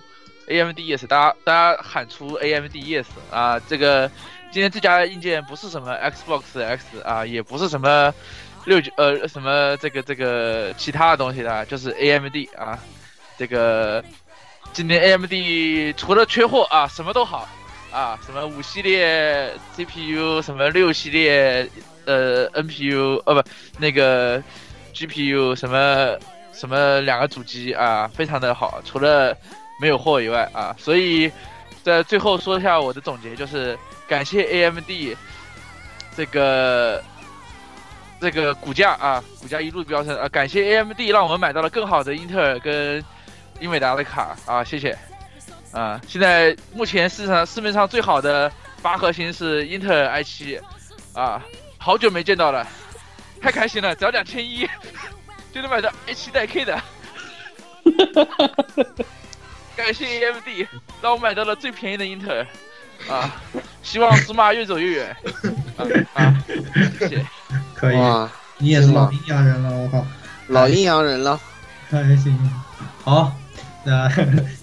[0.48, 4.10] ，AMD yes，大家大家喊出 AMD yes 啊，这个
[4.54, 8.14] 今天最佳硬件不是什么 Xbox X 啊，也不是什么
[8.66, 12.78] 六九呃什么这个这个其他的东西的，就是 AMD 啊，
[13.36, 14.04] 这个
[14.72, 17.50] 今年 AMD 除了缺货啊，什么都好
[17.92, 21.68] 啊，什么五系列 CPU，什么六系列。
[22.06, 23.50] 呃，NPU 呃不，
[23.80, 24.44] 那个
[24.94, 26.18] GPU 什么
[26.52, 29.34] 什么两个主机啊，非常的好，除了
[29.80, 31.32] 没有货以外啊，所以
[31.82, 34.90] 在最后说一下我的总结，就是感谢 AMD
[36.16, 37.04] 这个
[38.20, 43.04] 这个股价啊，股价一路飙升啊，感谢 AMD 让我们买到了更好的英特尔跟
[43.60, 44.98] 英伟达的卡啊，谢谢
[45.72, 48.52] 啊，现在目前市场市面上最好的
[48.82, 50.60] 八核心是英特尔 i 七
[51.14, 51.44] 啊。
[51.78, 52.66] 好久没见到了，
[53.42, 53.94] 太开心了！
[53.94, 54.66] 只要两千一
[55.52, 56.82] 就能买到 i 七带 K 的，
[59.76, 60.48] 感谢 AMD
[61.02, 62.48] 让我买到了最便宜的英特尔
[63.10, 63.42] 啊！
[63.82, 65.18] 希望芝麻越走越远
[65.78, 65.86] 啊！
[66.14, 66.44] 啊
[67.00, 67.26] 谢谢。
[67.76, 70.06] 可以哇，你也是老阴阳人了，我靠，
[70.48, 71.40] 老阴阳人了。
[71.90, 72.38] 还行，
[73.04, 73.32] 好，
[73.84, 74.10] 那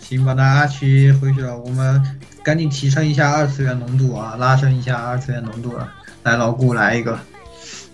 [0.00, 5.92] 行吧，那阿奇回去了，我们赶紧提升一下二次元浓度啊，拉升一下二次元浓度了。
[6.22, 7.18] 来，老顾来一个。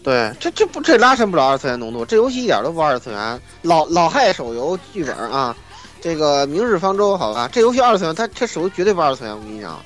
[0.02, 5.55] 对，这这不这拉伸不了二次元浓度，这游戏一点都不二次元，老老害手游剧本啊，
[6.01, 9.77] 这个明日方舟好吧，这游戏二次元，它这手游绝对不二次元，我跟你讲，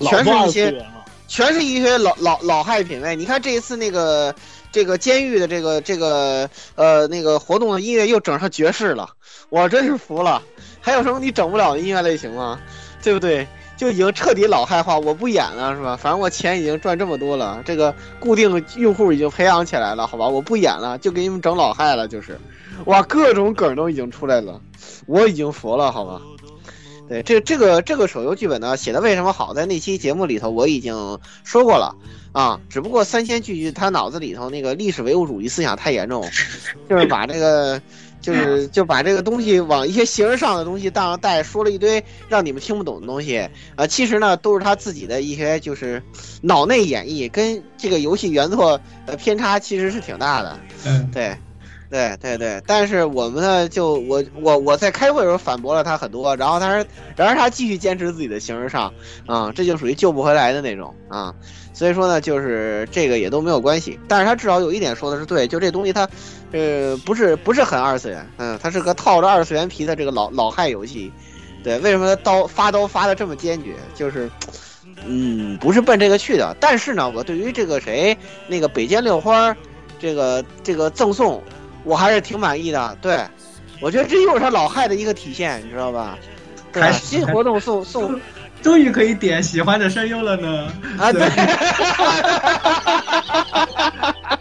[0.00, 0.86] 全是一些
[1.26, 3.14] 全是一些老老老害品味。
[3.16, 4.34] 你看这一次那个
[4.72, 9.08] 这个监狱的这个这个呃那个活动的音乐又整上爵士了，
[9.48, 10.42] 我真是服了。
[10.80, 12.58] 还有什么你整不了的音乐类型吗？
[13.02, 13.46] 对不对？
[13.76, 15.96] 就已经彻底老害化，我不演了是吧？
[15.96, 20.26] 反正我钱已经赚这么多了，这个固定用户已经培养起来了，好吧？
[20.26, 22.36] 我不演了，就给你们整老害了，就是，
[22.86, 24.60] 哇，各种梗都已经出来了，
[25.06, 26.20] 我已经服了，好吧？
[27.08, 29.54] 对，这这个这个手游剧本呢，写的为什么好？
[29.54, 31.94] 在那期节目里头我已经说过了
[32.32, 36.22] 啊，只不过三千句句他脑子里头那个历史唯物主义思想太严重，
[36.88, 37.80] 就是把这个。
[38.20, 43.86] 就是就把这个东西往一些形而上的东西当上带，说了一堆让你们听不懂的东西啊！
[43.86, 46.02] 其实呢，都是他自己的一些就是
[46.42, 50.58] 脑内演绎，跟这个游戏原作呃偏差其实是挺大的。
[50.84, 51.32] 嗯，对，
[51.90, 56.84] 对对对，但是我们呢，就我我我在开会的时候反驳了他很多，然后他
[57.16, 58.92] 然而他继续坚持自己的形式上，
[59.26, 61.34] 啊、这就属于救不回来的那种啊。
[61.72, 66.08] 所以说呢，就是这个也都没有关系，但是他至少有一点说的是对，就这东西它，
[66.52, 71.10] 呃，不是不是很二次元，嗯，它是个套着二次元皮的这个老老害游戏。
[71.64, 73.74] 对，为什么他刀发刀发的这么坚决？
[73.94, 74.30] 就是，
[75.06, 76.56] 嗯，不是奔这个去的。
[76.60, 78.16] 但是呢，我对于这个谁
[78.46, 79.56] 那个北间六花，
[79.98, 81.42] 这个这个赠送，
[81.84, 82.96] 我还是挺满意的。
[83.00, 83.18] 对，
[83.80, 86.18] 我觉得这又是他老害的一个体现，你知道吧？
[86.72, 88.20] 对吧，新活动送送，
[88.62, 90.70] 终于可以点喜欢的声优了呢。
[90.98, 91.26] 啊，对，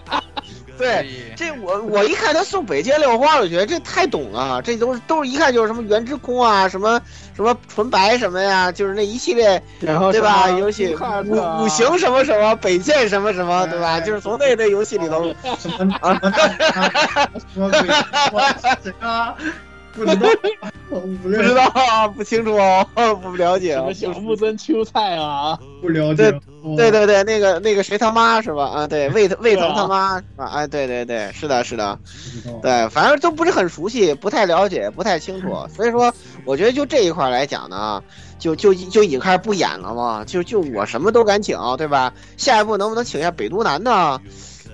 [0.78, 1.06] 对，
[1.36, 7.02] 这我我一看他送北界六花，我觉得这太懂了，这都是都是一看就是什么原之空啊，什么
[7.36, 10.50] 什么纯白什么呀，就是那一系列，然后对吧？
[10.52, 14.00] 游戏五啊五行什么什么，北剑什么什么，对吧？
[14.00, 15.34] 就是从那类游戏里头，
[19.00, 19.36] 啊
[19.94, 20.30] 不知道，
[20.90, 22.86] 我不不知道啊，不清楚哦，
[23.22, 24.14] 不了解哦什么。
[24.14, 26.32] 小木真秋菜啊，不了解。
[26.76, 28.66] 对对对，那个那个谁他妈是吧？
[28.66, 30.46] 啊，对，魏魏腾他妈是吧？
[30.54, 31.98] 哎，对对对，是的，是的，
[32.62, 35.56] 对，反正都不是很熟悉，不太了解，不太清楚。
[35.76, 36.14] 所以说，
[36.46, 38.02] 我觉得就这一块来讲呢，
[38.40, 40.24] 就就就已经开始不演了嘛。
[40.26, 42.14] 就就我什么都敢请，对吧？
[42.38, 44.20] 下一步能不能请一下北都南呢？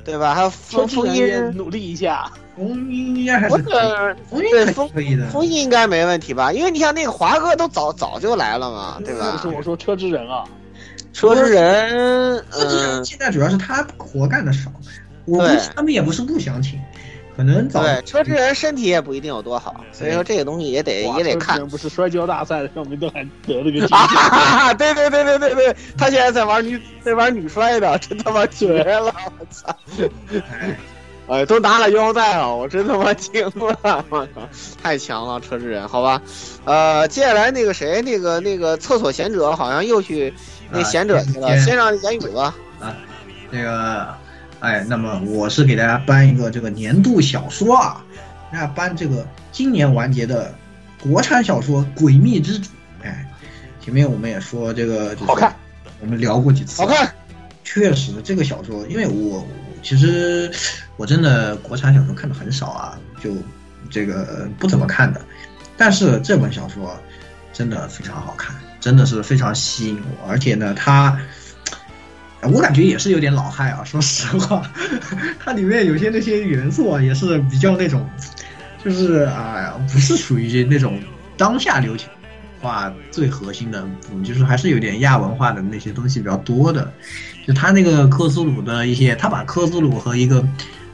[0.05, 0.33] 对吧？
[0.33, 2.31] 还有风风也音，努力一下。
[2.55, 5.27] 风音应该还是这风音对风还是可以的。
[5.29, 6.53] 风音应该没问题吧？
[6.53, 9.39] 因为你像那个华哥都早早就来了嘛，对吧？
[9.41, 10.43] 是我说车之人啊，
[11.13, 14.71] 车之人，车之人嗯，现在主要是他活干的少，
[15.25, 16.79] 我估计他们也不是不想请，
[17.37, 21.65] 可能早对，车之人身体也不一定有多好，所以说这个东西也得也得看。
[21.67, 23.89] 不是摔跤大赛上面都还得了个奖。
[23.97, 24.73] 哈哈！
[24.73, 29.13] 对对对对对对，他现在在玩女在玩女摔的， 真他妈绝了！
[29.39, 29.75] 我操！
[31.25, 34.05] 哎，都拿了腰带了，我真他妈惊了！
[34.09, 34.41] 我操，
[34.81, 36.21] 太强了，车之人，好吧？
[36.65, 40.33] 呃，接下来那个谁，那个那个厕所贤者好像又去
[40.73, 42.53] 那贤者去了，啊先让言语吧。
[42.79, 42.95] 啊
[43.51, 44.13] 这个，
[44.59, 48.03] 哎，那么我是给大家颁一个这个年度小说啊，
[48.51, 50.53] 那颁这个今年完结的
[51.01, 52.65] 国产小说《诡秘之主》。
[53.03, 53.25] 哎，
[53.79, 55.55] 前面我们也说这个就是好看，
[56.01, 57.13] 我们聊过几次，好看。
[57.63, 59.47] 确实，这个小说，因为我我
[59.81, 60.51] 其实
[60.97, 63.31] 我真的国产小说看的很少啊，就
[63.89, 65.21] 这个不怎么看的，
[65.77, 66.95] 但是这本小说
[67.51, 71.17] 真的非常好看，真的是非常吸引我，而且呢，它。
[72.51, 74.69] 我感觉也是有点老害啊，说实话，
[75.39, 78.05] 它里面有些那些元素啊，也是比较那种，
[78.83, 80.99] 就是哎呀，不是属于那种
[81.37, 82.05] 当下流行
[82.59, 86.91] 化最核心的，嗯，就是还是有点亚文化的那些东西比较多的。
[87.47, 90.45] 就他那个克苏鲁的一些，他把克苏鲁和一个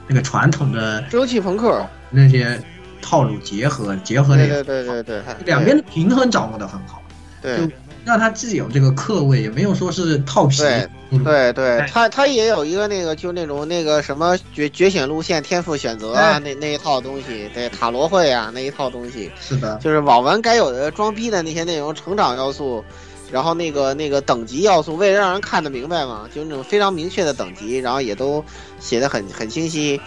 [0.06, 2.61] 那个传统的蒸汽朋克那些
[3.02, 7.02] 套路结合，结合那个对对对对对，两边的平衡掌握的很好，
[7.41, 7.57] 对。
[7.57, 7.72] 就
[8.06, 10.57] 让他既有这个客位，也没有说是套皮。
[10.57, 10.90] 对
[11.24, 16.40] 对对，他他也有一个那个就那种那个什么觉觉醒路线、天赋选择啊，哎。
[16.40, 22.84] 那那一套东西，对塔罗会啊那一套东西，是的，就是网文该有的装逼的那些内容、成长要素，
[23.32, 28.44] 然后那个那个等级要素，为了让人看得明白嘛，就那种非常明确的等级，然后也都
[28.80, 29.99] 写的很很清晰。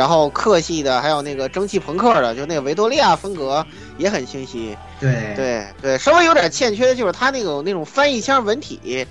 [0.00, 3.62] 然后克系的，还有那个蒸汽朋克的，就那个维多利亚风格
[3.98, 4.74] 也很清晰。
[4.98, 9.06] 对对对，稍微有点欠缺的就是他那种那种翻译腔文体，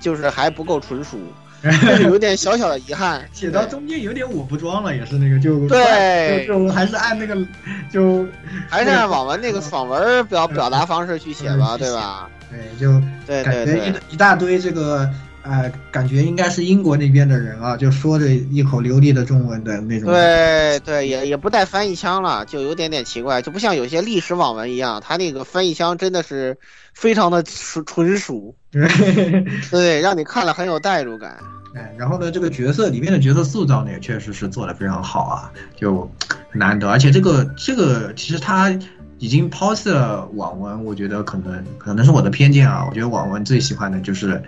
[0.00, 1.18] 就是还不够纯熟，
[2.08, 3.28] 有点小小的遗憾。
[3.34, 7.36] 写到中间有点我不装了，也是那个就对就就还是按那个
[7.92, 8.26] 就
[8.70, 12.30] 还是按网文那个 爽文表表达方式去写吧，对吧？
[12.50, 15.06] 对，就对对对一一大堆这个
[15.42, 20.12] 呃，感觉应该是英国那边的人啊，就说着一口流利的中文的那种。
[20.12, 26.58] 对对，也也不带翻译腔了，就有点点奇怪，就不像有些历史网文一样，他那个翻译腔真的是
[26.92, 28.54] 非常的纯纯熟，
[29.70, 31.38] 对，让你看了很有代入感。
[31.74, 36.10] 哎，然后呢，这个角色里面的角色塑造呢，也确实是做的非常好啊，就
[36.50, 36.90] 很难得。
[36.90, 38.76] 而且这个这个其实他
[39.18, 42.84] 已经抛弃了网文，我觉得可能可能是我的偏见啊。
[42.88, 44.42] 我觉得网文最喜欢的就是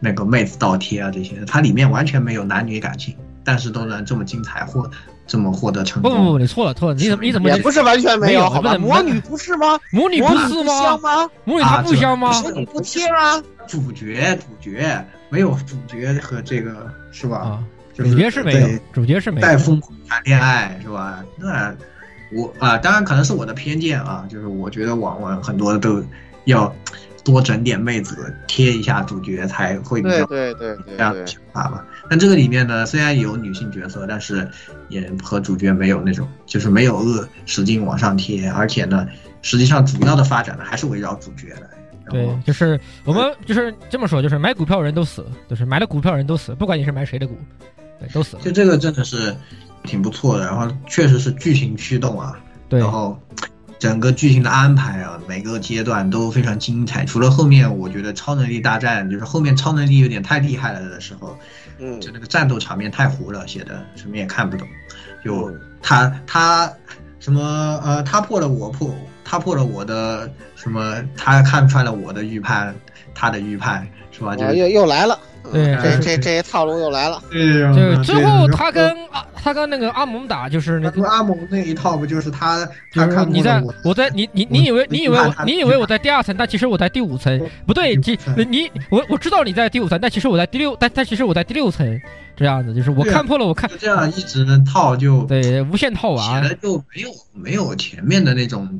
[0.00, 4.88] 那个妹子倒贴啊这些，它里面完全没有男女感情，但是都能这么精彩或
[5.26, 6.10] 这么获得成功。
[6.10, 8.76] 不不不，你错了错了，你怎么你怎么也不是完全没有，好吧？
[8.78, 9.78] 魔女不是吗？
[9.92, 10.82] 魔女不是吗？
[10.82, 11.30] 香吗？
[11.44, 12.40] 魔女她不香吗？
[12.42, 13.42] 魔女不贴吗？
[13.66, 17.36] 主角主角没有主角和这个是吧？
[17.38, 19.56] 啊，就是主角是没有对，主角是没有带。
[19.56, 21.22] 疯狂谈恋爱是吧？
[21.36, 21.74] 那
[22.32, 26.02] 我啊，当然可能是我的偏见啊，就是我觉得网文很多都
[26.44, 26.74] 要
[27.28, 31.84] 多整点妹子贴一下主角才会比较对对对对这样的想法吧。
[32.08, 34.48] 但这个里面呢，虽然有女性角色，但是
[34.88, 39.06] 也和主角没有那种，就是没有恶使劲往上贴，而且呢，
[39.42, 41.68] 实际上主要的发展呢还是围绕主角的。
[42.10, 47.36] 对，就是我们就是这么说，就是买股票人都死，就是买了股票人都死，不管你是买谁的股，
[48.00, 48.42] 对，都死了。
[48.42, 49.36] 就这个真的是
[49.82, 53.20] 挺不错的，然后确实是剧情驱动啊，对，然后
[53.78, 57.04] 整个剧情的安排啊，每个阶段都非常精彩。
[57.04, 61.38] 除了后面我觉得超能力大战，就是后面超能力有点太厉害了的时候，
[61.78, 64.66] 嗯，就那个战斗场面太糊了，写的什么也看不懂。
[65.24, 66.72] 就他他
[67.20, 68.94] 什么呃，他破了我破，
[69.24, 72.74] 他破了我的什么，他看穿了我的预判，
[73.14, 74.34] 他的预判是吧？
[74.34, 75.18] 就又又来了。
[75.52, 77.22] 对，这这这一套路又来了。
[77.30, 82.68] 对呀，就最后他跟阿他跟那个阿蒙打，就是那个阿蒙那一套不就是他？
[82.92, 87.40] 他看你在我在你你你以为你以为我你以为我在第二层，但其实我在第五层。
[87.66, 92.00] 不对，其你我我知道你在第五层，但其实我在第六，但但其实我在第六层。
[92.36, 98.78] 这样子就是我看破了，我看这样一直套就对无限套娃，就没有没有前面的那种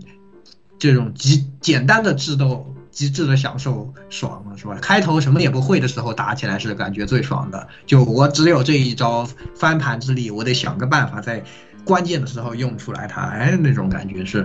[0.79, 2.73] 这种极简单的智斗。
[2.99, 4.77] 极致的享受爽了是吧？
[4.83, 7.69] 开头什么也不会的时候打起来是感觉最爽的。
[7.87, 11.41] 就我只有这一招翻盘之力，我得想个办法在
[11.85, 13.23] 关键的时候用出来它。
[13.23, 14.45] 哎，那种感觉是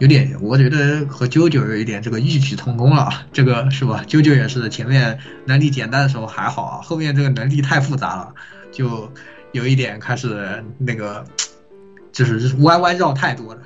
[0.00, 3.12] 有点，我觉得和啾啾有一点这个异曲同工了。
[3.32, 4.02] 这个是吧？
[4.08, 8.34] 啾啾也是前面能力简单的时候还好啊，后面这个能力太复杂了，
[8.72, 9.08] 就
[9.52, 11.24] 有一点开始那个
[12.10, 13.60] 就是弯弯绕太多了。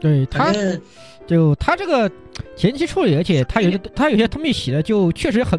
[0.00, 0.52] 对他。
[1.24, 2.10] 就他这个
[2.56, 5.58] 前期处理，而且他有些他有些东西写的就确实很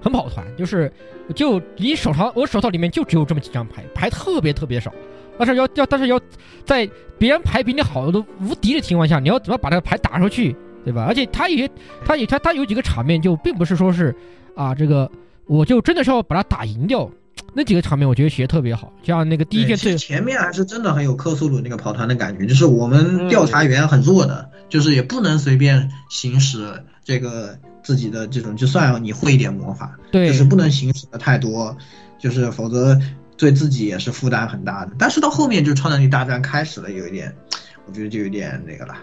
[0.00, 0.90] 很跑团，就是
[1.34, 4.92] 就你手上我手套里面就只有这么几张牌，牌特别特别少，
[5.36, 6.20] 但是要要但是要
[6.64, 6.88] 在
[7.18, 10.54] 别人牌比你好的无敌的情况下，你要怎么把这个牌打出去，
[10.84, 11.04] 对吧？
[11.08, 11.68] 而且他有些
[12.04, 14.14] 他有他他有几个场面就并不是说是
[14.54, 15.10] 啊这个
[15.46, 17.10] 我就真的是要把它打赢掉。
[17.54, 26.72] 那几个场面我觉得写的特别好，像那个第一卷最前面还是真的很有克苏鲁那个跑团的感觉，就是我们调查员很弱的，就是也不能随便行使
[27.02, 31.76] 这个自己的这种，就算你会一点魔法，对，就是不能行使的太多，
[32.18, 32.96] 就是否则
[33.36, 34.92] 对自己也是负担很大的。
[34.98, 37.34] 但是到后面就超能力大战开始了，有一点，
[37.86, 38.94] 我觉得就有点那个了，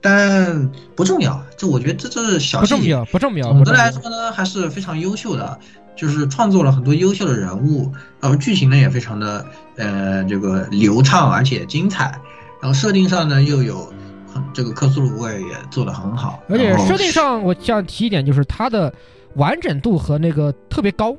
[0.00, 3.52] 但不重要，这我觉得这这是小不重要，不重要。
[3.52, 5.60] 总的来说呢，还是非常优秀的。
[5.96, 9.46] 就是创作了很多优秀的人物，然后剧情呢也非常的
[9.76, 12.18] 呃这个流畅而且精彩，
[12.60, 13.92] 然后设定上呢又有
[14.32, 18.92] 很这个克苏鲁味也做得很好，而且设定上我想提一点就是它的
[19.34, 21.16] 完整度和那个特别高，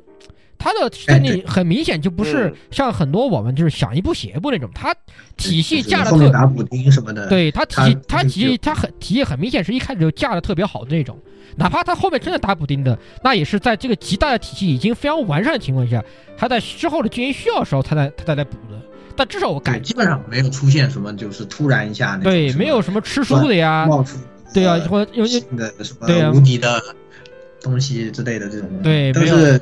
[0.58, 4.94] 它的设定很明显就不是像很多我们就是想一步写一步那种，它
[5.36, 11.18] 体系架的特打补丁什么的，对它体系它体系它很体系很明显是一开始就架的特别好的那种。
[11.58, 16.04] 哪怕他后面真的打补丁的，那也是在这个极大的体系已经非常完善的情况下，
[16.36, 18.78] 他在之后的军营需要的时候，他才他再来补的。
[19.14, 24.18] 但至少我感基本上没有出现什么就是突然一下那对，没有什么吃书的呀，冒出
[24.52, 26.82] 对啊，或者有些的什么无敌的
[27.62, 29.58] 东西之类的这种，对，都是。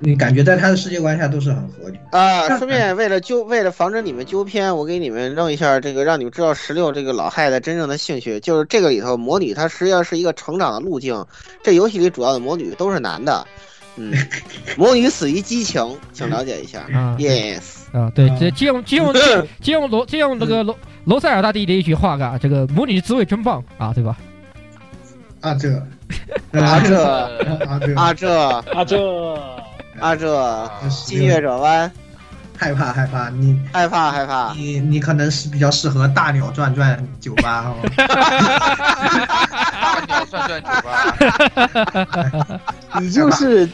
[0.00, 2.46] 你感觉在他的世界观下都是很合理啊！
[2.56, 11.24] 顺便为了纠，为了防止你们纠偏，我给你们弄一下这个，让你们知道十六这个老害的真正的兴趣，就是这个里头魔女，她实际上是一个成长的路径。
[11.62, 13.44] 这游戏里主要的魔女都是男的，
[13.96, 14.14] 嗯，
[14.78, 16.86] 魔女死于激情，请了解一下。
[17.18, 17.60] Yes，
[17.92, 19.12] 啊，对，这借用借用
[19.60, 24.16] 借用罗借用那个罗罗塞尔大帝的一句话啊，这个魔女滋味真棒啊，对吧？
[25.40, 25.70] 啊这，
[26.52, 27.04] 啊这，
[27.94, 28.38] 啊这，
[28.72, 28.96] 啊这，
[30.00, 30.36] 啊这。
[30.36, 31.90] 啊，这近月者湾，
[32.56, 37.76] 害怕害怕，你害怕害怕，你你可能是比较适合大鸟转转酒吧哦。
[37.96, 38.06] 大
[40.06, 41.16] 鸟转转酒吧，
[43.00, 43.68] 你就是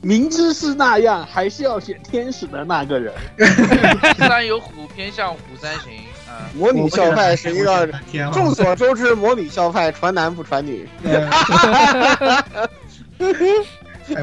[0.00, 3.12] 明知是那样，还是要选天使的那个人。
[4.18, 5.92] 山有虎，偏向虎山行。
[6.28, 7.88] 啊，魔女校派是一个
[8.32, 10.88] 众所周知，魔女校派传男不传女。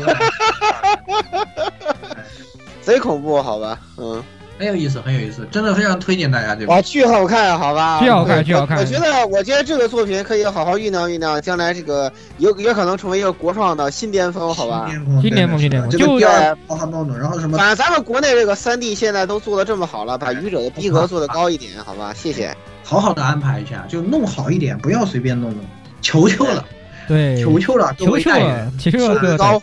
[2.82, 4.22] 贼恐怖，好吧，嗯，
[4.60, 6.72] 很有意思，很有意思，真的非常推荐大家这个。
[6.72, 8.78] 哇，巨好看，好吧，巨好看，巨好看。
[8.78, 14.92] 我觉得，我觉得这个作品可以好好酝酿酝酿，将来这个有也可能成为一个国创的新巅峰，好吧？
[15.22, 17.58] 新巅峰，新巅峰，就要包含包然后什么？
[17.58, 22.14] 反正咱们国内这个三 D 现在都做的这么好了，把愚者的逼格做的高一点，好吧？
[22.14, 22.54] 谢谢。
[22.84, 25.62] 好好的安排一下，就弄好一点，不要随便弄弄，
[26.02, 26.66] 求求了，
[27.08, 29.62] 对，求求了，求求了，求求了，高。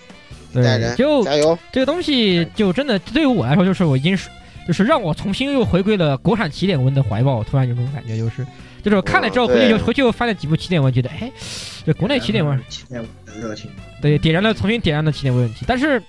[0.53, 1.57] 对，就加油！
[1.71, 4.19] 这个东西就真的对于我来说，就是我已经
[4.67, 7.41] 就是让我重新又回归了国产起点文的怀抱。
[7.45, 8.45] 突然有种感觉，就是
[8.83, 11.31] 就是看了之后回去就回去又翻了几部起点文，觉得哎，
[11.87, 13.71] 这国内起点文起点文的热情，
[14.03, 15.65] 对，点燃了重新点燃了起点文问题。
[15.69, 16.03] 但是，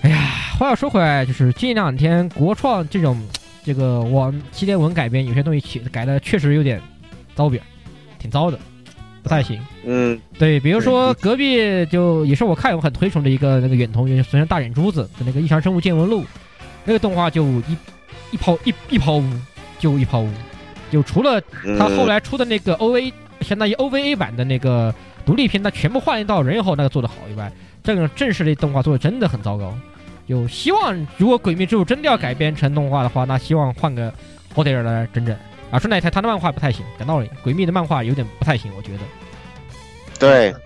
[0.00, 3.16] 哎呀，话又说回来，就是近两天国创这种
[3.64, 6.82] 这个往起点文改编，有些东西起改的确实有点
[7.36, 7.62] 糟扁，
[8.18, 8.58] 挺糟的。
[9.26, 16.22] 不太行，嗯，对，比如说隔壁就也是我看我很推崇的一个那个远瞳，就是虽然大眼珠子的那个《异常生物见闻录》，
[16.84, 17.76] 那个动画就一
[18.30, 19.24] 一抛一一抛污，
[19.80, 20.30] 就一抛污，
[20.92, 21.42] 就除了
[21.76, 24.94] 他后来出的那个 OVA，相当于 O V A 版的那个
[25.24, 27.50] 独立片，他全部换一道人以后那个做的好以外，
[27.82, 29.76] 这个正式的动画做的真的很糟糕。
[30.28, 34.14] 就希望如果《鬼灭之刃》真的要改编成动画的话，那希望换个
[34.54, 35.36] 好点的来整整。
[35.70, 39.00] 啊，顺带一提，他的漫画不太行，讲道理，《鬼灭》的漫画有点不太行，我觉得。
[40.18, 40.52] 对，《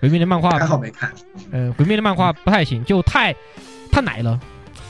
[0.00, 1.10] 鬼灭》的漫画还好没看。
[1.50, 3.34] 呃，《鬼灭》的漫画不太行，就太
[3.90, 4.38] 太奶了，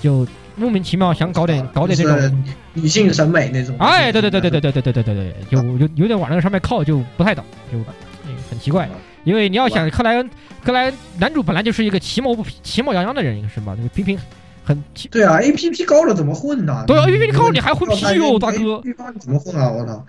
[0.03, 0.27] 就
[0.57, 2.45] 莫名其妙想搞点搞点这种
[2.75, 3.77] 女性审美那种。
[3.79, 7.79] 哎，对对对对对对对对对对对，就有有点往那个上面靠，就不太懂，就
[8.51, 8.89] 很奇怪。
[9.23, 10.31] 因为你要想克莱恩，
[10.63, 13.75] 克莱恩男主本来就是一个其貌不其貌洋洋的人，是吧？
[13.77, 14.19] 那个平平。
[14.65, 16.85] 很对啊，A P P 高了怎么混呢？
[16.87, 18.83] 对啊，A P P 高你还混 P 哦，大哥，
[19.21, 19.71] 怎么混啊？
[19.71, 20.05] 我操，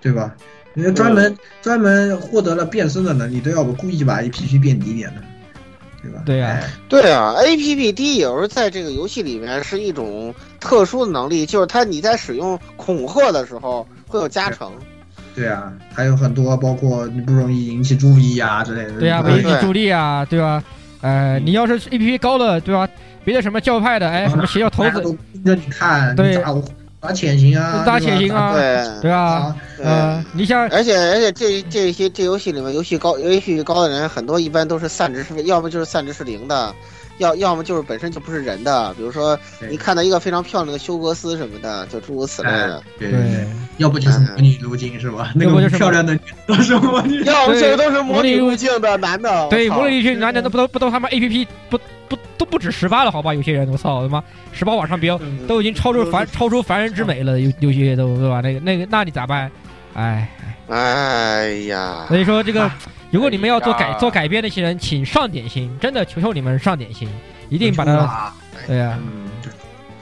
[0.00, 0.34] 对吧？
[0.74, 5.22] 你专门专门获得了变身的能力，都要不故意把 A P P 变低点的，
[6.02, 6.22] 对吧？
[6.26, 14.72] 对啊，对啊，A P P 低有时候在这个游戏里面是一种特殊的能力，就是它你在使用恐吓的时候会有加成。
[15.36, 18.98] 对啊，还有很多包括你不容易引起注意啊之类的。
[18.98, 20.60] 对啊，不引起注意啊，对吧？
[21.02, 22.88] 呃，你要是 A P P 高了，对吧？
[23.24, 25.00] 别的什么教派的，哎，什么邪教头子。
[25.00, 26.42] 都盯着你看，对，
[27.00, 36.74] 打潜行啊，打潜行啊，对，对啊，嗯，你像，而且而且这这些这游戏里面游戏高游戏高的人很多，一般都是散值是，要么就是散值是零的。
[37.18, 39.38] 要要么就是本身就不是人的，比如说
[39.70, 42.82] 你看到一个非常漂亮的修格斯什么的，就诸如此类的。
[42.98, 43.46] 对，
[43.76, 45.30] 要不就是魔女入境是吧？
[45.32, 49.46] 那个漂亮的都是魔女，要不这都是魔女入境的男的。
[49.48, 51.78] 对，魔女入境男的都不都不都他妈 A P P 不
[52.08, 53.34] 不都不止十八了，好吧？
[53.34, 54.22] 有些人我操他妈
[54.52, 58.40] 十八往上飙，都已经超出凡超出凡人之美了，有有些都对吧？
[58.40, 59.50] 那个那个那你咋办？
[59.94, 60.28] 哎
[60.68, 62.04] 哎呀！
[62.08, 62.70] 所以说这个。
[63.10, 67.08] 如果你们要做改做改编那些人，请上点心，真的求求你们上点心，
[67.48, 68.32] 一定把它，
[68.66, 69.28] 对呀，嗯，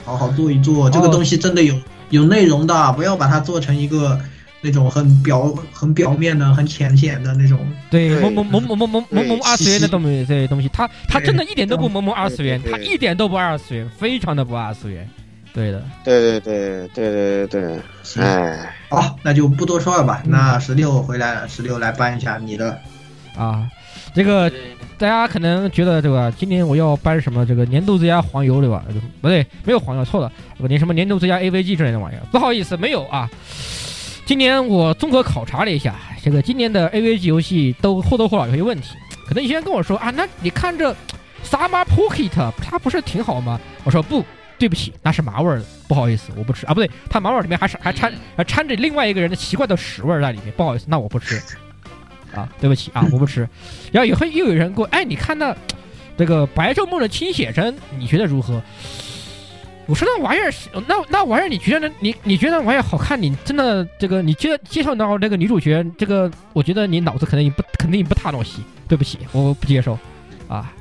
[0.03, 1.75] 好好做一做，这个东西真的有
[2.09, 4.19] 有内容的，不要把它做成一个
[4.63, 7.59] 那种很表很表面的、很浅显的那种，
[7.91, 15.07] 对，萌萌萌萌萌萌萌萌二次元的东西，这些东西，他他真的一点都不萌萌二次元，他一点都不二次元，非常的不二次元。
[15.53, 20.23] 对的，对对对对对对对，哎，好，那就不多说了吧。
[20.25, 22.75] 那十六回来了，十六来搬一下你的。
[23.37, 23.69] 啊，
[24.15, 24.49] 这个
[24.97, 26.33] 大家可能觉得对吧？
[26.35, 28.83] 今年我要搬什么这个年度最佳黄油对吧？
[29.21, 33.29] 不对，没有黄油，错了，连什么年度最佳 AVG 之类的玩意儿，不好意思，没有啊。
[34.25, 38.95] 今年我综合考察了一下，这个今年的 AVG 游戏都或多或少有些问题。
[39.27, 40.91] 可能有些人跟我说啊，那你看这
[41.45, 43.59] Summer Pocket 它不是挺好吗？
[43.83, 44.23] 我说不
[44.57, 46.73] 对不起，那是麻味儿的，不好意思，我不吃啊。
[46.73, 51.41] 不对，它麻味儿里面还是还掺还掺着另外一个人的奇怪的屎味儿在里面，不好意思，那我不吃。
[52.33, 53.47] 啊，对不起啊， 我不吃。
[53.91, 55.55] 然后也会又有人过，哎，你看那
[56.17, 58.61] 这个白昼梦的清写真，你觉得如何？
[59.85, 60.51] 我说那玩意儿，
[60.87, 63.21] 那那玩意儿，你觉得你你觉得玩意儿好看？
[63.21, 68.63] 你真的这个，你接介绍到那个女主角，这个我觉得你脑子肯定不肯定不踏东西。
[68.87, 69.97] 对不起，我不接受。
[70.47, 70.71] 啊，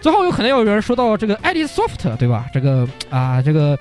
[0.00, 2.46] 最后有可能有人说到这个爱丽丝 soft，对吧？
[2.52, 3.78] 这个啊，这个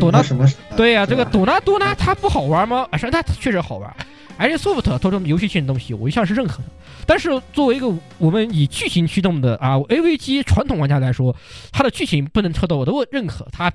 [0.00, 0.46] 朵拉什么？
[0.76, 2.86] 对呀，这个朵拉多拉它不好玩吗？
[2.90, 3.92] 啊，是，它确实好玩。
[4.36, 6.64] 而且 soft 这种游戏性的东西，我一向是认可的。
[7.06, 11.34] 但是作为一个我们以剧情驱动的啊 AVG 传统玩家来说，
[11.70, 13.72] 它的剧情不能受到我的认可，它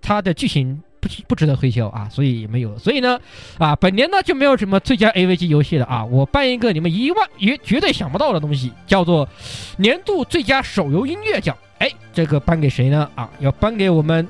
[0.00, 2.76] 它的剧情不不值得推销啊，所以没有。
[2.78, 3.20] 所以呢，
[3.58, 6.04] 啊，本年呢就没有什么最佳 AVG 游戏了啊。
[6.04, 9.28] 我办一个你们一万也绝对想不到的东西，叫做
[9.76, 11.56] 年度最佳手游音乐奖。
[11.78, 13.08] 哎，这个颁给谁呢？
[13.14, 14.26] 啊，要颁给我们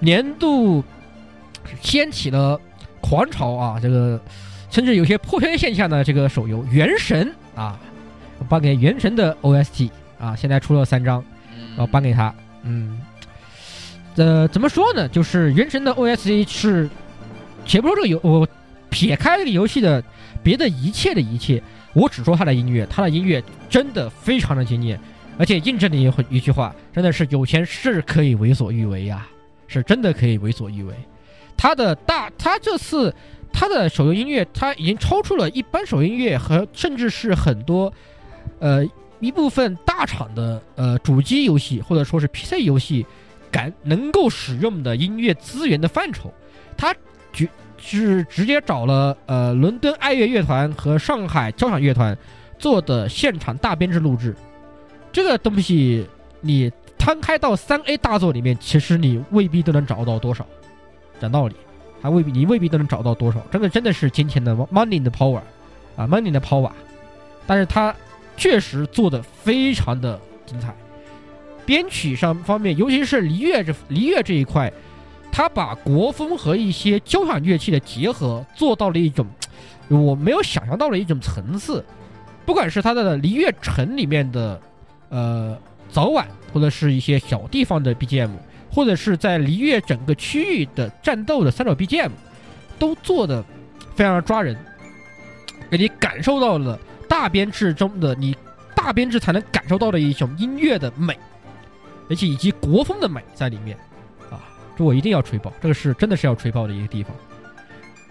[0.00, 0.82] 年度
[1.80, 2.60] 掀起了
[3.00, 4.20] 狂潮啊，这个。
[4.72, 7.30] 甚至有些破圈现象的这个手游《原神》
[7.60, 7.78] 啊，
[8.48, 11.22] 颁给《原神》的 OST 啊，现在出了三张，
[11.76, 12.34] 要颁给他。
[12.62, 12.98] 嗯，
[14.16, 15.06] 呃，怎么说呢？
[15.06, 16.88] 就是《原神》的 OST 是，
[17.66, 18.48] 且不说这个游，我
[18.88, 20.02] 撇开这个游戏的
[20.42, 21.62] 别的一切的一切，
[21.92, 24.98] 我只说它的音乐，它的音乐真的非常的惊艳，
[25.36, 25.96] 而且印证了
[26.30, 29.26] 一一句话，真的是有钱是可以为所欲为呀，
[29.68, 30.94] 是真的可以为所欲为。
[31.58, 33.14] 他的大，他这次。
[33.52, 37.92] 它的手游音乐，它已经超出了一般手游音乐和甚至是很多，
[38.58, 38.84] 呃
[39.20, 43.06] 一部分大厂的呃主机游戏或者说是 PC 游戏
[43.50, 46.32] 敢能够使用的音乐资源的范畴，
[46.76, 46.92] 他
[47.32, 47.48] 直
[47.78, 52.16] 是直接找了呃伦敦爱乐乐团和上海交响乐团
[52.58, 54.34] 做的现场大编制录制。
[55.12, 56.06] 这个东西
[56.40, 60.46] 你摊开到三 A 大作里面，其实你未必都能找到多少。
[61.20, 61.54] 讲道理，
[62.02, 63.40] 还未必你未必都能找到多少。
[63.50, 65.40] 这个真的是金钱的 money 的 power
[65.96, 66.70] 啊，money 的 power。
[67.46, 67.94] 但是他
[68.36, 70.74] 确实做的非常的精彩。
[71.64, 74.72] 编曲上方面，尤其是离乐这离乐这一块，
[75.30, 79.26] 他把国风和一些交响乐器的结合做到了一种
[79.88, 81.84] 我没有想象到的一种层次。
[82.44, 84.60] 不管是他的离乐城里面的
[85.08, 85.56] 呃
[85.88, 88.30] 早晚，或者是一些小地方的 BGM，
[88.72, 92.10] 或者是在璃月整个区域的战斗的三首 BGM，
[92.78, 93.44] 都做的
[93.94, 94.56] 非常抓人，
[95.70, 98.34] 给你感受到了大编制中的你
[98.74, 101.18] 大编制才能感受到的一种音乐的美。
[102.10, 103.76] 而且以及国风的美在里面，
[104.30, 104.42] 啊，
[104.76, 107.14] 这我一定要吹爆，这个是真的是要吹爆的一个地方。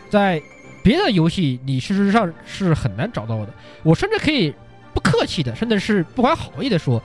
[0.09, 0.41] 在
[0.83, 3.53] 别的游戏，你事实上是很难找到的。
[3.83, 4.53] 我甚至可以
[4.93, 7.03] 不客气的，甚至是不怀好意的说，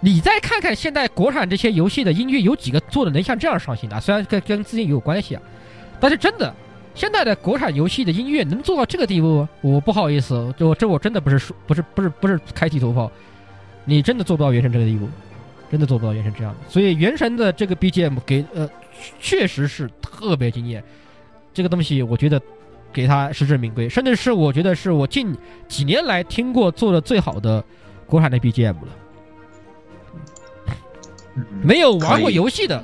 [0.00, 4.00] 你再看看现在国产这些游戏的音乐，有几个做的能像这样上心的？
[4.00, 5.42] 虽然跟跟资金也有关系啊，
[5.98, 6.54] 但是真的，
[6.94, 13.10] 现在的国产游戏的音乐能做到这个地步，我不好意思，就这我真的不是说不是不是不是开地图炮，
[13.84, 15.08] 你真的做不到原神这个地步。
[15.68, 18.70] 真的做不到原神这样的，所以原神的这个 BGM 给呃，
[19.18, 20.80] 确实是特别惊艳。
[21.52, 22.40] 这个东西我觉得
[22.92, 25.36] 给他实至名归，甚至是我觉得是我近
[25.66, 27.64] 几年来听过做的最好的
[28.06, 28.88] 国产的 BGM 了。
[31.62, 32.82] 没有玩过游戏的，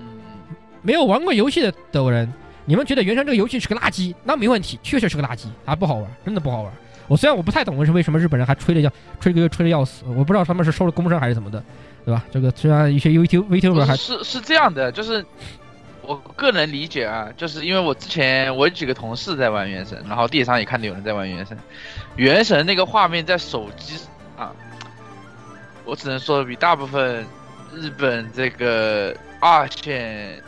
[0.83, 2.33] 没有玩过游戏的的人，
[2.65, 4.15] 你们觉得原神这个游戏是个垃圾？
[4.25, 6.73] 那没问题，确实是个垃圾，啊，不好玩，真的不好玩。
[7.09, 11.63] 我虽然我不太懂为什为什么日本人还吹的要吹个吹的要死，我不知道他们是收了工伤还是怎么的。
[12.05, 12.25] 对吧？
[12.33, 15.25] 这个虽然一些 YouTube、VTuber 还是是这样的，就是
[16.01, 21.57] 我个人理解啊，就是因为我之前我有几个同事在玩原神，然后地铁上也看到有人在玩原神，
[22.17, 23.95] 原神那个画面在手机
[24.37, 24.51] 啊，
[25.85, 27.25] 我只能说比大部分
[27.75, 30.41] 日本这个二线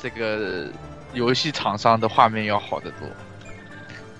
[0.00, 0.66] 这个
[1.12, 3.08] 游戏厂商的画面要好得多。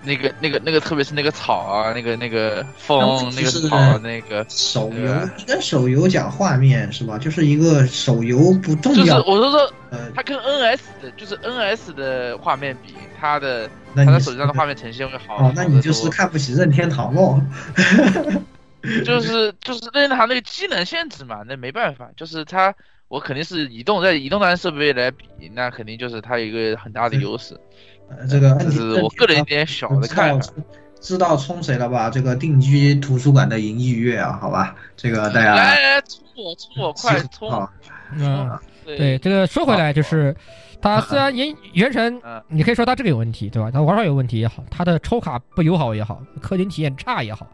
[0.03, 7.19] 那个、那个、那个，特别是那个草啊，那个、那个风，那个草，那个手游跟手游讲画面是吧？
[7.19, 9.05] 就是一个手游不重要。
[9.05, 15.37] 就是我是说，呃，它跟 NS 的，就是 NS 的画面比，它的它的手机上的画面呈现会好。
[15.37, 17.39] 哦，那你就是看不起任天堂喽？
[19.05, 22.74] 就是就是任天堂那个机能限制嘛，那没办法，就是它
[23.09, 27.59] 我肯定是移动在移动端设备来比，那肯定就是它有一个很大的优势。
[28.11, 30.52] 呃，这个是我个人一点小的看法。
[31.01, 32.10] 知道冲谁了吧？
[32.10, 37.68] 这个定居图书馆的银翼月啊，好吧，这个大家来来冲我冲我快冲！
[38.12, 40.36] 嗯，对，这个说回来就是，
[40.81, 43.70] 它虽然原原神，你可以说它这个有问题，对吧？
[43.70, 47.47] 它玩法有问题也好，它的抽卡不友好也好，氪金体验差也好，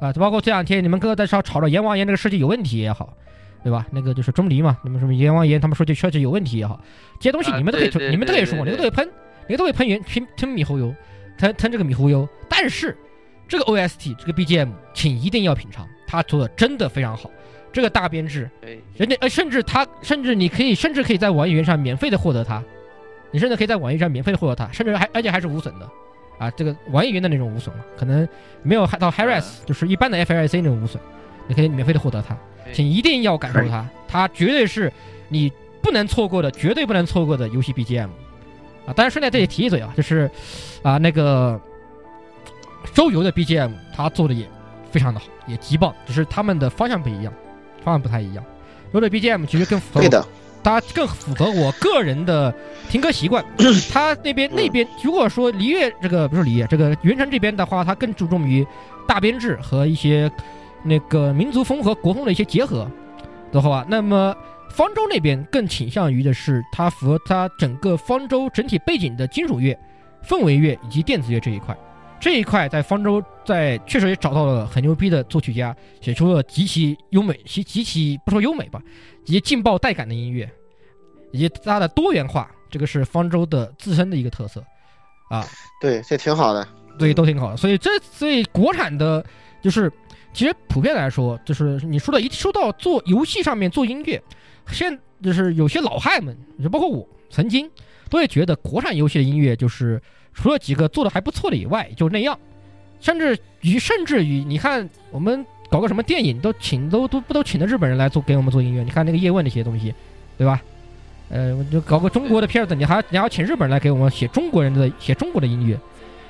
[0.00, 3.12] 啊，包括这两天你们哥哥在吵吵着阎王爷这个设计有问题也好，
[3.64, 3.86] 对吧？
[3.90, 6.80] 那个就是钟离嘛，你们什么阎王爷他们说这设计有问题也好，
[7.18, 9.08] 这些东西你们都可以，你们都可以说，你们都可以喷。
[9.48, 10.94] 你们都可以喷圆喷喷米忽悠，
[11.42, 12.28] 喷喷这个米忽悠。
[12.48, 12.96] 但是
[13.48, 17.28] 这个 OST 这个 BGM，请一定要品尝，它做的真的非常好。
[17.72, 18.50] 这个大编制，
[18.98, 22.62] 人家呃，甚至他甚至你可以甚至可以在网易云上免费的获得它，
[23.30, 25.88] 你甚至可以在网易上免费的获得它，甚至还而且还是无损的
[26.38, 26.50] 啊。
[26.50, 28.28] 这个网易云的那种无损嘛，可能
[28.62, 31.02] 没有到 HiRes，就是一般的 FLC 那种无损，
[31.48, 32.36] 你可以免费的获得它，
[32.74, 34.92] 请一定要感受它，它绝对是
[35.30, 35.50] 你
[35.80, 38.10] 不能错过的，绝对不能错过的游戏 BGM。
[38.86, 40.30] 啊，当然顺带这里提一嘴啊，就是，
[40.82, 41.60] 啊，那个
[42.92, 44.48] 周游的 BGM 他做的也
[44.90, 47.32] 非常的好，也极棒，只是他们的方向不一样，
[47.84, 48.44] 方向不太一样。
[48.92, 50.26] 周的 BGM 其实更符合，对的，
[50.64, 52.52] 它更符合我个人的
[52.90, 53.44] 听歌习惯。
[53.92, 58.66] 他那边那边如果说璃月这个不是璃月，这个云城这边的话，它更注重于
[59.06, 60.30] 大编制和一些
[60.82, 62.90] 那个民族风和国风的一些结合
[63.52, 64.36] 的话，那么。
[64.72, 69.78] 方舟那边更倾向于的是，它符合它整个方舟整体背景的金属乐、
[70.26, 71.76] 氛围乐以及电子乐这一块。
[72.18, 78.80] 这一块在方舟在确实也找到了很牛逼的作曲家，写出了极其优美、极极其不说优美吧，
[79.26, 80.48] 以及劲爆带感的音乐，
[81.32, 84.64] 以及它的多元化，这个是方舟的自身的一个特色。
[85.28, 85.44] 啊，
[85.80, 86.66] 对，这挺好的，
[86.98, 87.56] 对，都挺好的。
[87.56, 89.24] 所以这所以国产的，
[89.60, 89.92] 就是
[90.32, 94.22] 其实普遍来说，就是你说的，一说到做游戏上面做音乐。
[94.68, 97.70] 现就是有些老汉们，就包括我，曾经
[98.08, 100.00] 都会觉得国产游戏的音乐就是
[100.32, 102.38] 除了几个做的还不错的以外，就那样。
[103.00, 108.84] 甚至于甚至于，你看我们搞个什么电影，都请都都不都请的日本人来做给我们做音乐。
[108.84, 109.92] 你看那个叶问那些东西，
[110.38, 110.62] 对吧？
[111.28, 115.76] 呃，就搞个中国的片子，你还你还要请日本人来给我们写中国人的写中国的音乐。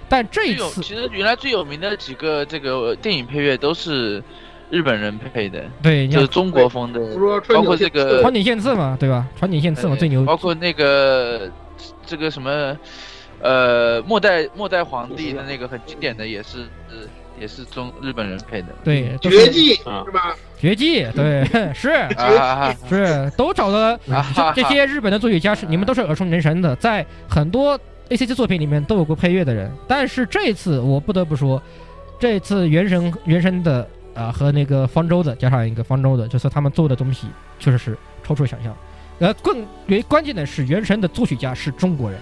[0.09, 4.23] 但这一次，其实原来最有名的几个这个电影配乐都是
[4.73, 7.01] 日本人配的，对，就是中国风的，
[7.49, 9.27] 包括这个川井宪次嘛，对吧？
[9.39, 11.49] 川井宪次嘛最牛，包括那个
[12.05, 12.77] 这个什么，
[13.41, 16.67] 呃，末代末代皇帝的那个很经典的也是。
[17.41, 20.37] 也是中日本人配的，对，绝技是吧？
[20.61, 21.45] 绝技，对，
[21.75, 21.91] 是。
[22.89, 23.99] 是，都找了
[24.55, 27.77] 这些日本的作曲家，是你们都是耳熟能详的，在很多
[28.11, 29.69] A C G 作品里面都有过配乐的人。
[29.89, 31.61] 但是这次我不得不说，
[32.21, 37.29] 这次原神原神的啊和那个方舟的加上一个方舟的，就是他们做的东西
[37.59, 38.77] 确实是超出想象。
[39.19, 42.19] 呃，更为关键的是，原神的作曲家是中国人，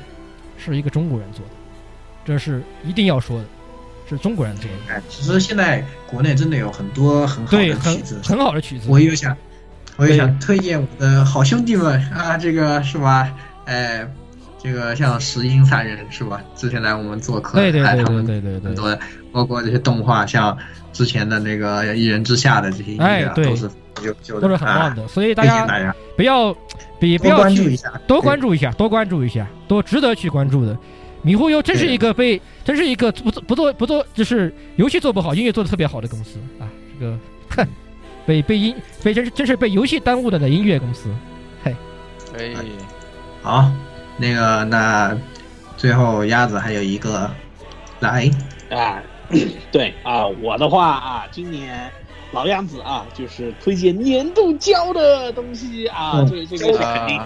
[0.58, 1.52] 是一个中国人做的，
[2.24, 3.44] 这是一定要说的。
[4.08, 4.92] 是中国人做的。
[4.92, 8.88] 哎，其实现在国内真的有很多很好的曲子，很好的曲子。
[8.90, 9.36] 我又想，
[9.96, 13.32] 我又想推荐我的好兄弟们啊，这个是吧？
[13.66, 14.04] 哎，
[14.58, 16.42] 这个像石英三人是吧？
[16.56, 18.98] 之前来我们做客，对对对对对对，很多
[19.30, 20.58] 包括这些动画，像
[20.92, 23.68] 之前的那个《一人之下》的这些音乐，都是
[24.02, 25.06] 就就，都是很棒的。
[25.08, 26.54] 所以大家不要
[26.98, 30.76] 比不要关注一下，多关注一下，多关注一下，多值得去关注的。
[31.22, 36.64] 迷糊游真是一个被，真是一个不做不做不做，就是游戏做不好，音乐做的特别好的公司啊！
[36.98, 37.18] 这个，
[37.50, 37.68] 哼，
[38.24, 41.10] 被被音被真是真是被游戏耽误的的音乐公司，
[41.62, 41.76] 嘿，
[42.32, 42.56] 可以，
[43.42, 43.70] 好，
[44.16, 45.14] 那个那
[45.76, 47.30] 最后鸭子还有一个
[48.00, 48.30] 来
[48.70, 49.02] 啊，
[49.70, 51.90] 对啊，我的话啊，今年
[52.32, 57.20] 老样子啊，就是推荐年度交的东西啊，这这个是肯定。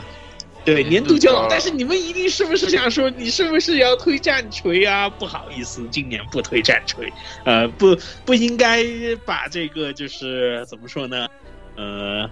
[0.65, 5.11] 对年度交，但是你们一定是不是想说，你是不是要推战锤啊？
[5.11, 7.13] 不好意思，今年不推战锤，
[7.45, 7.95] 呃，不
[8.25, 8.83] 不应该
[9.27, 11.29] 把这个就是怎么说呢？
[11.77, 12.27] 呃，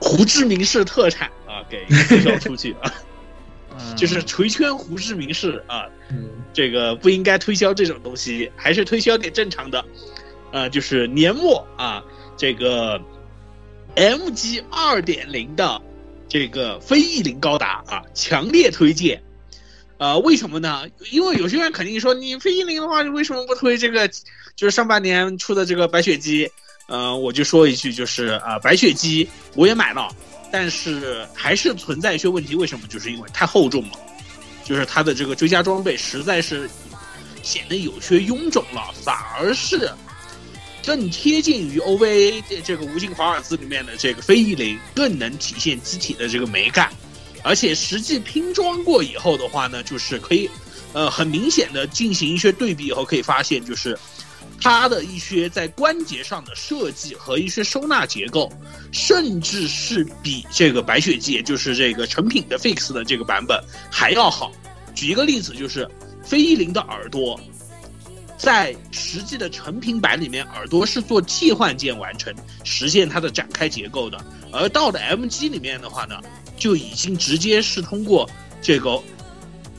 [0.00, 2.92] 胡志明市特产啊给推销出去啊，
[3.96, 5.86] 就是锤圈胡志明市啊，
[6.52, 9.84] 这个不应该推销这种东西，还是推销点正常的，
[10.52, 12.02] 呃，就是年末啊，
[12.36, 13.00] 这个
[13.96, 15.82] MG 二点零的。
[16.30, 19.18] 这个非翼灵高达啊，强烈推荐。
[19.96, 20.84] 呃，为什么呢？
[21.10, 24.06] 因为有些人肯定说，你非翼灵的话，你为什么不推这个？
[24.54, 26.46] 就是上半年出的这个白雪姬。
[26.86, 30.14] 呃，我就说一句，就是啊，白雪姬我也买了，
[30.50, 32.54] 但是还是存在一些问题。
[32.54, 32.86] 为什么？
[32.88, 33.98] 就是因为太厚重了，
[34.64, 36.68] 就是它的这个追加装备实在是
[37.42, 39.90] 显得有些臃肿了，反而是。
[40.86, 46.90] 更贴近于 OVA 这个无尽华尔兹里面的这个非翼灵，更能体现机体的这个美感，
[47.42, 50.48] 而且实际拼装过以后的话呢，就是可以，
[50.94, 53.98] 呃，很明显的进行一些对比以后，可以发现就是
[54.60, 58.52] 它的一些在关节上的设计和一些收纳结构，
[58.92, 64.52] 甚至是比这个白雪姬，就是这个成品的 Fix 的这个版本还要好。
[64.94, 65.88] 举一个例子，就是
[66.22, 67.38] 飞翼灵的耳朵。
[68.36, 72.32] 在实际的成品版里面，耳朵是做替换件完成，
[72.62, 74.16] 实现它的展开结构的。
[74.52, 76.20] 而到的 MG 里面的话呢，
[76.56, 78.30] 就已经直接是通过
[78.62, 79.02] 这个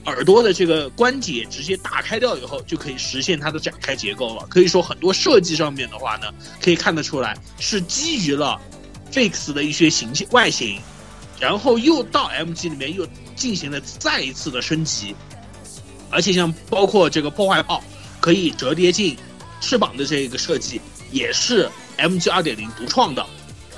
[0.10, 4.46] 耳朵的这个关节直接打开掉以后，就可以实现它的展开结构了。
[4.50, 6.28] 可以说很多设计上面的话呢，
[6.62, 8.60] 可以看得出来是基于了
[9.12, 10.82] Fix 的一些形外形，
[11.40, 15.16] 然后又到 MG 里面又进行了再一次的升级，
[16.10, 17.84] 而且像包括这个破坏炮。
[18.22, 19.16] 可以折叠进
[19.62, 23.26] 翅膀的这个设计也是 MG 二点零独创的，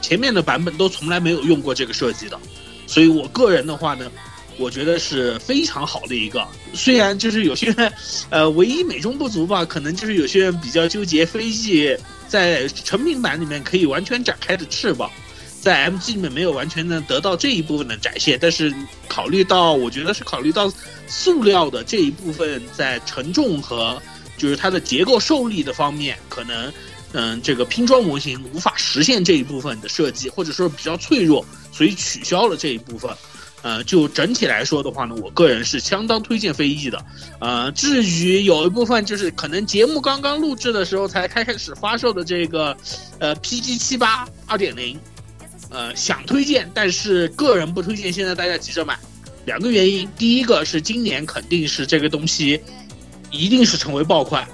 [0.02, 2.40] 前面的版本都从来没有用过这个设计的，
[2.88, 4.12] 所以我个人的话呢，
[4.58, 6.48] 我觉得是非常好的一个。
[6.74, 7.94] 虽然就是有些人，
[8.30, 11.98] 呃，唯一美中不足吧，可能就是有些人比较纠结飞机
[12.28, 15.10] 在成品版里面可以完全展开的翅膀，
[15.62, 18.38] 在 MG 里面没有完全能得到这一部分的展现。
[18.42, 18.74] 但是
[19.08, 20.72] 考虑到，我觉得是考虑到
[21.08, 24.02] 塑料的这一部分在承重和
[24.38, 26.74] 就是它的结构受力的方面，可能，
[27.12, 33.12] 嗯，这个拼装模型无法实现这一部分的设计，或者说比较脆弱，所以取消了这一部分。
[33.62, 37.06] 呃，就整体来说的话呢，我个人是相当推荐飞翼的。
[37.40, 42.76] 呃，至于有一部分就是可能节目刚刚录制的时候才开始发售的这个，
[43.20, 45.00] 呃，PG 七八二点零，
[45.70, 48.98] 呃，想推荐，但是个人不推荐，现在大家急着买。
[49.46, 52.62] 两个原因，第一个是今年肯定是这个东西。
[53.34, 54.46] 一定是成为爆款，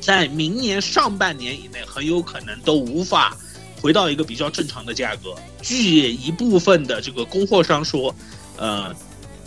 [0.00, 3.36] 在明年上半年以内，很有可能都无法
[3.82, 5.34] 回到一个比较正常的价格。
[5.60, 8.14] 据一部分的这个供货商说，
[8.56, 8.94] 呃，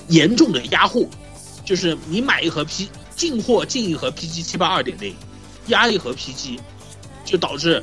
[0.09, 1.07] 严重的压货，
[1.63, 5.15] 就是你买一盒 P 进货进一盒 PG 七八二点零，
[5.67, 6.59] 压一盒 PG，
[7.23, 7.81] 就导致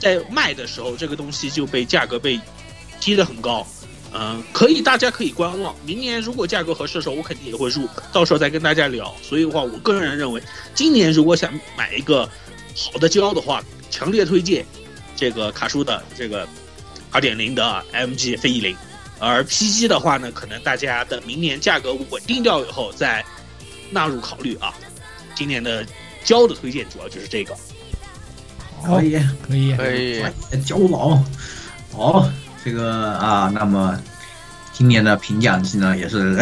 [0.00, 2.40] 在卖的时候这个东西就被价格被
[2.98, 3.66] 踢得很高。
[4.14, 5.74] 嗯，可以，大家可以观望。
[5.86, 9.14] 明年如果价格合适的时候，我肯定也会入，到时候再跟大家聊。
[9.22, 10.42] 所以的话，我个人认为，
[10.74, 12.28] 今年如果想买一个
[12.76, 14.66] 好的胶的话，强烈推荐
[15.16, 16.46] 这个卡舒的这个
[17.10, 18.76] 二点零的 MG 飞翼零。
[19.18, 23.24] 而 PG 的话呢，可能大家等明年价格稳定掉以后再
[23.90, 24.74] 纳入考虑啊。
[25.34, 25.86] 今年的
[26.24, 27.56] 胶的推荐主要就是这个。
[28.84, 29.16] 可以，
[29.48, 30.22] 可以，可以。
[30.64, 31.22] 胶佬，
[31.92, 32.28] 好。
[32.64, 34.00] 这个啊，那么
[34.72, 36.40] 今年的评奖季呢，也是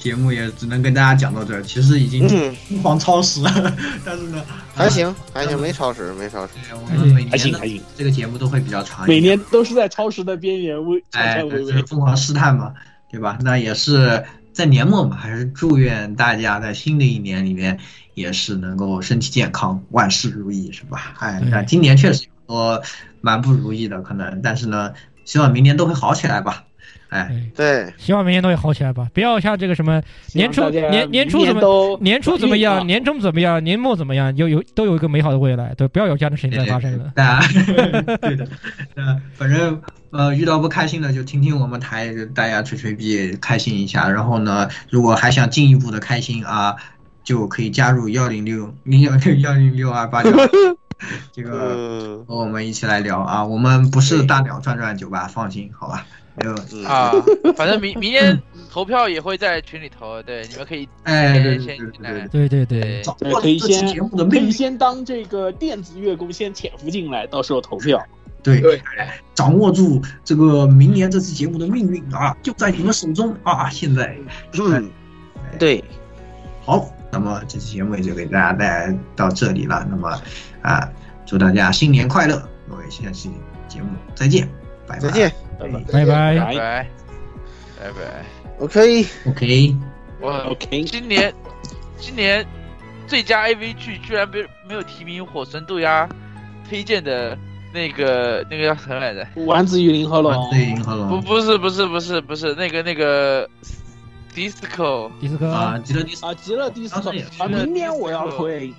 [0.00, 1.62] 节目也只能跟大家讲到这儿。
[1.62, 4.42] 其实已经疯狂超时了， 但是呢，
[4.74, 6.52] 还行还行，没超时，没超时。
[6.72, 11.44] 我们每还行还行，这个节目都会比较长，每年都是在超时的边缘，微哎，
[11.86, 12.72] 疯狂试探嘛，
[13.10, 13.38] 对吧？
[13.42, 17.78] 那也是在年末嘛，还是祝愿大家在新的一年里面
[18.14, 21.14] 也是能够身体健康，万事如意，是吧？
[21.20, 22.82] 哎，那今年确实有多
[23.20, 24.92] 蛮不如意的，可能，但是呢。
[25.26, 26.64] 希望明年都会好起来吧，
[27.10, 30.00] 哎，对，希望明年都会好起来吧，不要像这个什么
[30.32, 37.12] 年初年年初怎么年初怎么样，年终怎么样，年末怎么样，有有都有一个美好的未来，对，不要有这样的事情再发生了。
[38.20, 38.36] 对。
[38.36, 38.46] 的，
[38.94, 44.08] 呃，反正呃遇到不开心的就听听我们台，大家吹吹逼，开心一下。
[44.08, 46.76] 然后呢，如果还想进一步的开心啊，
[47.24, 50.30] 就可以加入幺零六零幺六幺零六二八九。
[51.32, 56.06] 这个 和我们一起来聊啊，我们不是大鸟转转酒吧，放心，好吧？
[56.36, 56.54] 没有
[56.86, 57.12] 啊，
[57.56, 58.40] 反正明明天
[58.70, 61.76] 投票也会在群里投，对，你们可以哎，对对
[62.28, 68.00] 对对对对，可以先可以先当这个电子月供，先潜伏进来，到时候投票。
[68.42, 68.80] 对对，
[69.34, 73.68] 掌握住这个明年这期节目的命运啊，就在你们手中啊！
[73.68, 74.16] 现在，
[74.52, 74.90] 嗯，
[75.58, 75.84] 对，
[76.64, 80.18] 好，那么这期节目也就给大家带来到这里了，那么。
[80.62, 80.86] 啊，
[81.24, 82.36] 祝大家新年快乐！
[82.68, 83.30] 各位，下期
[83.66, 84.46] 节目再见，
[84.86, 86.90] 拜拜，再见，拜拜，拜拜，拜拜，
[87.78, 88.24] 拜拜。
[88.60, 89.76] OK，OK，
[90.20, 90.84] 我 OK。
[90.84, 91.32] 今年，
[91.98, 92.46] 今年
[93.06, 96.06] 最佳 AV 剧居然没没有提名《火神渡鸦》
[96.68, 97.36] 推荐的
[97.72, 99.26] 那个那个叫什么来着？
[99.46, 100.50] 丸子与银河龙。
[100.50, 101.08] 对，银河龙。
[101.08, 103.48] 不，不是，不是，不是，不是那个那个
[104.34, 105.10] Disco。
[105.20, 108.72] Disco 啊，极乐 Disco 啊，极乐 Disco 啊，明年我要推。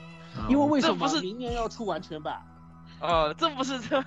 [0.48, 2.36] 因为为什么不是明年要出完全版？
[3.02, 4.02] 哦，这不是这，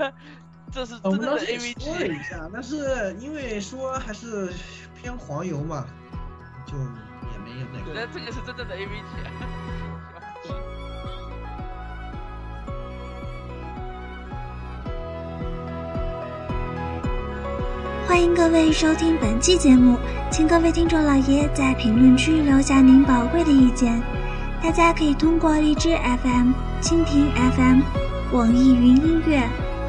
[0.74, 4.52] 这是真的 AV 说了一下，但是因为说还是
[5.00, 5.86] 偏黄油嘛，
[6.66, 7.92] 就也没有那个。
[7.94, 9.04] 那这个是真正的 AV 剧。
[18.08, 19.96] 欢迎各位收听本期节目，
[20.28, 24.02] 请各位听众老爷在评论区留下您宝贵的意见。
[24.60, 26.50] 大家可以通过荔枝 FM、
[26.82, 27.80] 蜻蜓 FM、
[28.32, 29.48] 网易云音乐、